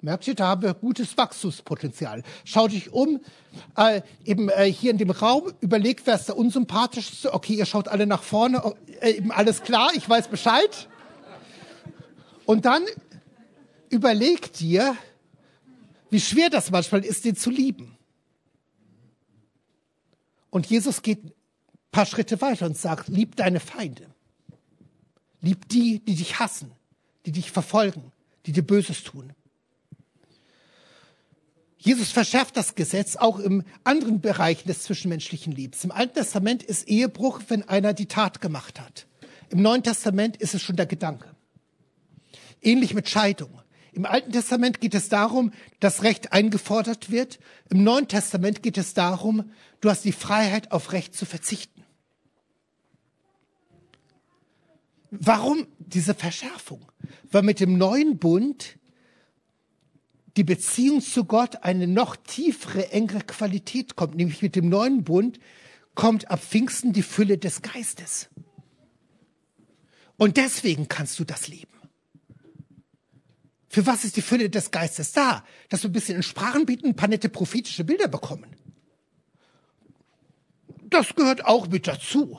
Merkt 0.00 0.26
ihr, 0.26 0.34
da 0.34 0.48
haben 0.48 0.62
wir 0.62 0.74
gutes 0.74 1.16
Wachstumspotenzial. 1.16 2.24
Schau 2.44 2.66
dich 2.66 2.92
um, 2.92 3.20
äh, 3.76 4.02
eben 4.24 4.48
äh, 4.48 4.64
hier 4.64 4.90
in 4.90 4.98
dem 4.98 5.12
Raum, 5.12 5.52
überlegt, 5.60 6.08
wer 6.08 6.16
ist 6.16 6.26
der 6.26 6.36
unsympathischste. 6.36 7.32
Okay, 7.32 7.54
ihr 7.54 7.66
schaut 7.66 7.86
alle 7.86 8.08
nach 8.08 8.24
vorne, 8.24 8.74
äh, 9.00 9.12
eben 9.12 9.30
alles 9.30 9.62
klar, 9.62 9.92
ich 9.94 10.08
weiß 10.08 10.26
Bescheid. 10.26 10.88
Und 12.46 12.64
dann 12.64 12.82
überlegt 13.90 14.58
dir, 14.58 14.96
wie 16.10 16.20
schwer 16.20 16.50
das 16.50 16.72
manchmal 16.72 17.04
ist, 17.04 17.24
den 17.24 17.36
zu 17.36 17.50
lieben. 17.50 17.96
Und 20.52 20.66
Jesus 20.66 21.00
geht 21.00 21.24
ein 21.24 21.32
paar 21.92 22.04
Schritte 22.04 22.42
weiter 22.42 22.66
und 22.66 22.76
sagt, 22.76 23.08
lieb 23.08 23.36
deine 23.36 23.58
Feinde. 23.58 24.06
Lieb 25.40 25.66
die, 25.70 25.98
die 25.98 26.14
dich 26.14 26.38
hassen, 26.38 26.70
die 27.24 27.32
dich 27.32 27.50
verfolgen, 27.50 28.12
die 28.44 28.52
dir 28.52 28.62
Böses 28.62 29.02
tun. 29.02 29.32
Jesus 31.78 32.12
verschärft 32.12 32.58
das 32.58 32.74
Gesetz 32.74 33.16
auch 33.16 33.38
im 33.38 33.64
anderen 33.82 34.20
Bereichen 34.20 34.68
des 34.68 34.82
zwischenmenschlichen 34.82 35.54
Lebens. 35.54 35.82
Im 35.84 35.90
Alten 35.90 36.14
Testament 36.14 36.62
ist 36.62 36.86
Ehebruch, 36.86 37.40
wenn 37.48 37.66
einer 37.66 37.94
die 37.94 38.06
Tat 38.06 38.42
gemacht 38.42 38.78
hat. 38.78 39.06
Im 39.48 39.62
Neuen 39.62 39.82
Testament 39.82 40.36
ist 40.36 40.54
es 40.54 40.60
schon 40.60 40.76
der 40.76 40.86
Gedanke. 40.86 41.34
Ähnlich 42.60 42.92
mit 42.92 43.08
Scheidung. 43.08 43.61
Im 43.92 44.06
Alten 44.06 44.32
Testament 44.32 44.80
geht 44.80 44.94
es 44.94 45.10
darum, 45.10 45.52
dass 45.78 46.02
Recht 46.02 46.32
eingefordert 46.32 47.10
wird. 47.10 47.38
Im 47.68 47.84
Neuen 47.84 48.08
Testament 48.08 48.62
geht 48.62 48.78
es 48.78 48.94
darum, 48.94 49.50
du 49.80 49.90
hast 49.90 50.04
die 50.04 50.12
Freiheit, 50.12 50.72
auf 50.72 50.92
Recht 50.92 51.14
zu 51.14 51.26
verzichten. 51.26 51.84
Warum 55.10 55.66
diese 55.78 56.14
Verschärfung? 56.14 56.90
Weil 57.30 57.42
mit 57.42 57.60
dem 57.60 57.76
neuen 57.76 58.18
Bund 58.18 58.78
die 60.38 60.44
Beziehung 60.44 61.02
zu 61.02 61.26
Gott 61.26 61.62
eine 61.62 61.86
noch 61.86 62.16
tiefere, 62.16 62.90
engere 62.92 63.20
Qualität 63.20 63.94
kommt. 63.94 64.14
Nämlich 64.14 64.40
mit 64.40 64.56
dem 64.56 64.70
neuen 64.70 65.04
Bund 65.04 65.38
kommt 65.94 66.30
ab 66.30 66.40
Pfingsten 66.40 66.94
die 66.94 67.02
Fülle 67.02 67.36
des 67.36 67.60
Geistes. 67.60 68.30
Und 70.16 70.38
deswegen 70.38 70.88
kannst 70.88 71.18
du 71.18 71.24
das 71.24 71.48
leben. 71.48 71.81
Für 73.72 73.86
was 73.86 74.04
ist 74.04 74.16
die 74.16 74.22
Fülle 74.22 74.50
des 74.50 74.70
Geistes 74.70 75.12
da? 75.12 75.42
Dass 75.70 75.82
wir 75.82 75.88
ein 75.88 75.94
bisschen 75.94 76.16
in 76.16 76.22
Sprachen 76.22 76.66
bieten, 76.66 76.88
ein 76.88 76.94
paar 76.94 77.08
nette 77.08 77.30
prophetische 77.30 77.84
Bilder 77.84 78.06
bekommen. 78.06 78.54
Das 80.90 81.14
gehört 81.14 81.46
auch 81.46 81.68
mit 81.68 81.88
dazu. 81.88 82.38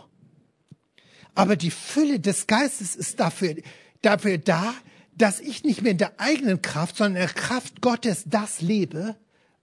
Aber 1.34 1.56
die 1.56 1.72
Fülle 1.72 2.20
des 2.20 2.46
Geistes 2.46 2.96
ist 2.96 3.20
dafür, 3.20 3.56
dafür 4.04 4.38
da, 4.38 4.76
dass 5.18 5.40
ich 5.40 5.64
nicht 5.64 5.82
mehr 5.82 5.94
in 5.94 5.98
der 5.98 6.20
eigenen 6.20 6.62
Kraft, 6.62 6.98
sondern 6.98 7.24
in 7.24 7.28
der 7.28 7.36
Kraft 7.36 7.82
Gottes 7.82 8.26
das 8.28 8.62
lebe, 8.62 9.16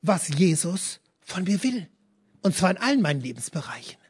was 0.03 0.27
Jesus 0.27 0.99
von 1.21 1.45
mir 1.45 1.63
will. 1.63 1.89
Und 2.43 2.57
zwar 2.57 2.73
in 2.73 2.79
allen 2.79 3.01
meinen 3.01 3.21
Lebensbereichen. 3.21 4.01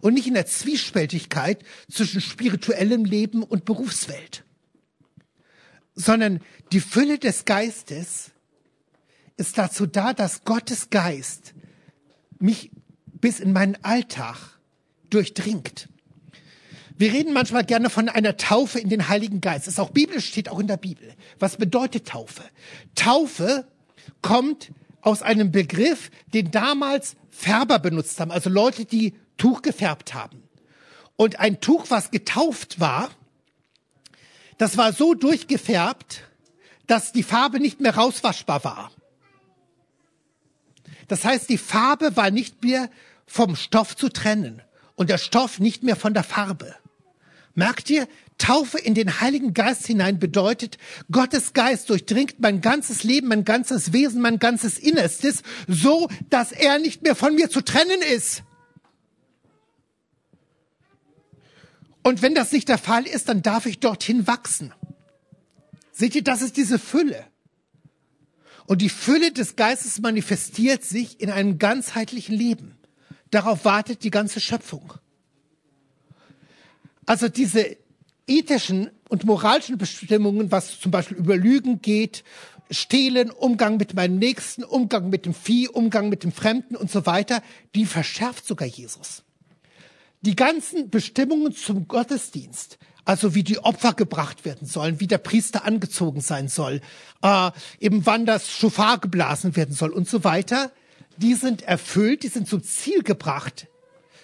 Und 0.00 0.12
nicht 0.12 0.26
in 0.26 0.34
der 0.34 0.46
Zwiespältigkeit 0.46 1.64
zwischen 1.90 2.20
spirituellem 2.20 3.06
Leben 3.06 3.42
und 3.42 3.64
Berufswelt. 3.64 4.44
Sondern 5.94 6.40
die 6.72 6.80
Fülle 6.80 7.18
des 7.18 7.44
Geistes 7.44 8.30
ist 9.36 9.58
dazu 9.58 9.86
da, 9.86 10.12
dass 10.12 10.44
Gottes 10.44 10.90
Geist 10.90 11.54
mich 12.38 12.70
bis 13.20 13.40
in 13.40 13.52
meinen 13.52 13.76
Alltag 13.82 14.36
durchdringt. 15.10 15.88
Wir 16.96 17.12
reden 17.12 17.32
manchmal 17.32 17.64
gerne 17.64 17.90
von 17.90 18.08
einer 18.08 18.36
Taufe 18.36 18.78
in 18.78 18.88
den 18.88 19.08
Heiligen 19.08 19.40
Geist. 19.40 19.66
Ist 19.66 19.80
auch 19.80 19.90
biblisch, 19.90 20.28
steht 20.28 20.48
auch 20.48 20.58
in 20.58 20.66
der 20.66 20.76
Bibel. 20.76 21.14
Was 21.38 21.56
bedeutet 21.56 22.08
Taufe? 22.08 22.42
Taufe 22.94 23.66
kommt 24.20 24.70
aus 25.00 25.22
einem 25.22 25.50
Begriff, 25.50 26.10
den 26.32 26.50
damals 26.50 27.16
Färber 27.30 27.78
benutzt 27.78 28.20
haben, 28.20 28.30
also 28.30 28.50
Leute, 28.50 28.84
die 28.84 29.14
Tuch 29.36 29.62
gefärbt 29.62 30.14
haben. 30.14 30.42
Und 31.16 31.40
ein 31.40 31.60
Tuch, 31.60 31.86
was 31.88 32.10
getauft 32.10 32.78
war, 32.78 33.10
das 34.58 34.76
war 34.76 34.92
so 34.92 35.14
durchgefärbt, 35.14 36.22
dass 36.86 37.12
die 37.12 37.22
Farbe 37.22 37.60
nicht 37.60 37.80
mehr 37.80 37.94
rauswaschbar 37.94 38.64
war. 38.64 38.92
Das 41.08 41.24
heißt, 41.24 41.48
die 41.48 41.58
Farbe 41.58 42.16
war 42.16 42.30
nicht 42.30 42.62
mehr 42.62 42.90
vom 43.26 43.56
Stoff 43.56 43.96
zu 43.96 44.08
trennen 44.08 44.62
und 44.94 45.10
der 45.10 45.18
Stoff 45.18 45.58
nicht 45.58 45.82
mehr 45.82 45.96
von 45.96 46.14
der 46.14 46.24
Farbe. 46.24 46.74
Merkt 47.54 47.90
ihr? 47.90 48.08
Taufe 48.38 48.78
in 48.78 48.94
den 48.94 49.20
Heiligen 49.20 49.54
Geist 49.54 49.86
hinein 49.86 50.18
bedeutet, 50.18 50.78
Gottes 51.12 51.52
Geist 51.52 51.90
durchdringt 51.90 52.40
mein 52.40 52.60
ganzes 52.60 53.04
Leben, 53.04 53.28
mein 53.28 53.44
ganzes 53.44 53.92
Wesen, 53.92 54.20
mein 54.20 54.38
ganzes 54.38 54.78
Innerstes, 54.78 55.42
so 55.68 56.08
dass 56.28 56.50
er 56.50 56.78
nicht 56.78 57.02
mehr 57.02 57.14
von 57.14 57.34
mir 57.34 57.50
zu 57.50 57.60
trennen 57.60 58.00
ist. 58.02 58.42
Und 62.02 62.22
wenn 62.22 62.34
das 62.34 62.52
nicht 62.52 62.68
der 62.68 62.78
Fall 62.78 63.06
ist, 63.06 63.28
dann 63.28 63.42
darf 63.42 63.66
ich 63.66 63.78
dorthin 63.78 64.26
wachsen. 64.26 64.72
Seht 65.92 66.14
ihr, 66.14 66.24
das 66.24 66.42
ist 66.42 66.56
diese 66.56 66.78
Fülle. 66.78 67.24
Und 68.66 68.80
die 68.82 68.88
Fülle 68.88 69.32
des 69.32 69.56
Geistes 69.56 70.00
manifestiert 70.00 70.84
sich 70.84 71.20
in 71.20 71.30
einem 71.30 71.58
ganzheitlichen 71.58 72.34
Leben. 72.34 72.76
Darauf 73.30 73.64
wartet 73.64 74.04
die 74.04 74.10
ganze 74.10 74.40
Schöpfung. 74.40 74.94
Also 77.06 77.28
diese 77.28 77.76
ethischen 78.26 78.90
und 79.08 79.24
moralischen 79.24 79.78
Bestimmungen, 79.78 80.50
was 80.50 80.80
zum 80.80 80.90
Beispiel 80.90 81.16
über 81.16 81.36
Lügen 81.36 81.82
geht, 81.82 82.24
Stehlen, 82.70 83.30
Umgang 83.30 83.76
mit 83.76 83.94
meinem 83.94 84.18
Nächsten, 84.18 84.64
Umgang 84.64 85.10
mit 85.10 85.26
dem 85.26 85.34
Vieh, 85.34 85.68
Umgang 85.68 86.08
mit 86.08 86.24
dem 86.24 86.32
Fremden 86.32 86.76
und 86.76 86.90
so 86.90 87.04
weiter, 87.04 87.42
die 87.74 87.84
verschärft 87.84 88.46
sogar 88.46 88.68
Jesus. 88.68 89.24
Die 90.22 90.36
ganzen 90.36 90.88
Bestimmungen 90.88 91.52
zum 91.52 91.88
Gottesdienst, 91.88 92.78
also 93.04 93.34
wie 93.34 93.42
die 93.42 93.58
Opfer 93.58 93.92
gebracht 93.92 94.44
werden 94.44 94.68
sollen, 94.68 95.00
wie 95.00 95.08
der 95.08 95.18
Priester 95.18 95.64
angezogen 95.64 96.20
sein 96.20 96.46
soll, 96.48 96.80
äh, 97.22 97.50
eben 97.80 98.06
wann 98.06 98.24
das 98.24 98.50
Schofar 98.50 98.98
geblasen 98.98 99.56
werden 99.56 99.74
soll 99.74 99.90
und 99.90 100.08
so 100.08 100.22
weiter, 100.22 100.70
die 101.16 101.34
sind 101.34 101.62
erfüllt, 101.62 102.22
die 102.22 102.28
sind 102.28 102.48
zum 102.48 102.62
Ziel 102.62 103.02
gebracht 103.02 103.66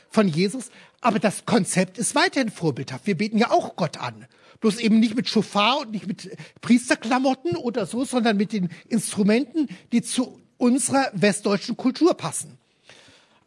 von 0.09 0.29
Jesus, 0.29 0.71
aber 1.01 1.19
das 1.19 1.45
Konzept 1.47 1.99
ist 1.99 2.15
weiterhin 2.15 2.51
vorbildhaft. 2.51 3.07
Wir 3.07 3.17
beten 3.17 3.39
ja 3.39 3.51
auch 3.51 3.77
Gott 3.77 3.99
an. 3.99 4.27
Bloß 4.61 4.79
eben 4.81 4.99
nicht 4.99 5.15
mit 5.15 5.29
Schofar 5.29 5.81
und 5.81 5.93
nicht 5.93 6.07
mit 6.07 6.37
Priesterklamotten 6.61 7.57
oder 7.57 7.87
so, 7.87 8.05
sondern 8.05 8.37
mit 8.37 8.53
den 8.53 8.71
Instrumenten, 8.89 9.69
die 9.93 10.03
zu 10.03 10.41
unserer 10.57 11.11
westdeutschen 11.13 11.77
Kultur 11.77 12.15
passen. 12.15 12.58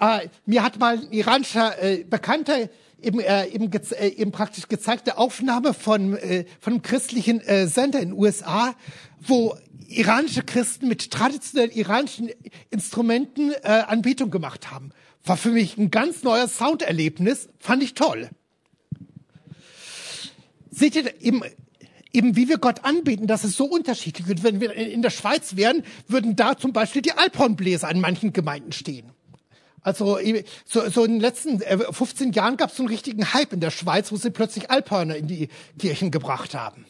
Äh, 0.01 0.29
mir 0.47 0.63
hat 0.63 0.79
mal 0.79 0.97
ein 0.97 1.11
iranischer 1.11 1.81
äh, 1.81 2.03
Bekannter 2.03 2.69
eben, 3.01 3.19
äh, 3.19 3.45
eben, 3.47 3.71
äh, 3.71 4.07
eben 4.07 4.31
praktisch 4.31 4.67
gezeigte 4.67 5.19
Aufnahme 5.19 5.75
von, 5.75 6.17
äh, 6.17 6.45
von 6.59 6.73
einem 6.73 6.81
christlichen 6.81 7.39
äh, 7.41 7.67
Sender 7.67 7.99
in 7.99 8.09
den 8.09 8.17
USA, 8.17 8.73
wo 9.19 9.55
iranische 9.87 10.41
Christen 10.41 10.87
mit 10.87 11.11
traditionellen 11.11 11.71
iranischen 11.71 12.31
Instrumenten 12.71 13.51
äh, 13.61 13.83
Anbetung 13.87 14.31
gemacht 14.31 14.71
haben. 14.71 14.89
War 15.23 15.37
für 15.37 15.51
mich 15.51 15.77
ein 15.77 15.91
ganz 15.91 16.23
neues 16.23 16.57
Sounderlebnis, 16.57 17.47
fand 17.59 17.83
ich 17.83 17.93
toll. 17.93 18.29
Seht 20.71 20.95
ihr, 20.95 21.21
eben, 21.21 21.43
eben 22.11 22.35
wie 22.35 22.49
wir 22.49 22.57
Gott 22.57 22.85
anbeten, 22.85 23.27
das 23.27 23.43
ist 23.43 23.55
so 23.55 23.65
unterschiedlich. 23.65 24.27
Und 24.27 24.43
wenn 24.43 24.61
wir 24.61 24.73
in 24.73 25.03
der 25.03 25.11
Schweiz 25.11 25.55
wären, 25.57 25.83
würden 26.07 26.35
da 26.35 26.57
zum 26.57 26.73
Beispiel 26.73 27.03
die 27.03 27.11
Alphornbläser 27.11 27.87
an 27.87 27.99
manchen 27.99 28.33
Gemeinden 28.33 28.71
stehen. 28.71 29.11
Also 29.83 30.19
so, 30.65 30.89
so 30.89 31.03
in 31.03 31.13
den 31.13 31.21
letzten 31.21 31.59
15 31.59 32.29
äh, 32.31 32.35
Jahren 32.35 32.57
gab 32.57 32.69
es 32.69 32.77
so 32.77 32.83
einen 32.83 32.89
richtigen 32.89 33.33
Hype 33.33 33.53
in 33.53 33.59
der 33.59 33.71
Schweiz, 33.71 34.11
wo 34.11 34.15
sie 34.15 34.29
plötzlich 34.29 34.69
Alphörner 34.69 35.15
in 35.15 35.27
die 35.27 35.49
Kirchen 35.79 36.11
gebracht 36.11 36.53
haben. 36.53 36.85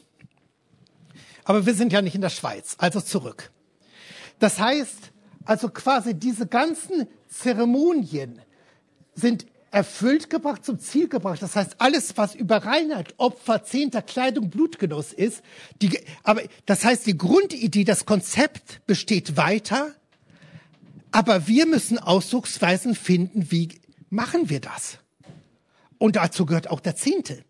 Aber 1.46 1.66
wir 1.66 1.74
sind 1.74 1.94
ja 1.94 2.02
nicht 2.02 2.16
in 2.16 2.22
der 2.22 2.30
Schweiz, 2.30 2.76
also 2.78 3.00
zurück. 3.00 3.52
Das 4.40 4.60
heißt, 4.60 5.12
also 5.46 5.70
quasi 5.70 6.14
diese 6.14 6.48
ganzen 6.48 7.08
Zeremonien 7.30 8.42
sind 9.14 9.46
erfüllt 9.72 10.30
gebracht, 10.30 10.66
zum 10.66 10.80
Ziel 10.80 11.08
gebracht. 11.08 11.42
Das 11.42 11.56
heißt, 11.56 11.76
alles, 11.80 12.18
was 12.18 12.36
über 12.36 12.58
Reinheit, 12.58 13.14
Opfer, 13.18 13.64
Zehnter, 13.64 14.02
Kleidung, 14.02 14.50
Blutgenuss 14.50 15.14
ist, 15.14 15.42
die, 15.82 15.98
aber 16.24 16.42
das 16.66 16.84
heißt, 16.84 17.08
die 17.08 17.18
Grundidee, 17.18 17.86
das 17.86 18.06
Konzept 18.06 18.86
besteht 18.86 19.38
weiter, 19.38 19.96
aber 21.12 21.48
wir 21.48 21.66
müssen 21.66 22.00
Ausdrucksweisen 22.00 22.96
finden, 22.96 23.52
wie 23.52 23.70
machen 24.10 24.50
wir 24.50 24.60
das? 24.60 25.00
Und 25.98 26.16
dazu 26.16 26.46
gehört 26.46 26.70
auch 26.70 26.80
der 26.80 26.96
Zehnte. 26.96 27.44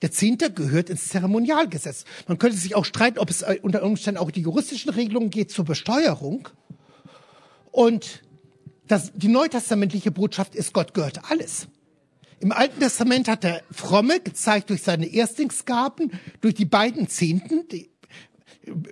Der 0.00 0.12
Zehnte 0.12 0.52
gehört 0.52 0.90
ins 0.90 1.08
Zeremonialgesetz. 1.08 2.04
Man 2.28 2.38
könnte 2.38 2.56
sich 2.56 2.76
auch 2.76 2.84
streiten, 2.84 3.18
ob 3.18 3.30
es 3.30 3.42
äh, 3.42 3.58
unter 3.62 3.82
Umständen 3.82 4.20
auch 4.20 4.30
die 4.30 4.42
juristischen 4.42 4.90
Regelungen 4.90 5.30
geht 5.30 5.50
zur 5.50 5.64
Besteuerung. 5.64 6.48
Und 7.72 8.22
das, 8.86 9.12
die 9.14 9.28
neutestamentliche 9.28 10.10
Botschaft 10.10 10.54
ist, 10.54 10.72
Gott 10.72 10.94
gehört 10.94 11.30
alles. 11.30 11.68
Im 12.40 12.52
Alten 12.52 12.78
Testament 12.78 13.28
hat 13.28 13.42
der 13.42 13.62
Fromme 13.70 14.20
gezeigt 14.20 14.70
durch 14.70 14.82
seine 14.82 15.06
Erstlingsgaben, 15.06 16.12
durch 16.40 16.54
die 16.54 16.64
beiden 16.64 17.08
Zehnten, 17.08 17.66
die, 17.68 17.90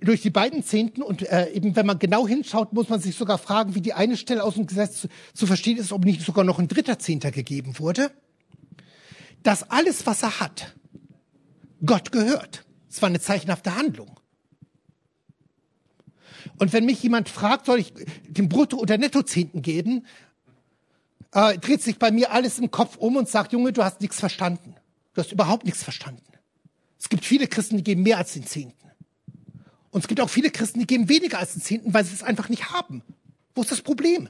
durch 0.03 0.23
die 0.23 0.31
beiden 0.31 0.63
Zehnten 0.63 1.03
und 1.03 1.23
äh, 1.23 1.51
eben 1.51 1.77
wenn 1.77 1.87
man 1.87 1.99
genau 1.99 2.27
hinschaut, 2.27 2.73
muss 2.73 2.89
man 2.89 3.01
sich 3.01 3.17
sogar 3.17 3.39
fragen, 3.39 3.75
wie 3.75 3.81
die 3.81 3.93
eine 3.95 4.17
Stelle 4.17 4.45
aus 4.45 4.55
dem 4.55 4.67
Gesetz 4.67 5.01
zu, 5.01 5.09
zu 5.35 5.47
verstehen 5.47 5.79
ist, 5.79 5.93
ob 5.93 6.05
nicht 6.05 6.23
sogar 6.23 6.45
noch 6.45 6.59
ein 6.59 6.69
dritter 6.69 6.99
Zehnter 6.99 7.31
gegeben 7.31 7.79
wurde. 7.79 8.11
Dass 9.43 9.71
alles, 9.71 10.07
was 10.07 10.23
er 10.23 10.41
hat, 10.41 10.75
Gott 11.85 12.13
gehört. 12.13 12.65
Es 12.91 13.03
war 13.03 13.09
eine 13.09 13.21
zeichenhafte 13.21 13.77
Handlung. 13.77 14.19
Und 16.59 16.73
wenn 16.73 16.85
mich 16.85 17.03
jemand 17.03 17.29
fragt, 17.29 17.67
soll 17.67 17.79
ich 17.79 17.93
den 18.27 18.49
Brutto- 18.49 18.79
oder 18.79 18.99
Nettozehnten 18.99 19.63
geben, 19.63 20.07
äh, 21.33 21.59
dreht 21.59 21.83
sich 21.83 21.99
bei 21.99 22.11
mir 22.11 22.33
alles 22.33 22.59
im 22.59 22.71
Kopf 22.71 22.97
um 22.97 23.17
und 23.17 23.29
sagt, 23.29 23.53
Junge, 23.53 23.73
du 23.73 23.85
hast 23.85 24.01
nichts 24.01 24.19
verstanden. 24.19 24.75
Du 25.15 25.21
hast 25.21 25.33
überhaupt 25.33 25.65
nichts 25.65 25.83
verstanden. 25.83 26.23
Es 26.99 27.09
gibt 27.09 27.25
viele 27.25 27.47
Christen, 27.47 27.77
die 27.77 27.85
geben 27.85 28.03
mehr 28.03 28.19
als 28.19 28.33
den 28.33 28.47
Zehnten. 28.47 28.86
Und 29.97 30.03
es 30.03 30.09
gibt 30.09 30.21
auch 30.21 30.29
viele 30.29 30.51
Christen, 30.51 30.81
die 30.81 30.87
geben 30.87 31.09
weniger 31.09 31.39
als 31.39 31.55
den 31.55 31.63
Zehnten, 31.63 31.95
weil 31.95 32.05
sie 32.05 32.13
es 32.13 32.23
einfach 32.23 32.51
nicht 32.51 32.71
haben. 32.71 33.03
Wo 33.55 33.63
ist 33.63 33.73
das 33.73 33.81
Problem? 33.81 34.29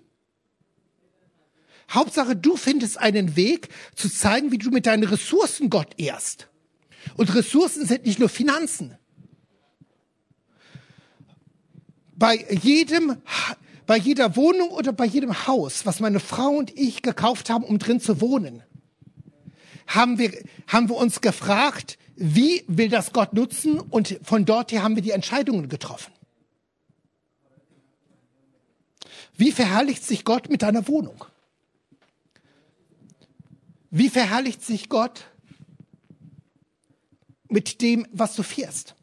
Hauptsache, 1.90 2.36
du 2.36 2.56
findest 2.56 2.98
einen 2.98 3.34
Weg 3.34 3.70
zu 3.96 4.08
zeigen, 4.08 4.52
wie 4.52 4.58
du 4.58 4.70
mit 4.70 4.86
deinen 4.86 5.02
Ressourcen 5.02 5.68
Gott 5.68 5.88
ehrst. 5.98 6.46
Und 7.16 7.34
Ressourcen 7.34 7.84
sind 7.84 8.06
nicht 8.06 8.20
nur 8.20 8.28
Finanzen. 8.28 8.96
Bei 12.14 12.46
jedem, 12.48 13.16
bei 13.86 13.96
jeder 13.96 14.36
Wohnung 14.36 14.68
oder 14.68 14.92
bei 14.92 15.04
jedem 15.04 15.48
Haus, 15.48 15.84
was 15.84 15.98
meine 15.98 16.20
Frau 16.20 16.50
und 16.50 16.78
ich 16.78 17.02
gekauft 17.02 17.50
haben, 17.50 17.64
um 17.64 17.80
drin 17.80 17.98
zu 17.98 18.20
wohnen, 18.20 18.62
haben 19.88 20.18
wir, 20.18 20.30
haben 20.68 20.88
wir 20.88 20.94
uns 20.94 21.20
gefragt, 21.20 21.98
wie 22.16 22.64
will 22.66 22.88
das 22.88 23.12
Gott 23.12 23.34
nutzen? 23.34 23.78
Und 23.78 24.18
von 24.22 24.44
dort 24.46 24.72
her 24.72 24.82
haben 24.82 24.96
wir 24.96 25.02
die 25.02 25.10
Entscheidungen 25.10 25.68
getroffen. 25.68 26.12
Wie 29.36 29.52
verherrlicht 29.52 30.02
sich 30.02 30.24
Gott 30.24 30.48
mit 30.48 30.62
deiner 30.62 30.88
Wohnung? 30.88 31.24
Wie 33.90 34.08
verherrlicht 34.08 34.64
sich 34.64 34.88
Gott 34.88 35.26
mit 37.48 37.82
dem, 37.82 38.06
was 38.12 38.34
du 38.34 38.42
fährst? 38.42 38.94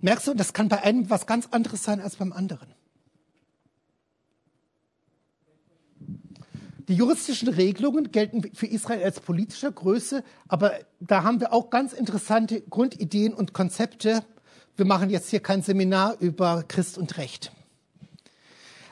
Merkst 0.00 0.26
du, 0.26 0.34
das 0.34 0.54
kann 0.54 0.70
bei 0.70 0.82
einem 0.82 1.10
was 1.10 1.26
ganz 1.26 1.48
anderes 1.50 1.84
sein 1.84 2.00
als 2.00 2.16
beim 2.16 2.32
anderen. 2.32 2.74
Die 6.90 6.96
juristischen 6.96 7.46
Regelungen 7.46 8.10
gelten 8.10 8.42
für 8.52 8.66
Israel 8.66 9.04
als 9.04 9.20
politische 9.20 9.70
Größe, 9.70 10.24
aber 10.48 10.72
da 10.98 11.22
haben 11.22 11.38
wir 11.38 11.52
auch 11.52 11.70
ganz 11.70 11.92
interessante 11.92 12.62
Grundideen 12.62 13.32
und 13.32 13.52
Konzepte. 13.52 14.24
Wir 14.74 14.86
machen 14.86 15.08
jetzt 15.08 15.30
hier 15.30 15.38
kein 15.38 15.62
Seminar 15.62 16.16
über 16.18 16.64
Christ 16.66 16.98
und 16.98 17.16
Recht. 17.16 17.52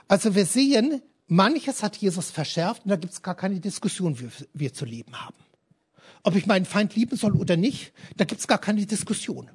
Also 0.07 0.37
wir 0.37 0.47
sehen, 0.47 1.03
manches 1.27 1.83
hat 1.83 1.97
Jesus 1.97 2.31
verschärft 2.31 2.85
und 2.85 2.91
da 2.91 2.95
gibt 2.95 3.15
es 3.15 3.23
gar 3.23 3.35
keine 3.35 3.59
Diskussion, 3.59 4.21
wie 4.21 4.29
wir 4.55 4.73
zu 4.73 4.85
leben 4.85 5.21
haben. 5.21 5.35
Ob 6.23 6.37
ich 6.37 6.47
meinen 6.47 6.67
Feind 6.67 6.95
lieben 6.95 7.17
soll 7.17 7.33
oder 7.33 7.57
nicht, 7.57 7.93
da 8.17 8.25
gibt 8.25 8.41
es 8.41 8.47
gar 8.47 8.59
keine 8.59 8.87
Diskussion. 8.87 9.51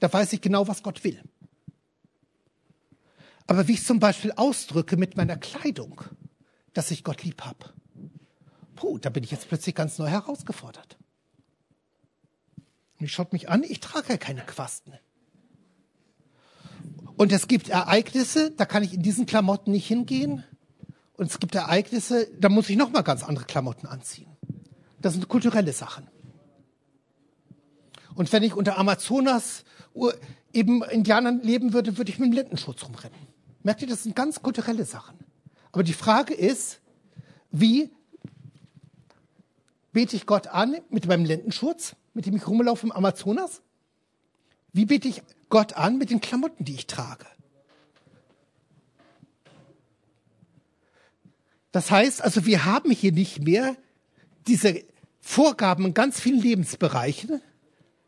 Da 0.00 0.12
weiß 0.12 0.32
ich 0.32 0.40
genau, 0.40 0.66
was 0.66 0.82
Gott 0.82 1.04
will. 1.04 1.22
Aber 3.46 3.68
wie 3.68 3.74
ich 3.74 3.84
zum 3.84 4.00
Beispiel 4.00 4.32
ausdrücke 4.32 4.96
mit 4.96 5.16
meiner 5.16 5.36
Kleidung, 5.36 6.02
dass 6.76 6.90
ich 6.90 7.04
Gott 7.04 7.22
lieb 7.22 7.42
habe. 7.42 7.72
Puh, 8.74 8.98
da 8.98 9.08
bin 9.08 9.24
ich 9.24 9.30
jetzt 9.30 9.48
plötzlich 9.48 9.74
ganz 9.74 9.98
neu 9.98 10.08
herausgefordert. 10.08 10.98
Und 12.98 13.06
ich 13.06 13.12
schaut 13.12 13.32
mich 13.32 13.48
an, 13.48 13.62
ich 13.62 13.80
trage 13.80 14.10
ja 14.10 14.16
keine 14.16 14.42
Quasten. 14.42 14.92
Und 17.16 17.32
es 17.32 17.48
gibt 17.48 17.70
Ereignisse, 17.70 18.50
da 18.50 18.66
kann 18.66 18.82
ich 18.82 18.92
in 18.92 19.02
diesen 19.02 19.24
Klamotten 19.24 19.72
nicht 19.72 19.86
hingehen. 19.86 20.44
Und 21.14 21.30
es 21.30 21.40
gibt 21.40 21.54
Ereignisse, 21.54 22.28
da 22.38 22.50
muss 22.50 22.68
ich 22.68 22.76
noch 22.76 22.90
mal 22.90 23.02
ganz 23.02 23.22
andere 23.24 23.46
Klamotten 23.46 23.86
anziehen. 23.86 24.30
Das 25.00 25.14
sind 25.14 25.28
kulturelle 25.28 25.72
Sachen. 25.72 26.06
Und 28.14 28.32
wenn 28.32 28.42
ich 28.42 28.54
unter 28.54 28.78
Amazonas 28.78 29.64
eben 30.52 30.82
Indianern 30.82 31.40
leben 31.42 31.72
würde, 31.72 31.96
würde 31.96 32.10
ich 32.10 32.18
mit 32.18 32.30
dem 32.30 32.32
Lendenschutz 32.32 32.84
rumrennen. 32.84 33.18
Merkt 33.62 33.80
ihr, 33.82 33.88
das 33.88 34.02
sind 34.02 34.14
ganz 34.14 34.42
kulturelle 34.42 34.84
Sachen. 34.84 35.25
Aber 35.76 35.84
die 35.84 35.92
Frage 35.92 36.32
ist, 36.32 36.80
wie 37.50 37.90
bete 39.92 40.16
ich 40.16 40.24
Gott 40.24 40.46
an 40.46 40.74
mit 40.88 41.06
meinem 41.06 41.26
Lendenschurz, 41.26 41.96
mit 42.14 42.24
dem 42.24 42.34
ich 42.34 42.48
rumlaufe 42.48 42.86
im 42.86 42.92
Amazonas? 42.92 43.60
Wie 44.72 44.86
bete 44.86 45.06
ich 45.06 45.20
Gott 45.50 45.74
an 45.74 45.98
mit 45.98 46.08
den 46.08 46.22
Klamotten, 46.22 46.64
die 46.64 46.76
ich 46.76 46.86
trage? 46.86 47.26
Das 51.72 51.90
heißt 51.90 52.22
also, 52.22 52.46
wir 52.46 52.64
haben 52.64 52.90
hier 52.90 53.12
nicht 53.12 53.42
mehr 53.42 53.76
diese 54.46 54.82
Vorgaben 55.20 55.84
in 55.84 55.92
ganz 55.92 56.18
vielen 56.18 56.40
Lebensbereichen 56.40 57.42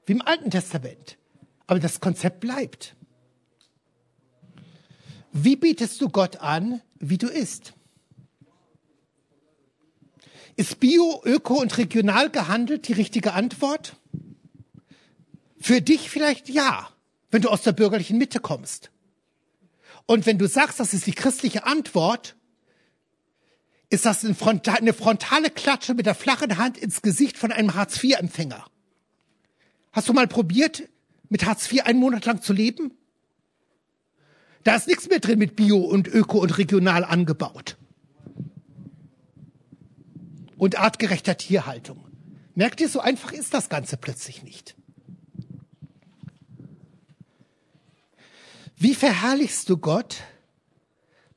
wie 0.06 0.12
im 0.12 0.22
Alten 0.22 0.50
Testament. 0.50 1.18
Aber 1.66 1.80
das 1.80 2.00
Konzept 2.00 2.40
bleibt. 2.40 2.96
Wie 5.32 5.56
bietest 5.56 6.00
du 6.00 6.08
Gott 6.08 6.36
an, 6.36 6.80
wie 6.98 7.18
du 7.18 7.28
isst? 7.28 7.74
Ist 10.56 10.80
Bio, 10.80 11.22
Öko 11.24 11.60
und 11.60 11.78
regional 11.78 12.30
gehandelt 12.30 12.88
die 12.88 12.92
richtige 12.92 13.34
Antwort? 13.34 13.96
Für 15.60 15.80
dich 15.80 16.10
vielleicht 16.10 16.48
ja, 16.48 16.88
wenn 17.30 17.42
du 17.42 17.48
aus 17.48 17.62
der 17.62 17.72
bürgerlichen 17.72 18.18
Mitte 18.18 18.40
kommst. 18.40 18.90
Und 20.06 20.26
wenn 20.26 20.38
du 20.38 20.48
sagst, 20.48 20.80
das 20.80 20.94
ist 20.94 21.06
die 21.06 21.12
christliche 21.12 21.64
Antwort, 21.64 22.34
ist 23.90 24.04
das 24.04 24.24
eine 24.24 24.34
frontale 24.34 25.50
Klatsche 25.50 25.94
mit 25.94 26.06
der 26.06 26.14
flachen 26.14 26.58
Hand 26.58 26.76
ins 26.76 27.02
Gesicht 27.02 27.38
von 27.38 27.52
einem 27.52 27.74
Hartz-IV-Empfänger. 27.74 28.66
Hast 29.92 30.08
du 30.08 30.12
mal 30.12 30.26
probiert, 30.26 30.88
mit 31.28 31.46
Hartz 31.46 31.70
IV 31.70 31.84
einen 31.84 32.00
Monat 32.00 32.24
lang 32.24 32.42
zu 32.42 32.52
leben? 32.52 32.97
Da 34.68 34.76
ist 34.76 34.86
nichts 34.86 35.08
mehr 35.08 35.18
drin 35.18 35.38
mit 35.38 35.56
Bio 35.56 35.78
und 35.78 36.08
Öko 36.08 36.40
und 36.40 36.58
regional 36.58 37.02
angebaut. 37.02 37.78
Und 40.58 40.78
artgerechter 40.78 41.38
Tierhaltung. 41.38 42.06
Merkt 42.54 42.82
ihr, 42.82 42.90
so 42.90 43.00
einfach 43.00 43.32
ist 43.32 43.54
das 43.54 43.70
Ganze 43.70 43.96
plötzlich 43.96 44.42
nicht. 44.42 44.76
Wie 48.76 48.94
verherrlichst 48.94 49.70
du 49.70 49.78
Gott 49.78 50.18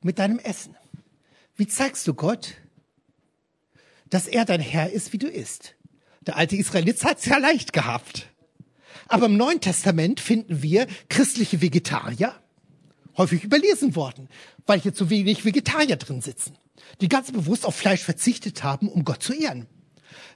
mit 0.02 0.18
deinem 0.18 0.38
Essen? 0.38 0.76
Wie 1.56 1.66
zeigst 1.66 2.06
du 2.06 2.12
Gott, 2.12 2.56
dass 4.10 4.26
er 4.26 4.44
dein 4.44 4.60
Herr 4.60 4.92
ist, 4.92 5.14
wie 5.14 5.18
du 5.18 5.26
isst? 5.26 5.74
Der 6.26 6.36
alte 6.36 6.56
Israelit 6.56 7.02
hat 7.02 7.20
es 7.20 7.24
ja 7.24 7.38
leicht 7.38 7.72
gehabt. 7.72 8.28
Aber 9.08 9.24
im 9.24 9.38
Neuen 9.38 9.62
Testament 9.62 10.20
finden 10.20 10.60
wir 10.62 10.86
christliche 11.08 11.62
Vegetarier, 11.62 12.38
häufig 13.16 13.44
überlesen 13.44 13.96
worden, 13.96 14.28
weil 14.66 14.80
hier 14.80 14.94
zu 14.94 15.10
wenig 15.10 15.44
Vegetarier 15.44 15.96
drin 15.96 16.20
sitzen, 16.20 16.56
die 17.00 17.08
ganz 17.08 17.30
bewusst 17.32 17.66
auf 17.66 17.74
Fleisch 17.74 18.02
verzichtet 18.02 18.62
haben, 18.62 18.88
um 18.88 19.04
Gott 19.04 19.22
zu 19.22 19.32
ehren. 19.32 19.66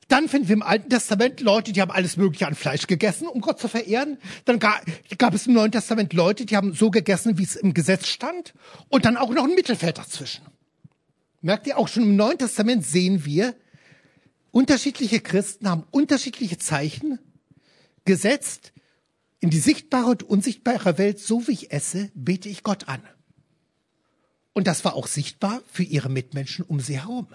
Dann 0.09 0.29
finden 0.29 0.49
wir 0.49 0.55
im 0.55 0.63
Alten 0.63 0.89
Testament 0.89 1.41
Leute, 1.41 1.73
die 1.73 1.81
haben 1.81 1.91
alles 1.91 2.17
Mögliche 2.17 2.47
an 2.47 2.55
Fleisch 2.55 2.87
gegessen, 2.87 3.27
um 3.27 3.41
Gott 3.41 3.59
zu 3.59 3.67
verehren. 3.67 4.19
Dann 4.45 4.61
gab, 4.61 4.85
gab 5.19 5.35
es 5.35 5.49
im 5.49 5.55
Neuen 5.55 5.73
Testament 5.73 6.13
Leute, 6.13 6.47
die 6.47 6.57
haben 6.57 6.73
so 6.75 6.91
gegessen, 6.91 7.39
wie 7.39 7.43
es 7.43 7.57
im 7.57 7.75
Gesetz 7.75 8.07
stand. 8.07 8.55
Und 8.89 9.05
dann 9.05 9.17
auch 9.17 9.31
noch 9.31 9.45
ein 9.45 9.55
Mittelfeld 9.55 9.99
dazwischen. 9.99 10.47
Merkt 11.41 11.67
ihr, 11.67 11.77
auch 11.77 11.89
schon 11.89 12.05
im 12.05 12.17
Neuen 12.17 12.39
Testament 12.39 12.87
sehen 12.87 13.25
wir, 13.25 13.57
unterschiedliche 14.53 15.21
Christen 15.21 15.69
haben 15.69 15.85
unterschiedliche 15.91 16.59
Zeichen 16.59 17.19
gesetzt, 18.05 18.73
in 19.41 19.51
die 19.51 19.59
sichtbare 19.59 20.11
und 20.11 20.23
unsichtbare 20.23 20.99
Welt, 20.99 21.19
so 21.19 21.47
wie 21.47 21.53
ich 21.53 21.73
esse, 21.73 22.11
bete 22.15 22.49
ich 22.49 22.63
Gott 22.63 22.89
an. 22.89 23.03
Und 24.53 24.67
das 24.67 24.85
war 24.85 24.95
auch 24.95 25.07
sichtbar 25.07 25.63
für 25.71 25.83
ihre 25.83 26.09
Mitmenschen 26.09 26.65
um 26.65 26.81
sie 26.81 26.99
herum. 26.99 27.29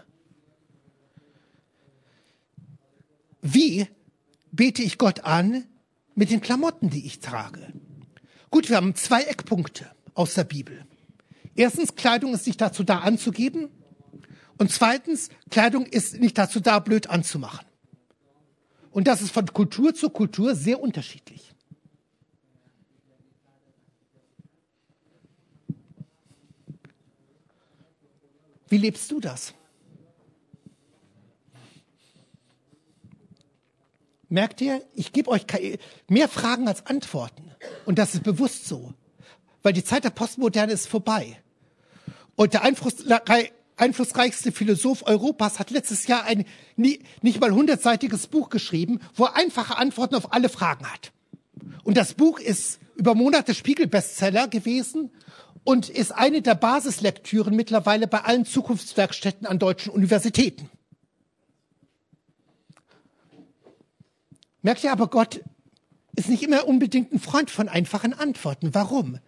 Wie 3.41 3.87
bete 4.51 4.81
ich 4.81 4.97
Gott 4.97 5.21
an 5.21 5.65
mit 6.15 6.31
den 6.31 6.41
Klamotten, 6.41 6.89
die 6.89 7.05
ich 7.05 7.19
trage? 7.19 7.73
Gut, 8.49 8.69
wir 8.69 8.77
haben 8.77 8.95
zwei 8.95 9.23
Eckpunkte 9.23 9.89
aus 10.13 10.33
der 10.33 10.43
Bibel. 10.43 10.85
Erstens, 11.55 11.95
Kleidung 11.95 12.33
ist 12.33 12.47
nicht 12.47 12.59
dazu 12.59 12.83
da 12.83 12.99
anzugeben. 12.99 13.69
Und 14.57 14.71
zweitens, 14.71 15.29
Kleidung 15.49 15.85
ist 15.85 16.19
nicht 16.19 16.37
dazu 16.37 16.59
da, 16.59 16.79
blöd 16.79 17.07
anzumachen. 17.07 17.65
Und 18.91 19.07
das 19.07 19.21
ist 19.21 19.31
von 19.31 19.45
Kultur 19.45 19.93
zu 19.93 20.09
Kultur 20.09 20.55
sehr 20.55 20.81
unterschiedlich. 20.81 21.50
Wie 28.71 28.77
lebst 28.77 29.11
du 29.11 29.19
das? 29.19 29.53
Merkt 34.29 34.61
ihr? 34.61 34.81
Ich 34.95 35.11
gebe 35.11 35.29
euch 35.29 35.45
mehr 36.07 36.29
Fragen 36.29 36.69
als 36.69 36.85
Antworten. 36.85 37.51
Und 37.85 37.99
das 37.99 38.13
ist 38.13 38.23
bewusst 38.23 38.65
so. 38.65 38.93
Weil 39.61 39.73
die 39.73 39.83
Zeit 39.83 40.05
der 40.05 40.09
Postmoderne 40.11 40.71
ist 40.71 40.87
vorbei. 40.87 41.43
Und 42.37 42.53
der 42.53 42.63
einflussreichste 42.63 44.53
Philosoph 44.53 45.05
Europas 45.05 45.59
hat 45.59 45.69
letztes 45.69 46.07
Jahr 46.07 46.23
ein 46.23 46.45
nicht 46.77 47.41
mal 47.41 47.51
hundertseitiges 47.51 48.27
Buch 48.27 48.49
geschrieben, 48.49 49.01
wo 49.15 49.25
er 49.25 49.35
einfache 49.35 49.77
Antworten 49.77 50.15
auf 50.15 50.31
alle 50.31 50.47
Fragen 50.47 50.89
hat. 50.89 51.11
Und 51.83 51.97
das 51.97 52.13
Buch 52.13 52.39
ist 52.39 52.79
über 52.95 53.15
Monate 53.15 53.53
Spiegel-Bestseller 53.53 54.47
gewesen 54.47 55.11
und 55.63 55.89
ist 55.89 56.11
eine 56.11 56.41
der 56.41 56.55
Basislektüren 56.55 57.55
mittlerweile 57.55 58.07
bei 58.07 58.21
allen 58.21 58.45
Zukunftswerkstätten 58.45 59.45
an 59.45 59.59
deutschen 59.59 59.91
Universitäten. 59.91 60.69
Merkt 64.61 64.83
ihr 64.83 64.91
aber, 64.91 65.07
Gott 65.07 65.41
ist 66.15 66.29
nicht 66.29 66.43
immer 66.43 66.67
unbedingt 66.67 67.11
ein 67.13 67.19
Freund 67.19 67.49
von 67.49 67.69
einfachen 67.69 68.13
Antworten. 68.13 68.73
Warum? 68.73 69.19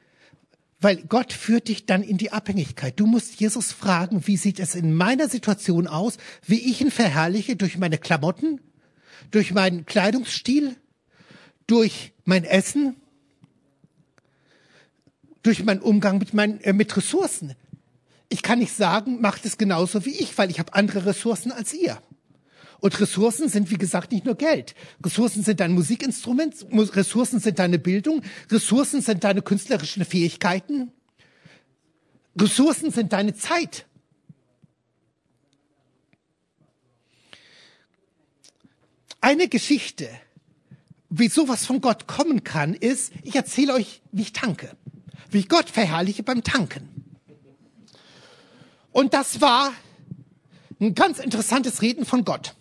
Weil 0.79 0.97
Gott 0.97 1.31
führt 1.31 1.69
dich 1.69 1.85
dann 1.85 2.03
in 2.03 2.17
die 2.17 2.31
Abhängigkeit. 2.31 2.99
Du 2.99 3.07
musst 3.07 3.39
Jesus 3.39 3.71
fragen, 3.71 4.27
wie 4.27 4.37
sieht 4.37 4.59
es 4.59 4.75
in 4.75 4.93
meiner 4.93 5.29
Situation 5.29 5.87
aus, 5.87 6.17
wie 6.45 6.59
ich 6.69 6.81
ihn 6.81 6.91
verherrliche 6.91 7.55
durch 7.55 7.77
meine 7.77 7.97
Klamotten, 7.97 8.59
durch 9.31 9.53
meinen 9.53 9.85
Kleidungsstil, 9.85 10.75
durch 11.67 12.13
mein 12.25 12.43
Essen, 12.43 12.97
durch 15.43 15.63
meinen 15.63 15.81
Umgang 15.81 16.17
mit, 16.17 16.33
meinen, 16.33 16.59
äh, 16.61 16.73
mit 16.73 16.95
Ressourcen. 16.95 17.55
Ich 18.29 18.41
kann 18.41 18.59
nicht 18.59 18.73
sagen, 18.73 19.21
macht 19.21 19.45
es 19.45 19.57
genauso 19.57 20.05
wie 20.05 20.17
ich, 20.17 20.37
weil 20.37 20.49
ich 20.49 20.59
habe 20.59 20.73
andere 20.73 21.05
Ressourcen 21.05 21.51
als 21.51 21.73
ihr. 21.73 22.01
Und 22.79 22.99
Ressourcen 22.99 23.47
sind, 23.47 23.69
wie 23.69 23.77
gesagt, 23.77 24.11
nicht 24.11 24.25
nur 24.25 24.35
Geld. 24.35 24.75
Ressourcen 25.05 25.43
sind 25.43 25.59
dein 25.59 25.73
Musikinstrument, 25.73 26.65
Ressourcen 26.71 27.39
sind 27.39 27.59
deine 27.59 27.79
Bildung, 27.79 28.23
Ressourcen 28.49 29.01
sind 29.01 29.23
deine 29.23 29.41
künstlerischen 29.41 30.03
Fähigkeiten, 30.03 30.91
Ressourcen 32.37 32.91
sind 32.91 33.13
deine 33.13 33.35
Zeit. 33.35 33.85
Eine 39.21 39.47
Geschichte, 39.47 40.09
wie 41.09 41.29
sowas 41.29 41.65
von 41.65 41.79
Gott 41.79 42.07
kommen 42.07 42.43
kann, 42.43 42.73
ist, 42.73 43.13
ich 43.23 43.35
erzähle 43.35 43.75
euch, 43.75 44.01
wie 44.11 44.23
ich 44.23 44.33
tanke, 44.33 44.75
wie 45.33 45.39
ich 45.39 45.49
Gott 45.49 45.69
verherrliche 45.69 46.23
beim 46.23 46.43
Tanken. 46.43 46.89
Und 48.91 49.13
das 49.13 49.41
war 49.41 49.73
ein 50.79 50.95
ganz 50.95 51.19
interessantes 51.19 51.81
Reden 51.81 52.05
von 52.05 52.25
Gott 52.25 52.55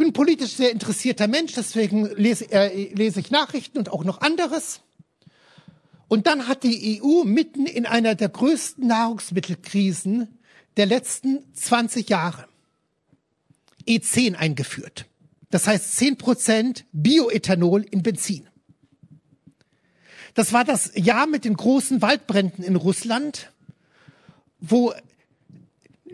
bin 0.00 0.08
ein 0.08 0.12
politisch 0.14 0.54
sehr 0.54 0.72
interessierter 0.72 1.28
Mensch, 1.28 1.52
deswegen 1.52 2.06
lese, 2.16 2.50
äh, 2.50 2.92
lese 2.94 3.20
ich 3.20 3.30
Nachrichten 3.30 3.78
und 3.78 3.90
auch 3.90 4.02
noch 4.02 4.22
anderes. 4.22 4.80
Und 6.08 6.26
dann 6.26 6.48
hat 6.48 6.64
die 6.64 7.00
EU 7.02 7.24
mitten 7.24 7.66
in 7.66 7.84
einer 7.84 8.14
der 8.14 8.30
größten 8.30 8.86
Nahrungsmittelkrisen 8.86 10.38
der 10.78 10.86
letzten 10.86 11.44
20 11.54 12.08
Jahre 12.08 12.48
E10 13.86 14.36
eingeführt. 14.36 15.04
Das 15.50 15.66
heißt 15.66 15.96
10 15.98 16.16
Prozent 16.16 16.86
Bioethanol 16.92 17.82
in 17.82 18.02
Benzin. 18.02 18.48
Das 20.34 20.52
war 20.52 20.64
das 20.64 20.92
Jahr 20.94 21.26
mit 21.26 21.44
den 21.44 21.54
großen 21.54 22.02
Waldbränden 22.02 22.64
in 22.64 22.76
Russland, 22.76 23.52
wo 24.60 24.92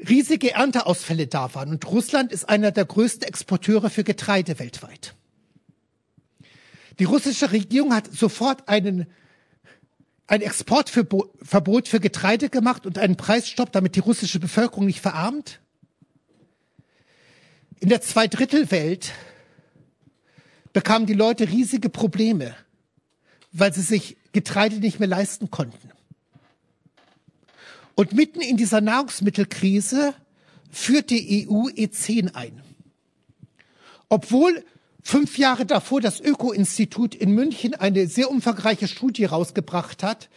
riesige 0.09 0.53
Ernteausfälle 0.53 1.27
da 1.27 1.55
waren. 1.55 1.71
Und 1.71 1.87
Russland 1.87 2.33
ist 2.33 2.49
einer 2.49 2.71
der 2.71 2.85
größten 2.85 3.27
Exporteure 3.27 3.91
für 3.91 4.05
Getreide 4.05 4.59
weltweit. 4.59 5.15
Die 6.99 7.05
russische 7.05 7.53
Regierung 7.53 7.95
hat 7.95 8.11
sofort 8.13 8.69
einen, 8.69 9.07
ein 10.27 10.41
Exportverbot 10.41 11.89
für 11.89 12.01
Getreide 12.01 12.49
gemacht 12.49 12.87
und 12.87 12.99
einen 12.99 13.17
Preisstopp, 13.17 13.73
damit 13.73 13.97
die 13.97 14.01
russische 14.01 14.41
Bevölkerung 14.41 14.87
nicht 14.87 15.01
verarmt. 15.01 15.61
In 17.81 17.91
der 17.91 18.01
Zweidrittelwelt 18.01 19.13
bekamen 20.73 21.07
die 21.07 21.15
Leute 21.15 21.49
riesige 21.49 21.91
Probleme, 21.91 22.55
weil 23.59 23.73
sie 23.73 23.83
sich 23.83 24.17
Getreide 24.33 24.77
nicht 24.77 25.01
mehr 25.01 25.09
leisten 25.09 25.51
konnten. 25.51 25.91
Und 27.95 28.13
mitten 28.13 28.43
in 28.43 28.59
dieser 28.59 28.83
Nahrungsmittelkrise 28.83 30.15
führt 30.71 31.09
die 31.09 31.49
EU 31.49 31.69
E10 31.69 32.35
ein. 32.35 32.63
Obwohl 34.11 34.63
fünf 35.03 35.39
Jahre 35.39 35.65
davor 35.65 36.03
das 36.03 36.21
Öko-Institut 36.21 37.15
in 37.15 37.31
München 37.31 37.75
eine 37.75 38.07
sehr 38.09 38.31
umfangreiche 38.31 38.89
Studie 38.89 39.25
rausgebracht 39.25 40.03
hat, 40.03 40.29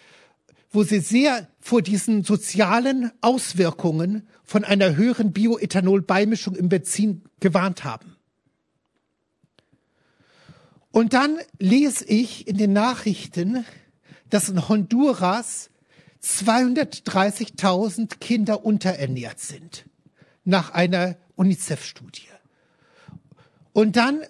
wo 0.71 0.83
sie 0.83 0.99
sehr 0.99 1.47
vor 1.59 1.81
diesen 1.81 2.23
sozialen 2.23 3.11
Auswirkungen 3.21 4.27
von 4.45 4.63
einer 4.63 4.95
höheren 4.95 5.33
Bioethanol-Beimischung 5.33 6.55
im 6.55 6.69
Benzin 6.69 7.23
gewarnt 7.41 7.83
haben. 7.83 8.15
Und 10.91 11.13
dann 11.13 11.37
lese 11.59 12.05
ich 12.05 12.47
in 12.47 12.57
den 12.57 12.73
Nachrichten, 12.73 13.65
dass 14.29 14.49
in 14.49 14.67
Honduras 14.67 15.69
230.000 16.23 18.17
Kinder 18.19 18.65
unterernährt 18.65 19.39
sind 19.39 19.85
nach 20.43 20.71
einer 20.71 21.17
UNICEF-Studie. 21.35 22.27
Und 23.71 23.95
dann 23.95 24.21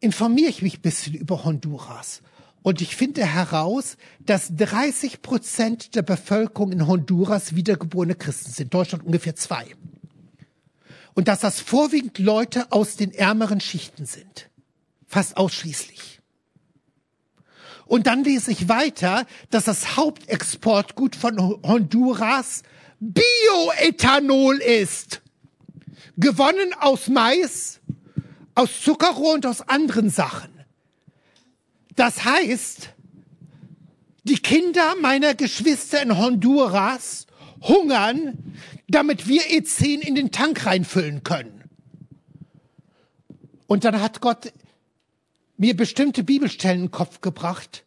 informiere 0.00 0.48
ich 0.48 0.62
mich 0.62 0.78
ein 0.78 0.82
bisschen 0.82 1.14
über 1.14 1.44
Honduras. 1.44 2.22
Und 2.62 2.80
ich 2.80 2.94
finde 2.94 3.26
heraus, 3.26 3.96
dass 4.20 4.54
30 4.54 5.20
Prozent 5.20 5.94
der 5.96 6.02
Bevölkerung 6.02 6.70
in 6.70 6.86
Honduras 6.86 7.56
wiedergeborene 7.56 8.14
Christen 8.14 8.52
sind. 8.52 8.72
Deutschland 8.72 9.04
ungefähr 9.04 9.34
zwei. 9.34 9.66
Und 11.14 11.28
dass 11.28 11.40
das 11.40 11.60
vorwiegend 11.60 12.18
Leute 12.18 12.70
aus 12.70 12.96
den 12.96 13.12
ärmeren 13.12 13.60
Schichten 13.60 14.06
sind. 14.06 14.48
Fast 15.12 15.36
ausschließlich. 15.36 16.20
Und 17.84 18.06
dann 18.06 18.24
lese 18.24 18.50
ich 18.50 18.70
weiter, 18.70 19.26
dass 19.50 19.64
das 19.64 19.98
Hauptexportgut 19.98 21.14
von 21.14 21.38
Honduras 21.38 22.62
Bioethanol 22.98 24.56
ist. 24.56 25.20
Gewonnen 26.16 26.72
aus 26.80 27.08
Mais, 27.08 27.80
aus 28.54 28.80
Zuckerrohr 28.80 29.34
und 29.34 29.44
aus 29.44 29.60
anderen 29.68 30.08
Sachen. 30.08 30.50
Das 31.94 32.24
heißt, 32.24 32.88
die 34.24 34.38
Kinder 34.38 34.94
meiner 34.98 35.34
Geschwister 35.34 36.00
in 36.00 36.16
Honduras 36.16 37.26
hungern, 37.60 38.56
damit 38.88 39.28
wir 39.28 39.42
E10 39.42 39.98
in 40.00 40.14
den 40.14 40.30
Tank 40.30 40.64
reinfüllen 40.64 41.22
können. 41.22 41.64
Und 43.66 43.84
dann 43.84 44.00
hat 44.00 44.22
Gott 44.22 44.50
mir 45.56 45.76
bestimmte 45.76 46.24
Bibelstellen 46.24 46.80
in 46.80 46.86
den 46.86 46.90
Kopf 46.90 47.20
gebracht. 47.20 47.84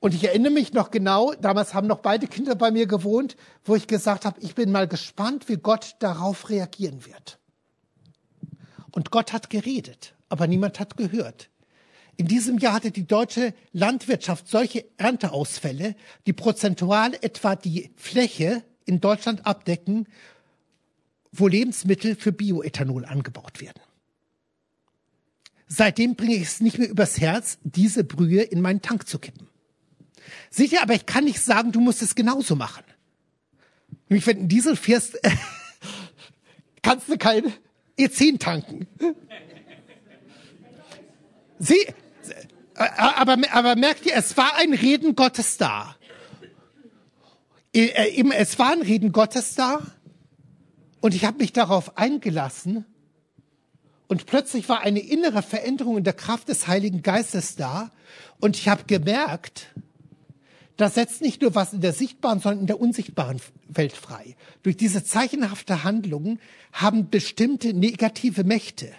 Und 0.00 0.14
ich 0.14 0.24
erinnere 0.24 0.52
mich 0.52 0.72
noch 0.72 0.90
genau, 0.90 1.32
damals 1.34 1.74
haben 1.74 1.86
noch 1.86 2.00
beide 2.00 2.26
Kinder 2.26 2.54
bei 2.54 2.70
mir 2.70 2.86
gewohnt, 2.86 3.36
wo 3.64 3.76
ich 3.76 3.86
gesagt 3.86 4.24
habe, 4.24 4.40
ich 4.40 4.54
bin 4.54 4.72
mal 4.72 4.88
gespannt, 4.88 5.48
wie 5.48 5.56
Gott 5.56 5.96
darauf 6.00 6.50
reagieren 6.50 7.06
wird. 7.06 7.38
Und 8.90 9.10
Gott 9.10 9.32
hat 9.32 9.48
geredet, 9.48 10.14
aber 10.28 10.46
niemand 10.46 10.80
hat 10.80 10.96
gehört. 10.96 11.50
In 12.16 12.26
diesem 12.26 12.58
Jahr 12.58 12.74
hatte 12.74 12.90
die 12.90 13.06
deutsche 13.06 13.54
Landwirtschaft 13.72 14.48
solche 14.48 14.84
Ernteausfälle, 14.98 15.94
die 16.26 16.32
prozentual 16.32 17.14
etwa 17.20 17.56
die 17.56 17.90
Fläche 17.96 18.62
in 18.84 19.00
Deutschland 19.00 19.46
abdecken, 19.46 20.06
wo 21.32 21.48
Lebensmittel 21.48 22.16
für 22.16 22.32
Bioethanol 22.32 23.06
angebaut 23.06 23.60
werden. 23.60 23.80
Seitdem 25.74 26.16
bringe 26.16 26.34
ich 26.34 26.42
es 26.42 26.60
nicht 26.60 26.76
mehr 26.78 26.90
übers 26.90 27.18
Herz, 27.18 27.56
diese 27.64 28.04
Brühe 28.04 28.42
in 28.42 28.60
meinen 28.60 28.82
Tank 28.82 29.08
zu 29.08 29.18
kippen. 29.18 29.48
Ihr, 30.54 30.82
aber 30.82 30.92
ich 30.92 31.06
kann 31.06 31.24
nicht 31.24 31.40
sagen, 31.40 31.72
du 31.72 31.80
musst 31.80 32.02
es 32.02 32.14
genauso 32.14 32.56
machen. 32.56 32.84
Nämlich, 34.10 34.26
wenn 34.26 34.40
du 34.40 34.46
Diesel 34.48 34.76
fährst, 34.76 35.18
kannst 36.82 37.08
du 37.08 37.16
kein 37.16 37.54
E10 37.98 38.38
tanken. 38.38 38.86
Sie, 41.58 41.86
aber, 42.74 43.38
aber 43.50 43.74
merkt 43.74 44.04
ihr, 44.04 44.14
es 44.14 44.36
war 44.36 44.56
ein 44.56 44.74
Reden 44.74 45.16
Gottes 45.16 45.56
da. 45.56 45.96
Äh, 47.72 48.22
es 48.34 48.58
war 48.58 48.72
ein 48.72 48.82
Reden 48.82 49.10
Gottes 49.10 49.54
da 49.54 49.80
und 51.00 51.14
ich 51.14 51.24
habe 51.24 51.38
mich 51.38 51.54
darauf 51.54 51.96
eingelassen 51.96 52.84
und 54.12 54.26
plötzlich 54.26 54.68
war 54.68 54.82
eine 54.82 55.00
innere 55.00 55.42
Veränderung 55.42 55.98
in 55.98 56.04
der 56.04 56.12
Kraft 56.12 56.48
des 56.48 56.68
Heiligen 56.68 57.02
Geistes 57.02 57.56
da. 57.56 57.90
Und 58.38 58.56
ich 58.56 58.68
habe 58.68 58.84
gemerkt, 58.84 59.66
das 60.76 60.94
setzt 60.94 61.20
nicht 61.20 61.42
nur 61.42 61.54
was 61.54 61.72
in 61.72 61.80
der 61.80 61.92
sichtbaren, 61.92 62.38
sondern 62.38 62.60
in 62.60 62.66
der 62.68 62.80
unsichtbaren 62.80 63.40
Welt 63.68 63.94
frei. 63.94 64.36
Durch 64.62 64.76
diese 64.76 65.02
zeichenhafte 65.02 65.82
Handlung 65.82 66.38
haben 66.72 67.10
bestimmte 67.10 67.72
negative 67.74 68.44
Mächte 68.44 68.92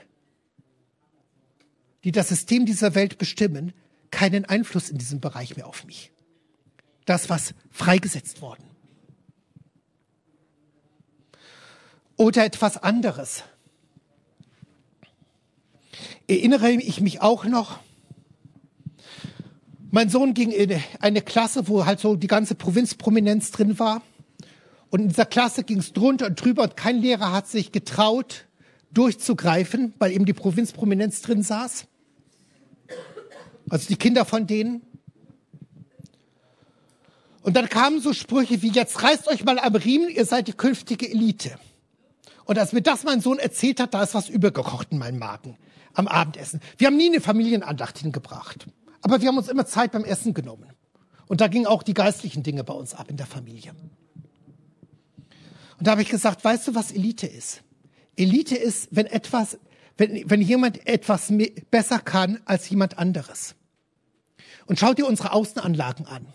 die 2.03 2.11
das 2.11 2.30
System 2.30 2.66
dieser 2.66 2.95
Welt 2.95 3.18
bestimmen, 3.18 3.74
keinen 4.11 4.45
Einfluss 4.45 4.89
in 4.89 4.97
diesem 4.97 5.20
Bereich 5.20 5.55
mehr 5.55 5.68
auf 5.68 5.86
mich. 5.86 6.11
Das, 7.05 7.30
was 7.30 7.53
freigesetzt 7.72 8.41
worden. 8.41 8.64
Oder 12.16 12.45
etwas 12.45 12.78
anderes. 12.78 13.43
Erinnere 16.28 16.72
ich 16.72 17.02
mich 17.02 17.22
auch 17.22 17.46
noch, 17.46 17.80
mein 19.96 20.10
Sohn 20.10 20.34
ging 20.34 20.50
in 20.50 20.82
eine 21.02 21.22
Klasse, 21.22 21.68
wo 21.68 21.86
halt 21.86 22.00
so 22.00 22.16
die 22.16 22.26
ganze 22.26 22.56
Provinzprominenz 22.56 23.52
drin 23.52 23.78
war. 23.78 24.02
Und 24.89 25.02
in 25.02 25.10
dieser 25.10 25.28
Klasse 25.28 25.64
ging 25.64 25.78
es 25.78 25.94
drunter 25.94 26.26
und 26.26 26.44
drüber 26.44 26.64
und 26.64 26.76
kein 26.76 26.98
Lehrer 26.98 27.32
hat 27.32 27.48
sich 27.48 27.72
getraut, 27.72 28.46
durchzugreifen, 28.91 29.94
weil 30.00 30.12
eben 30.12 30.26
die 30.26 30.34
Provinzprominenz 30.34 31.22
drin 31.22 31.44
saß. 31.44 31.86
Also 33.70 33.88
die 33.88 33.96
Kinder 33.96 34.26
von 34.26 34.48
denen. 34.48 34.82
Und 37.44 37.56
dann 37.56 37.70
kamen 37.70 38.02
so 38.02 38.14
Sprüche 38.14 38.64
wie, 38.64 38.72
jetzt 38.72 39.04
reißt 39.04 39.28
euch 39.28 39.46
mal 39.46 39.60
am 39.60 39.76
Riemen, 39.76 40.10
ihr 40.10 40.26
seid 40.26 40.48
die 40.48 40.54
künftige 40.54 41.08
Elite. 41.08 41.60
Und 42.46 42.58
als 42.58 42.74
mir 42.74 42.82
das 42.82 43.04
mein 43.04 43.22
Sohn 43.22 43.38
erzählt 43.38 43.80
hat, 43.80 43.94
da 43.94 44.02
ist 44.02 44.16
was 44.16 44.28
übergekocht 44.28 44.88
in 44.89 44.98
meinem 44.98 45.20
Magen 45.20 45.56
am 45.94 46.08
Abendessen. 46.08 46.60
Wir 46.78 46.88
haben 46.88 46.98
nie 46.98 47.08
eine 47.08 47.22
Familienandacht 47.22 48.00
hingebracht. 48.00 48.68
Aber 49.02 49.22
wir 49.22 49.28
haben 49.28 49.38
uns 49.38 49.50
immer 49.50 49.66
Zeit 49.66 49.91
beim 49.91 50.06
Essen 50.06 50.34
genommen. 50.34 50.70
Und 51.28 51.41
da 51.41 51.48
gingen 51.48 51.68
auch 51.68 51.84
die 51.84 51.94
geistlichen 51.94 52.44
Dinge 52.44 52.64
bei 52.64 52.74
uns 52.74 52.94
ab 52.94 53.10
in 53.10 53.18
der 53.18 53.26
Familie. 53.26 53.74
Und 55.78 55.88
da 55.88 55.91
habe 55.91 56.02
ich 56.02 56.10
gesagt, 56.10 56.44
weißt 56.44 56.68
du, 56.68 56.76
was 56.76 56.91
Elite 56.91 57.28
ist? 57.28 57.64
Elite 58.16 58.56
ist, 58.56 58.88
wenn 58.91 59.06
etwas, 59.06 59.58
wenn, 59.98 60.30
wenn 60.30 60.41
jemand 60.41 60.86
etwas 60.88 61.34
besser 61.72 62.00
kann 62.00 62.39
als 62.46 62.70
jemand 62.70 62.98
anderes. 62.98 63.56
Und 64.66 64.80
schau 64.80 64.94
dir 64.94 65.08
unsere 65.08 65.34
Außenanlagen 65.34 66.06
an. 66.06 66.28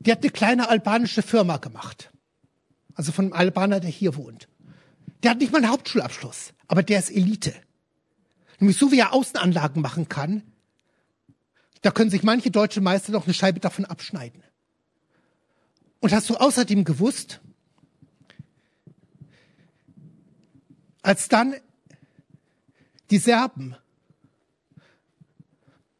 Die 0.00 0.12
hat 0.12 0.22
eine 0.22 0.30
kleine 0.30 0.68
albanische 0.68 1.22
Firma 1.22 1.58
gemacht. 1.58 2.10
Also 2.94 3.12
von 3.12 3.26
einem 3.26 3.32
Albaner, 3.34 3.80
der 3.80 3.90
hier 3.90 4.16
wohnt. 4.16 4.48
Der 5.22 5.32
hat 5.32 5.38
nicht 5.38 5.52
mal 5.52 5.58
einen 5.58 5.70
Hauptschulabschluss, 5.70 6.52
aber 6.68 6.82
der 6.82 6.98
ist 6.98 7.10
Elite. 7.10 7.54
Nämlich 8.64 8.78
so 8.78 8.90
wie 8.90 8.98
er 8.98 9.12
Außenanlagen 9.12 9.82
machen 9.82 10.08
kann, 10.08 10.42
da 11.82 11.90
können 11.90 12.08
sich 12.08 12.22
manche 12.22 12.50
deutsche 12.50 12.80
Meister 12.80 13.12
noch 13.12 13.24
eine 13.26 13.34
Scheibe 13.34 13.60
davon 13.60 13.84
abschneiden. 13.84 14.42
Und 16.00 16.14
hast 16.14 16.30
du 16.30 16.36
außerdem 16.36 16.84
gewusst, 16.84 17.42
als 21.02 21.28
dann 21.28 21.54
die 23.10 23.18
Serben 23.18 23.76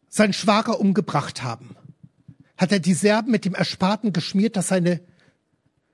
seinen 0.09 0.33
Schwager 0.33 0.81
umgebracht 0.81 1.43
haben, 1.43 1.77
hat 2.57 2.73
er 2.73 2.81
die 2.81 2.95
Serben 2.95 3.31
mit 3.31 3.45
dem 3.45 3.55
Ersparten 3.55 4.15
geschmiert, 4.15 4.57
dass 4.57 4.69
seine 4.69 5.03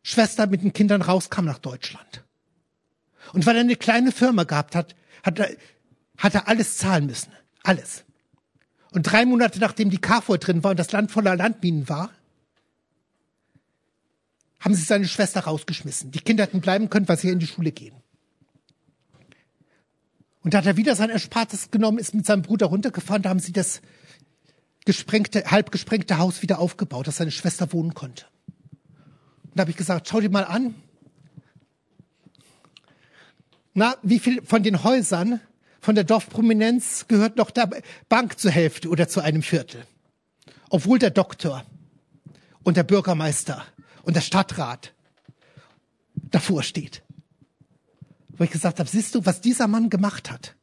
Schwester 0.04 0.46
mit 0.46 0.62
den 0.62 0.72
Kindern 0.72 1.02
rauskam 1.02 1.46
nach 1.46 1.58
Deutschland. 1.58 2.24
Und 3.32 3.44
weil 3.44 3.56
er 3.56 3.62
eine 3.62 3.74
kleine 3.74 4.12
Firma 4.12 4.44
gehabt 4.44 4.76
hat, 4.76 4.94
hat 5.24 5.40
er, 5.40 5.50
hat 6.20 6.34
er 6.34 6.46
alles 6.46 6.76
zahlen 6.76 7.06
müssen. 7.06 7.32
Alles. 7.62 8.04
Und 8.92 9.04
drei 9.04 9.24
Monate 9.24 9.58
nachdem 9.58 9.90
die 9.90 10.00
KFOR 10.00 10.38
drin 10.38 10.62
war 10.62 10.72
und 10.72 10.78
das 10.78 10.92
Land 10.92 11.10
voller 11.10 11.34
Landminen 11.34 11.88
war, 11.88 12.10
haben 14.60 14.74
sie 14.74 14.82
seine 14.82 15.08
Schwester 15.08 15.40
rausgeschmissen. 15.40 16.10
Die 16.10 16.20
Kinder 16.20 16.44
hätten 16.44 16.60
bleiben 16.60 16.90
können, 16.90 17.08
weil 17.08 17.18
sie 17.18 17.30
in 17.30 17.38
die 17.38 17.46
Schule 17.46 17.72
gehen. 17.72 17.94
Und 20.42 20.54
da 20.54 20.58
hat 20.58 20.66
er 20.66 20.76
wieder 20.76 20.94
sein 20.94 21.10
Erspartes 21.10 21.70
genommen, 21.70 21.98
ist 21.98 22.14
mit 22.14 22.26
seinem 22.26 22.42
Bruder 22.42 22.66
runtergefahren, 22.66 23.22
da 23.22 23.30
haben 23.30 23.40
sie 23.40 23.52
das 23.52 23.80
gesprengte, 24.84 25.44
halb 25.50 25.70
gesprengte 25.70 26.18
Haus 26.18 26.42
wieder 26.42 26.58
aufgebaut, 26.58 27.06
dass 27.06 27.16
seine 27.16 27.30
Schwester 27.30 27.72
wohnen 27.72 27.94
konnte. 27.94 28.26
Und 29.44 29.56
da 29.56 29.62
habe 29.62 29.70
ich 29.70 29.76
gesagt, 29.76 30.08
schau 30.08 30.20
dir 30.20 30.30
mal 30.30 30.44
an. 30.44 30.74
Na, 33.72 33.96
wie 34.02 34.18
viel 34.18 34.42
von 34.42 34.62
den 34.62 34.82
Häusern 34.82 35.40
von 35.80 35.94
der 35.94 36.04
Dorfprominenz 36.04 37.06
gehört 37.08 37.36
noch 37.36 37.50
der 37.50 37.70
Bank 38.08 38.38
zur 38.38 38.50
Hälfte 38.50 38.88
oder 38.88 39.08
zu 39.08 39.20
einem 39.20 39.42
Viertel. 39.42 39.86
Obwohl 40.68 40.98
der 40.98 41.10
Doktor 41.10 41.64
und 42.62 42.76
der 42.76 42.82
Bürgermeister 42.82 43.64
und 44.02 44.14
der 44.14 44.20
Stadtrat 44.20 44.92
davor 46.14 46.62
steht. 46.62 47.02
Wo 48.28 48.44
ich 48.44 48.50
gesagt 48.50 48.78
habe, 48.78 48.88
siehst 48.88 49.14
du, 49.14 49.24
was 49.26 49.40
dieser 49.40 49.68
Mann 49.68 49.90
gemacht 49.90 50.30
hat? 50.30 50.54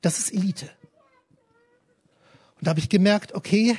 Das 0.00 0.18
ist 0.18 0.32
Elite. 0.32 0.70
Und 2.56 2.66
da 2.66 2.70
habe 2.70 2.80
ich 2.80 2.88
gemerkt, 2.88 3.34
okay, 3.34 3.76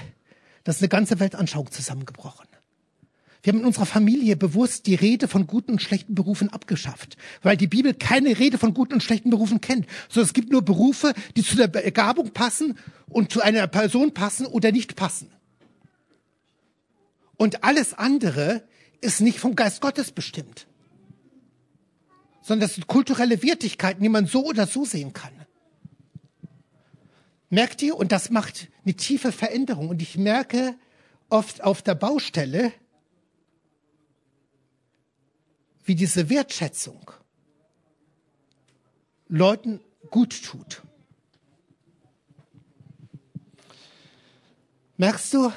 das 0.63 0.77
ist 0.77 0.81
eine 0.81 0.89
ganze 0.89 1.19
Weltanschauung 1.19 1.71
zusammengebrochen. 1.71 2.47
Wir 3.41 3.53
haben 3.53 3.59
in 3.59 3.65
unserer 3.65 3.85
Familie 3.85 4.35
bewusst 4.35 4.85
die 4.85 4.95
Rede 4.95 5.27
von 5.29 5.47
guten 5.47 5.71
und 5.71 5.81
schlechten 5.81 6.13
Berufen 6.13 6.49
abgeschafft, 6.49 7.15
weil 7.41 7.55
die 7.55 7.67
Bibel 7.67 7.93
keine 7.93 8.37
Rede 8.37 8.57
von 8.57 8.73
guten 8.73 8.95
und 8.95 9.03
schlechten 9.03 9.29
Berufen 9.29 9.61
kennt, 9.61 9.87
sondern 10.09 10.27
es 10.27 10.33
gibt 10.33 10.51
nur 10.51 10.61
Berufe, 10.61 11.13
die 11.37 11.43
zu 11.43 11.55
der 11.55 11.67
Begabung 11.67 12.31
passen 12.31 12.77
und 13.07 13.31
zu 13.31 13.41
einer 13.41 13.67
Person 13.67 14.13
passen 14.13 14.45
oder 14.45 14.71
nicht 14.71 14.97
passen. 14.97 15.31
Und 17.37 17.63
alles 17.63 17.93
andere 17.93 18.63
ist 18.99 19.21
nicht 19.21 19.39
vom 19.39 19.55
Geist 19.55 19.79
Gottes 19.79 20.11
bestimmt, 20.11 20.67
sondern 22.41 22.67
das 22.67 22.75
sind 22.75 22.87
kulturelle 22.87 23.41
Wertigkeiten, 23.41 24.03
die 24.03 24.09
man 24.09 24.25
so 24.25 24.45
oder 24.45 24.67
so 24.67 24.83
sehen 24.83 25.13
kann. 25.13 25.31
Merkt 27.49 27.81
ihr? 27.81 27.95
Und 27.95 28.11
das 28.11 28.29
macht 28.29 28.67
eine 28.83 28.93
tiefe 28.95 29.31
Veränderung. 29.31 29.89
Und 29.89 30.01
ich 30.01 30.17
merke 30.17 30.75
oft 31.29 31.63
auf 31.63 31.81
der 31.81 31.95
Baustelle, 31.95 32.73
wie 35.89 35.95
diese 35.95 36.29
Wertschätzung 36.29 37.11
Leuten 39.27 39.79
gut 40.11 40.43
tut. 40.43 40.83
Merkst 44.97 45.33
du, 45.33 45.51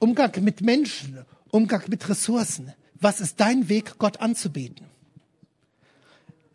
Umgang 0.00 0.32
mit 0.42 0.60
Menschen, 0.60 1.24
Umgang 1.52 1.84
mit 1.88 2.08
Ressourcen, 2.08 2.74
was 2.96 3.20
ist 3.20 3.38
dein 3.38 3.68
Weg, 3.68 3.96
Gott 3.98 4.20
anzubeten? 4.20 4.86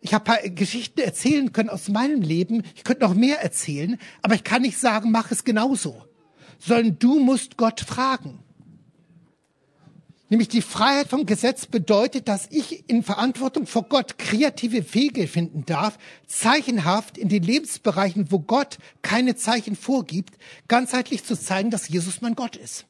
Ich 0.02 0.12
habe 0.12 0.24
paar 0.24 0.42
Geschichten 0.50 1.00
erzählen 1.00 1.52
können 1.54 1.70
aus 1.70 1.88
meinem 1.88 2.20
Leben. 2.20 2.64
Ich 2.74 2.84
könnte 2.84 3.04
noch 3.04 3.14
mehr 3.14 3.42
erzählen, 3.42 3.98
aber 4.20 4.34
ich 4.34 4.44
kann 4.44 4.60
nicht 4.60 4.78
sagen, 4.78 5.10
mach 5.10 5.30
es 5.30 5.42
genauso. 5.42 6.04
Sondern 6.58 6.98
du 6.98 7.18
musst 7.18 7.56
Gott 7.56 7.80
fragen. 7.80 8.40
Nämlich 10.28 10.48
die 10.48 10.62
Freiheit 10.62 11.08
vom 11.08 11.24
Gesetz 11.24 11.66
bedeutet, 11.66 12.26
dass 12.26 12.48
ich 12.50 12.88
in 12.88 13.04
Verantwortung 13.04 13.66
vor 13.66 13.84
Gott 13.84 14.18
kreative 14.18 14.92
Wege 14.92 15.28
finden 15.28 15.64
darf, 15.66 15.98
zeichenhaft 16.26 17.16
in 17.16 17.28
den 17.28 17.44
Lebensbereichen, 17.44 18.32
wo 18.32 18.40
Gott 18.40 18.78
keine 19.02 19.36
Zeichen 19.36 19.76
vorgibt, 19.76 20.36
ganzheitlich 20.66 21.24
zu 21.24 21.38
zeigen, 21.38 21.70
dass 21.70 21.88
Jesus 21.88 22.22
mein 22.22 22.34
Gott 22.34 22.56
ist. 22.56 22.86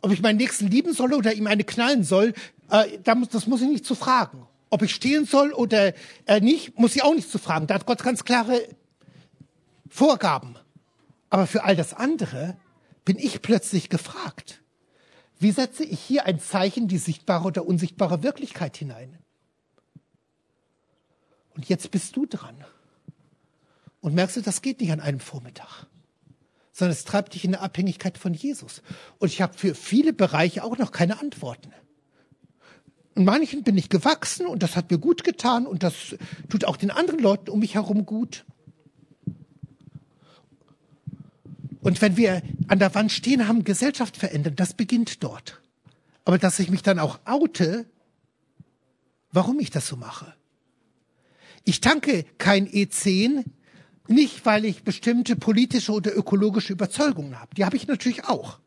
Ob 0.00 0.12
ich 0.12 0.22
meinen 0.22 0.36
Nächsten 0.36 0.68
lieben 0.68 0.94
soll 0.94 1.12
oder 1.12 1.32
ihm 1.34 1.48
eine 1.48 1.64
knallen 1.64 2.04
soll, 2.04 2.34
äh, 2.70 2.98
das 3.02 3.46
muss 3.48 3.62
ich 3.62 3.68
nicht 3.68 3.84
zu 3.84 3.96
fragen. 3.96 4.46
Ob 4.70 4.82
ich 4.82 4.94
stehlen 4.94 5.26
soll 5.26 5.52
oder 5.52 5.92
äh, 6.26 6.40
nicht, 6.40 6.78
muss 6.78 6.94
ich 6.94 7.02
auch 7.02 7.14
nicht 7.14 7.30
zu 7.30 7.38
fragen. 7.38 7.66
Da 7.66 7.74
hat 7.74 7.86
Gott 7.86 8.02
ganz 8.04 8.24
klare 8.24 8.62
Vorgaben. 9.88 10.54
Aber 11.30 11.46
für 11.46 11.64
all 11.64 11.74
das 11.74 11.94
andere 11.94 12.56
bin 13.04 13.18
ich 13.18 13.42
plötzlich 13.42 13.88
gefragt. 13.88 14.61
Wie 15.42 15.50
setze 15.50 15.82
ich 15.82 15.98
hier 15.98 16.24
ein 16.24 16.38
Zeichen, 16.38 16.86
die 16.86 16.98
sichtbare 16.98 17.48
oder 17.48 17.66
unsichtbare 17.66 18.22
Wirklichkeit 18.22 18.76
hinein? 18.76 19.18
Und 21.56 21.68
jetzt 21.68 21.90
bist 21.90 22.14
du 22.14 22.26
dran. 22.26 22.54
Und 24.00 24.14
merkst 24.14 24.36
du, 24.36 24.40
das 24.40 24.62
geht 24.62 24.80
nicht 24.80 24.92
an 24.92 25.00
einem 25.00 25.18
Vormittag, 25.18 25.88
sondern 26.70 26.92
es 26.92 27.02
treibt 27.02 27.34
dich 27.34 27.44
in 27.44 27.56
eine 27.56 27.64
Abhängigkeit 27.64 28.18
von 28.18 28.34
Jesus. 28.34 28.82
Und 29.18 29.32
ich 29.32 29.42
habe 29.42 29.58
für 29.58 29.74
viele 29.74 30.12
Bereiche 30.12 30.62
auch 30.62 30.78
noch 30.78 30.92
keine 30.92 31.18
Antworten. 31.18 31.72
In 33.16 33.24
manchen 33.24 33.64
bin 33.64 33.76
ich 33.76 33.88
gewachsen 33.88 34.46
und 34.46 34.62
das 34.62 34.76
hat 34.76 34.92
mir 34.92 34.98
gut 34.98 35.24
getan 35.24 35.66
und 35.66 35.82
das 35.82 36.14
tut 36.50 36.64
auch 36.66 36.76
den 36.76 36.92
anderen 36.92 37.18
Leuten 37.18 37.50
um 37.50 37.58
mich 37.58 37.74
herum 37.74 38.06
gut. 38.06 38.44
Und 41.82 42.00
wenn 42.00 42.16
wir 42.16 42.42
an 42.68 42.78
der 42.78 42.94
Wand 42.94 43.10
stehen 43.10 43.48
haben, 43.48 43.64
Gesellschaft 43.64 44.16
verändern, 44.16 44.54
das 44.56 44.72
beginnt 44.74 45.22
dort. 45.22 45.60
Aber 46.24 46.38
dass 46.38 46.60
ich 46.60 46.70
mich 46.70 46.82
dann 46.82 47.00
auch 47.00 47.18
oute, 47.24 47.86
warum 49.32 49.58
ich 49.58 49.70
das 49.70 49.88
so 49.88 49.96
mache. 49.96 50.32
Ich 51.64 51.80
tanke 51.80 52.24
kein 52.38 52.68
E10, 52.68 53.44
nicht 54.06 54.46
weil 54.46 54.64
ich 54.64 54.84
bestimmte 54.84 55.34
politische 55.34 55.92
oder 55.92 56.16
ökologische 56.16 56.72
Überzeugungen 56.72 57.40
habe. 57.40 57.54
Die 57.56 57.64
habe 57.64 57.76
ich 57.76 57.88
natürlich 57.88 58.24
auch. 58.24 58.60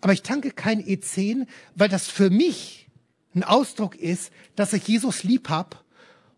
Aber 0.00 0.14
ich 0.14 0.22
tanke 0.22 0.50
kein 0.52 0.82
E10, 0.82 1.46
weil 1.74 1.88
das 1.90 2.08
für 2.08 2.30
mich 2.30 2.88
ein 3.34 3.44
Ausdruck 3.44 3.94
ist, 3.94 4.32
dass 4.54 4.72
ich 4.72 4.88
Jesus 4.88 5.22
lieb 5.22 5.50
hab 5.50 5.84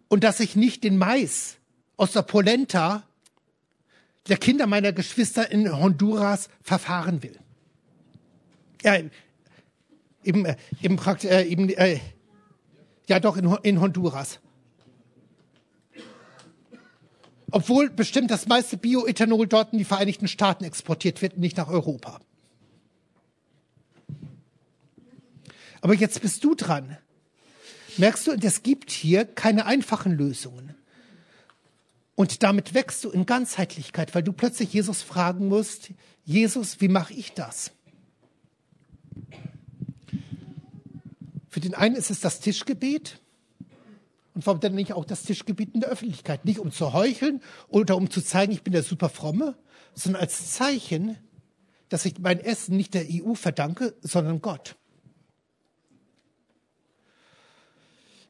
und 0.09 0.25
dass 0.25 0.41
ich 0.41 0.57
nicht 0.57 0.83
den 0.83 0.99
Mais 0.99 1.59
aus 1.97 2.13
der 2.13 2.23
Polenta 2.23 3.08
der 4.29 4.37
Kinder 4.37 4.67
meiner 4.67 4.93
Geschwister 4.93 5.51
in 5.51 5.71
Honduras 5.73 6.49
verfahren 6.63 7.23
will. 7.23 7.39
Ja, 8.83 8.99
eben, 10.23 10.45
äh, 10.45 10.57
eben, 10.83 10.99
äh, 10.99 11.45
eben 11.45 11.69
äh, 11.71 12.01
ja 13.07 13.21
doch 13.21 13.37
in, 13.37 13.47
in 13.63 13.81
Honduras. 13.81 14.41
Obwohl 17.51 17.89
bestimmt 17.89 18.31
das 18.31 18.47
meiste 18.47 18.77
Bioethanol 18.77 19.47
dort 19.47 19.73
in 19.73 19.79
die 19.79 19.85
Vereinigten 19.85 20.29
Staaten 20.29 20.65
exportiert 20.65 21.23
wird, 21.23 21.39
nicht 21.39 21.57
nach 21.57 21.69
Europa. 21.69 22.21
Aber 25.81 25.95
jetzt 25.95 26.21
bist 26.21 26.45
du 26.45 26.55
dran. 26.55 26.99
Merkst 27.97 28.27
du, 28.27 28.33
es 28.33 28.63
gibt 28.63 28.91
hier 28.91 29.25
keine 29.25 29.65
einfachen 29.65 30.13
Lösungen. 30.13 30.75
Und 32.19 32.43
damit 32.43 32.75
wächst 32.75 33.05
du 33.05 33.11
in 33.11 33.27
Ganzheitlichkeit, 33.27 34.13
weil 34.13 34.25
du 34.25 34.33
plötzlich 34.33 34.73
Jesus 34.73 35.03
fragen 35.03 35.47
musst, 35.47 35.91
Jesus, 36.25 36.81
wie 36.81 36.89
mache 36.89 37.15
ich 37.15 37.33
das? 37.33 37.71
Für 41.49 41.61
den 41.61 41.75
einen 41.75 41.95
ist 41.95 42.11
es 42.11 42.19
das 42.19 42.41
Tischgebet. 42.41 43.21
Und 44.35 44.45
warum 44.49 44.59
dann 44.59 44.75
nicht 44.75 44.95
auch 44.95 45.05
das 45.05 45.23
Tischgebet 45.23 45.73
in 45.75 45.81
der 45.81 45.91
Öffentlichkeit? 45.91 46.45
Nicht 46.45 46.59
um 46.59 46.73
zu 46.73 46.93
heucheln 46.93 47.41
oder 47.69 47.97
um 47.97 48.11
zu 48.11 48.21
zeigen, 48.21 48.51
ich 48.51 48.65
bin 48.65 48.73
der 48.73 48.83
super 48.83 49.11
Fromme, 49.11 49.57
sondern 49.95 50.23
als 50.23 50.51
Zeichen, 50.55 51.17
dass 51.89 52.05
ich 52.05 52.19
mein 52.19 52.41
Essen 52.41 52.77
nicht 52.77 52.95
der 52.95 53.07
EU 53.09 53.35
verdanke, 53.35 53.95
sondern 54.01 54.43
Gott. 54.43 54.75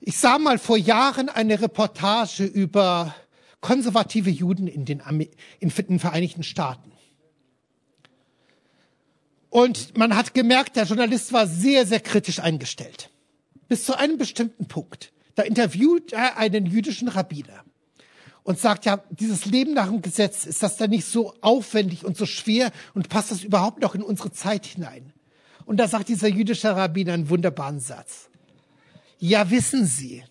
Ich 0.02 0.18
sah 0.18 0.38
mal 0.38 0.58
vor 0.58 0.76
Jahren 0.76 1.30
eine 1.30 1.62
Reportage 1.62 2.44
über 2.44 3.14
konservative 3.60 4.30
Juden 4.30 4.66
in 4.66 4.84
den, 4.84 5.02
in 5.60 5.70
den 5.70 5.98
Vereinigten 5.98 6.42
Staaten. 6.42 6.92
Und 9.50 9.96
man 9.96 10.14
hat 10.14 10.34
gemerkt, 10.34 10.76
der 10.76 10.84
Journalist 10.84 11.32
war 11.32 11.46
sehr, 11.46 11.86
sehr 11.86 12.00
kritisch 12.00 12.40
eingestellt. 12.40 13.10
Bis 13.68 13.84
zu 13.84 13.98
einem 13.98 14.18
bestimmten 14.18 14.66
Punkt. 14.66 15.12
Da 15.34 15.42
interviewt 15.42 16.12
er 16.12 16.36
einen 16.36 16.66
jüdischen 16.66 17.08
Rabbiner 17.08 17.64
und 18.42 18.58
sagt, 18.58 18.86
ja, 18.86 19.02
dieses 19.10 19.44
Leben 19.46 19.74
nach 19.74 19.88
dem 19.88 20.02
Gesetz, 20.02 20.46
ist 20.46 20.62
das 20.62 20.76
da 20.76 20.86
nicht 20.86 21.06
so 21.06 21.34
aufwendig 21.40 22.04
und 22.04 22.16
so 22.16 22.26
schwer 22.26 22.72
und 22.94 23.08
passt 23.08 23.30
das 23.30 23.44
überhaupt 23.44 23.80
noch 23.80 23.94
in 23.94 24.02
unsere 24.02 24.32
Zeit 24.32 24.66
hinein? 24.66 25.12
Und 25.64 25.76
da 25.76 25.86
sagt 25.86 26.08
dieser 26.08 26.28
jüdische 26.28 26.74
Rabbiner 26.74 27.12
einen 27.12 27.28
wunderbaren 27.28 27.78
Satz. 27.78 28.30
Ja, 29.18 29.50
wissen 29.50 29.84
Sie, 29.84 30.24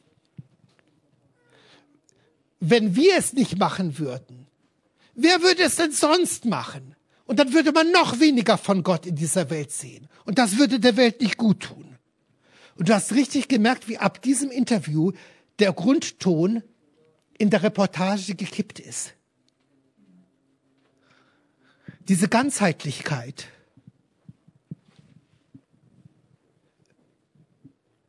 wenn 2.60 2.96
wir 2.96 3.18
es 3.18 3.34
nicht 3.34 3.58
machen 3.58 3.98
würden, 4.00 4.48
wer 5.16 5.42
würde 5.42 5.64
es 5.64 5.76
denn 5.76 5.92
sonst 5.92 6.46
machen? 6.46 6.96
Und 7.26 7.40
dann 7.40 7.54
würde 7.54 7.72
man 7.74 7.92
noch 7.92 8.20
weniger 8.20 8.58
von 8.58 8.84
Gott 8.84 9.06
in 9.06 9.16
dieser 9.16 9.50
Welt 9.50 9.72
sehen. 9.72 10.08
Und 10.26 10.38
das 10.38 10.58
würde 10.58 10.80
der 10.80 10.96
Welt 10.96 11.22
nicht 11.22 11.38
gut 11.38 11.62
tun. 11.62 11.98
Und 12.78 12.90
du 12.90 12.94
hast 12.94 13.14
richtig 13.14 13.48
gemerkt, 13.48 13.90
wie 13.90 13.98
ab 13.98 14.22
diesem 14.22 14.50
Interview 14.50 15.12
der 15.60 15.74
Grundton 15.74 16.64
in 17.38 17.50
der 17.50 17.64
Reportage 17.64 18.36
gekippt 18.36 18.80
ist. 18.80 19.14
Diese 22.08 22.30
Ganzheitlichkeit. 22.30 23.48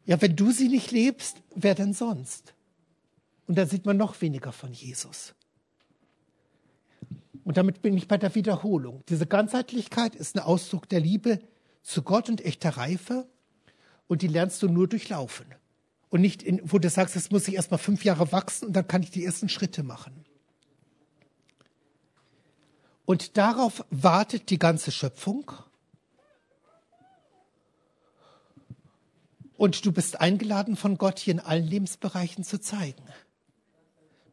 Ja, 0.04 0.20
wenn 0.22 0.36
du 0.36 0.52
sie 0.52 0.68
nicht 0.68 0.92
lebst, 0.92 1.38
wer 1.54 1.74
denn 1.74 1.92
sonst? 1.92 2.54
Und 3.48 3.56
da 3.56 3.66
sieht 3.66 3.86
man 3.86 3.96
noch 3.96 4.20
weniger 4.20 4.52
von 4.52 4.72
Jesus. 4.72 5.34
Und 7.44 7.56
damit 7.56 7.80
bin 7.80 7.96
ich 7.96 8.06
bei 8.06 8.18
der 8.18 8.34
Wiederholung. 8.34 9.02
Diese 9.08 9.26
Ganzheitlichkeit 9.26 10.14
ist 10.14 10.36
ein 10.36 10.42
Ausdruck 10.42 10.86
der 10.86 11.00
Liebe 11.00 11.40
zu 11.82 12.02
Gott 12.02 12.28
und 12.28 12.44
echter 12.44 12.76
Reife. 12.76 13.26
Und 14.06 14.20
die 14.20 14.28
lernst 14.28 14.62
du 14.62 14.68
nur 14.68 14.86
durchlaufen. 14.86 15.46
Und 16.10 16.20
nicht, 16.20 16.42
in, 16.42 16.60
wo 16.62 16.78
du 16.78 16.90
sagst, 16.90 17.14
jetzt 17.14 17.32
muss 17.32 17.48
ich 17.48 17.54
erst 17.54 17.70
mal 17.70 17.78
fünf 17.78 18.04
Jahre 18.04 18.32
wachsen 18.32 18.66
und 18.66 18.74
dann 18.74 18.86
kann 18.86 19.02
ich 19.02 19.10
die 19.10 19.24
ersten 19.24 19.48
Schritte 19.48 19.82
machen. 19.82 20.24
Und 23.06 23.38
darauf 23.38 23.82
wartet 23.90 24.50
die 24.50 24.58
ganze 24.58 24.92
Schöpfung. 24.92 25.50
Und 29.56 29.86
du 29.86 29.92
bist 29.92 30.20
eingeladen 30.20 30.76
von 30.76 30.98
Gott, 30.98 31.18
hier 31.18 31.32
in 31.32 31.40
allen 31.40 31.66
Lebensbereichen 31.66 32.44
zu 32.44 32.60
zeigen. 32.60 33.02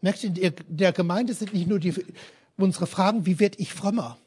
Merkt 0.06 0.24
ihr, 0.24 0.30
in 0.38 0.54
der 0.68 0.94
Gemeinde 0.94 1.34
sind 1.34 1.52
nicht 1.52 1.66
nur 1.68 1.80
die, 1.80 1.92
unsere 2.58 2.86
Fragen, 2.86 3.26
wie 3.26 3.40
werde 3.40 3.58
ich 3.58 3.74
frömmer? 3.74 4.20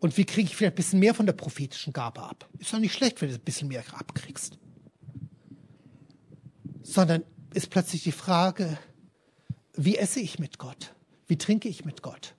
Und 0.00 0.16
wie 0.16 0.24
kriege 0.24 0.48
ich 0.48 0.56
vielleicht 0.56 0.72
ein 0.72 0.74
bisschen 0.74 0.98
mehr 0.98 1.14
von 1.14 1.24
der 1.24 1.34
prophetischen 1.34 1.92
Gabe 1.92 2.20
ab? 2.20 2.48
Ist 2.58 2.72
doch 2.72 2.80
nicht 2.80 2.92
schlecht, 2.92 3.22
wenn 3.22 3.28
du 3.28 3.36
ein 3.36 3.40
bisschen 3.42 3.68
mehr 3.68 3.84
abkriegst. 3.92 4.58
Sondern 6.82 7.22
ist 7.54 7.70
plötzlich 7.70 8.02
die 8.02 8.10
Frage, 8.10 8.76
wie 9.74 9.98
esse 9.98 10.18
ich 10.18 10.40
mit 10.40 10.58
Gott? 10.58 10.92
Wie 11.28 11.38
trinke 11.38 11.68
ich 11.68 11.84
mit 11.84 12.02
Gott? 12.02 12.34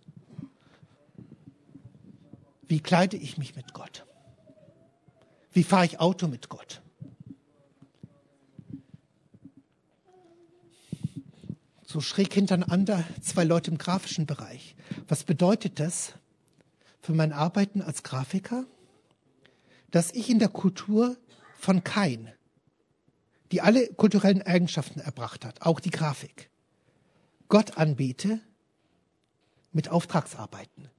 Wie 2.68 2.82
kleide 2.82 3.16
ich 3.16 3.38
mich 3.38 3.56
mit 3.56 3.74
Gott? 3.74 4.06
Wie 5.54 5.64
fahre 5.64 5.86
ich 5.86 6.02
Auto 6.02 6.28
mit 6.28 6.50
Gott? 6.50 6.82
So 11.94 12.02
schräg 12.02 12.34
hintereinander 12.34 13.04
zwei 13.22 13.44
Leute 13.44 13.70
im 13.70 13.78
grafischen 13.78 14.26
Bereich. 14.26 14.76
Was 15.08 15.24
bedeutet 15.24 15.80
das 15.80 16.14
für 17.02 17.14
mein 17.14 17.32
Arbeiten 17.32 17.84
als 17.84 18.02
Grafiker? 18.02 18.66
Dass 19.92 20.12
ich 20.12 20.32
in 20.32 20.40
der 20.40 20.50
Kultur 20.50 21.16
von 21.60 21.84
Kain, 21.84 22.32
die 23.52 23.62
alle 23.62 23.88
kulturellen 23.90 24.42
Eigenschaften 24.42 25.02
erbracht 25.02 25.46
hat, 25.46 25.62
auch 25.62 25.80
die 25.80 25.92
Grafik, 25.92 26.50
Gott 27.48 27.78
anbete 27.78 28.40
mit 29.72 29.90
Auftragsarbeiten, 29.90 30.90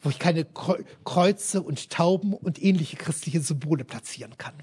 wo 0.00 0.08
ich 0.08 0.18
keine 0.18 0.46
Kreuze 0.46 1.60
und 1.60 1.90
Tauben 1.90 2.32
und 2.32 2.62
ähnliche 2.62 2.96
christliche 2.96 3.42
Symbole 3.42 3.84
platzieren 3.84 4.38
kann. 4.38 4.54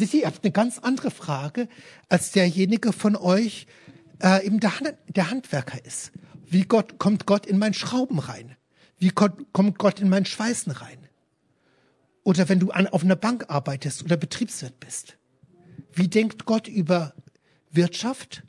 Seht 0.00 0.14
ihr, 0.14 0.26
habt 0.26 0.42
eine 0.42 0.50
ganz 0.50 0.78
andere 0.78 1.10
Frage 1.10 1.68
als 2.08 2.32
derjenige 2.32 2.94
von 2.94 3.16
euch, 3.16 3.66
äh, 4.22 4.46
eben 4.46 4.58
der, 4.58 4.72
der 5.08 5.30
Handwerker 5.30 5.84
ist. 5.84 6.12
Wie 6.46 6.62
Gott, 6.62 6.98
kommt 6.98 7.26
Gott 7.26 7.44
in 7.44 7.58
meinen 7.58 7.74
Schrauben 7.74 8.18
rein? 8.18 8.56
Wie 8.96 9.10
Gott, 9.10 9.52
kommt 9.52 9.76
Gott 9.78 10.00
in 10.00 10.08
meinen 10.08 10.24
Schweißen 10.24 10.72
rein? 10.72 11.06
Oder 12.22 12.48
wenn 12.48 12.60
du 12.60 12.70
an, 12.70 12.86
auf 12.86 13.04
einer 13.04 13.14
Bank 13.14 13.44
arbeitest 13.48 14.02
oder 14.02 14.16
Betriebswirt 14.16 14.80
bist. 14.80 15.18
Wie 15.92 16.08
denkt 16.08 16.46
Gott 16.46 16.66
über 16.66 17.12
Wirtschaft? 17.70 18.42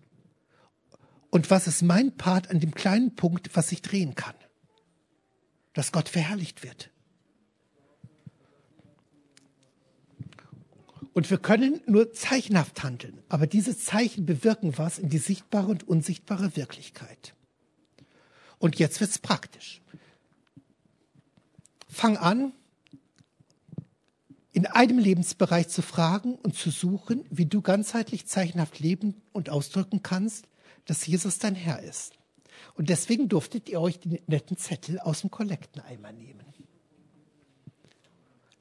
Und 1.31 1.51
was 1.51 1.67
ist 1.67 1.81
mein 1.81 2.15
Part 2.15 2.49
an 2.49 2.61
dem 2.61 2.73
kleinen 2.73 3.15
Punkt, 3.15 3.49
was 3.57 3.73
ich 3.73 3.81
drehen 3.81 4.15
kann? 4.15 4.35
Dass 5.73 5.91
Gott 5.91 6.07
verherrlicht 6.07 6.63
wird. 6.63 6.91
Und 11.13 11.29
wir 11.29 11.37
können 11.37 11.81
nur 11.87 12.13
zeichenhaft 12.13 12.83
handeln, 12.83 13.21
aber 13.27 13.45
diese 13.47 13.77
Zeichen 13.77 14.25
bewirken 14.25 14.77
was 14.77 14.97
in 14.97 15.09
die 15.09 15.17
sichtbare 15.17 15.67
und 15.67 15.87
unsichtbare 15.87 16.55
Wirklichkeit. 16.55 17.33
Und 18.59 18.79
jetzt 18.79 19.01
wird's 19.01 19.19
praktisch. 19.19 19.81
Fang 21.89 22.15
an, 22.15 22.53
in 24.53 24.65
einem 24.65 24.99
Lebensbereich 24.99 25.67
zu 25.69 25.81
fragen 25.81 26.35
und 26.35 26.55
zu 26.55 26.71
suchen, 26.71 27.25
wie 27.29 27.45
du 27.45 27.61
ganzheitlich 27.61 28.27
zeichenhaft 28.27 28.79
leben 28.79 29.21
und 29.33 29.49
ausdrücken 29.49 30.03
kannst, 30.03 30.47
dass 30.85 31.05
Jesus 31.05 31.39
dein 31.39 31.55
Herr 31.55 31.81
ist. 31.81 32.13
Und 32.75 32.89
deswegen 32.89 33.27
durftet 33.27 33.69
ihr 33.69 33.81
euch 33.81 33.99
die 33.99 34.21
netten 34.27 34.57
Zettel 34.57 34.99
aus 34.99 35.21
dem 35.21 35.31
Kollekteneimer 35.31 36.11
nehmen. 36.11 36.45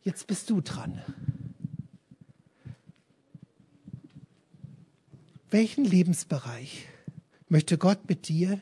Jetzt 0.02 0.26
bist 0.26 0.48
du 0.50 0.60
dran. 0.60 1.02
Welchen 5.50 5.84
Lebensbereich 5.84 6.86
möchte 7.48 7.76
Gott 7.76 8.08
mit 8.08 8.28
dir 8.28 8.60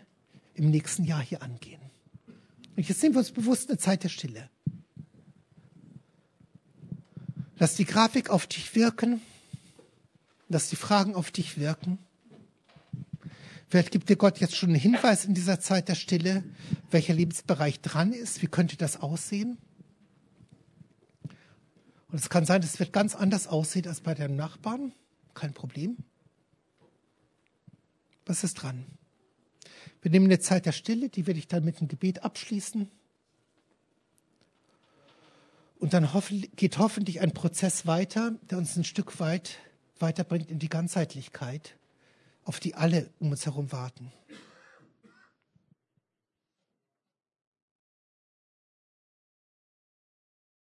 im 0.55 0.71
nächsten 0.71 1.05
Jahr 1.05 1.21
hier 1.21 1.43
angehen? 1.43 1.83
Und 2.77 2.89
jetzt 2.89 3.03
nehmen 3.03 3.15
wir 3.15 3.19
uns 3.19 3.31
bewusst 3.31 3.69
eine 3.69 3.77
Zeit 3.77 4.05
der 4.05 4.09
Stille. 4.09 4.49
Lass 7.59 7.75
die 7.75 7.85
Grafik 7.85 8.31
auf 8.31 8.47
dich 8.47 8.75
wirken. 8.75 9.21
Lass 10.49 10.71
die 10.71 10.77
Fragen 10.77 11.15
auf 11.15 11.31
dich 11.31 11.59
wirken. 11.59 11.99
Vielleicht 13.69 13.91
gibt 13.91 14.09
dir 14.09 14.17
Gott 14.17 14.39
jetzt 14.39 14.57
schon 14.57 14.71
einen 14.71 14.79
Hinweis 14.79 15.27
in 15.27 15.35
dieser 15.35 15.61
Zeit 15.61 15.91
der 15.91 15.95
Stille, 15.95 16.43
welcher 16.91 17.13
Lebensbereich 17.13 17.81
dran 17.81 18.15
ist. 18.15 18.41
Wie 18.41 18.47
könnte 18.47 18.79
das 18.79 18.99
aussehen? 18.99 19.59
Und 22.11 22.19
es 22.19 22.31
kann 22.31 22.47
sein, 22.47 22.63
es 22.63 22.79
wird 22.79 22.95
ganz 22.95 23.15
anders 23.15 23.47
aussehen 23.47 23.87
als 23.87 24.01
bei 24.01 24.15
deinem 24.15 24.37
Nachbarn. 24.37 24.93
Kein 25.35 25.53
Problem. 25.53 25.99
Was 28.29 28.45
ist 28.45 28.63
dran? 28.63 28.85
Wir 30.03 30.11
nehmen 30.11 30.27
eine 30.27 30.39
Zeit 30.39 30.67
der 30.67 30.73
Stille, 30.73 31.09
die 31.09 31.27
werde 31.27 31.41
ich 31.41 31.49
dann 31.49 31.65
mit 31.65 31.79
einem 31.79 31.89
Gebet 31.89 32.23
abschließen. 32.23 32.91
Und 35.79 35.95
dann 35.95 36.09
geht 36.55 36.77
hoffentlich 36.77 37.21
ein 37.21 37.33
Prozess 37.33 37.87
weiter, 37.87 38.33
der 38.51 38.59
uns 38.59 38.77
ein 38.77 38.85
Stück 38.85 39.19
weit 39.19 39.57
weiterbringt 39.99 40.51
in 40.51 40.59
die 40.59 40.69
Ganzheitlichkeit, 40.69 41.79
auf 42.45 42.61
die 42.61 42.75
alle 42.75 43.11
um 43.19 43.31
uns 43.31 43.47
herum 43.47 43.73
warten. 43.73 44.13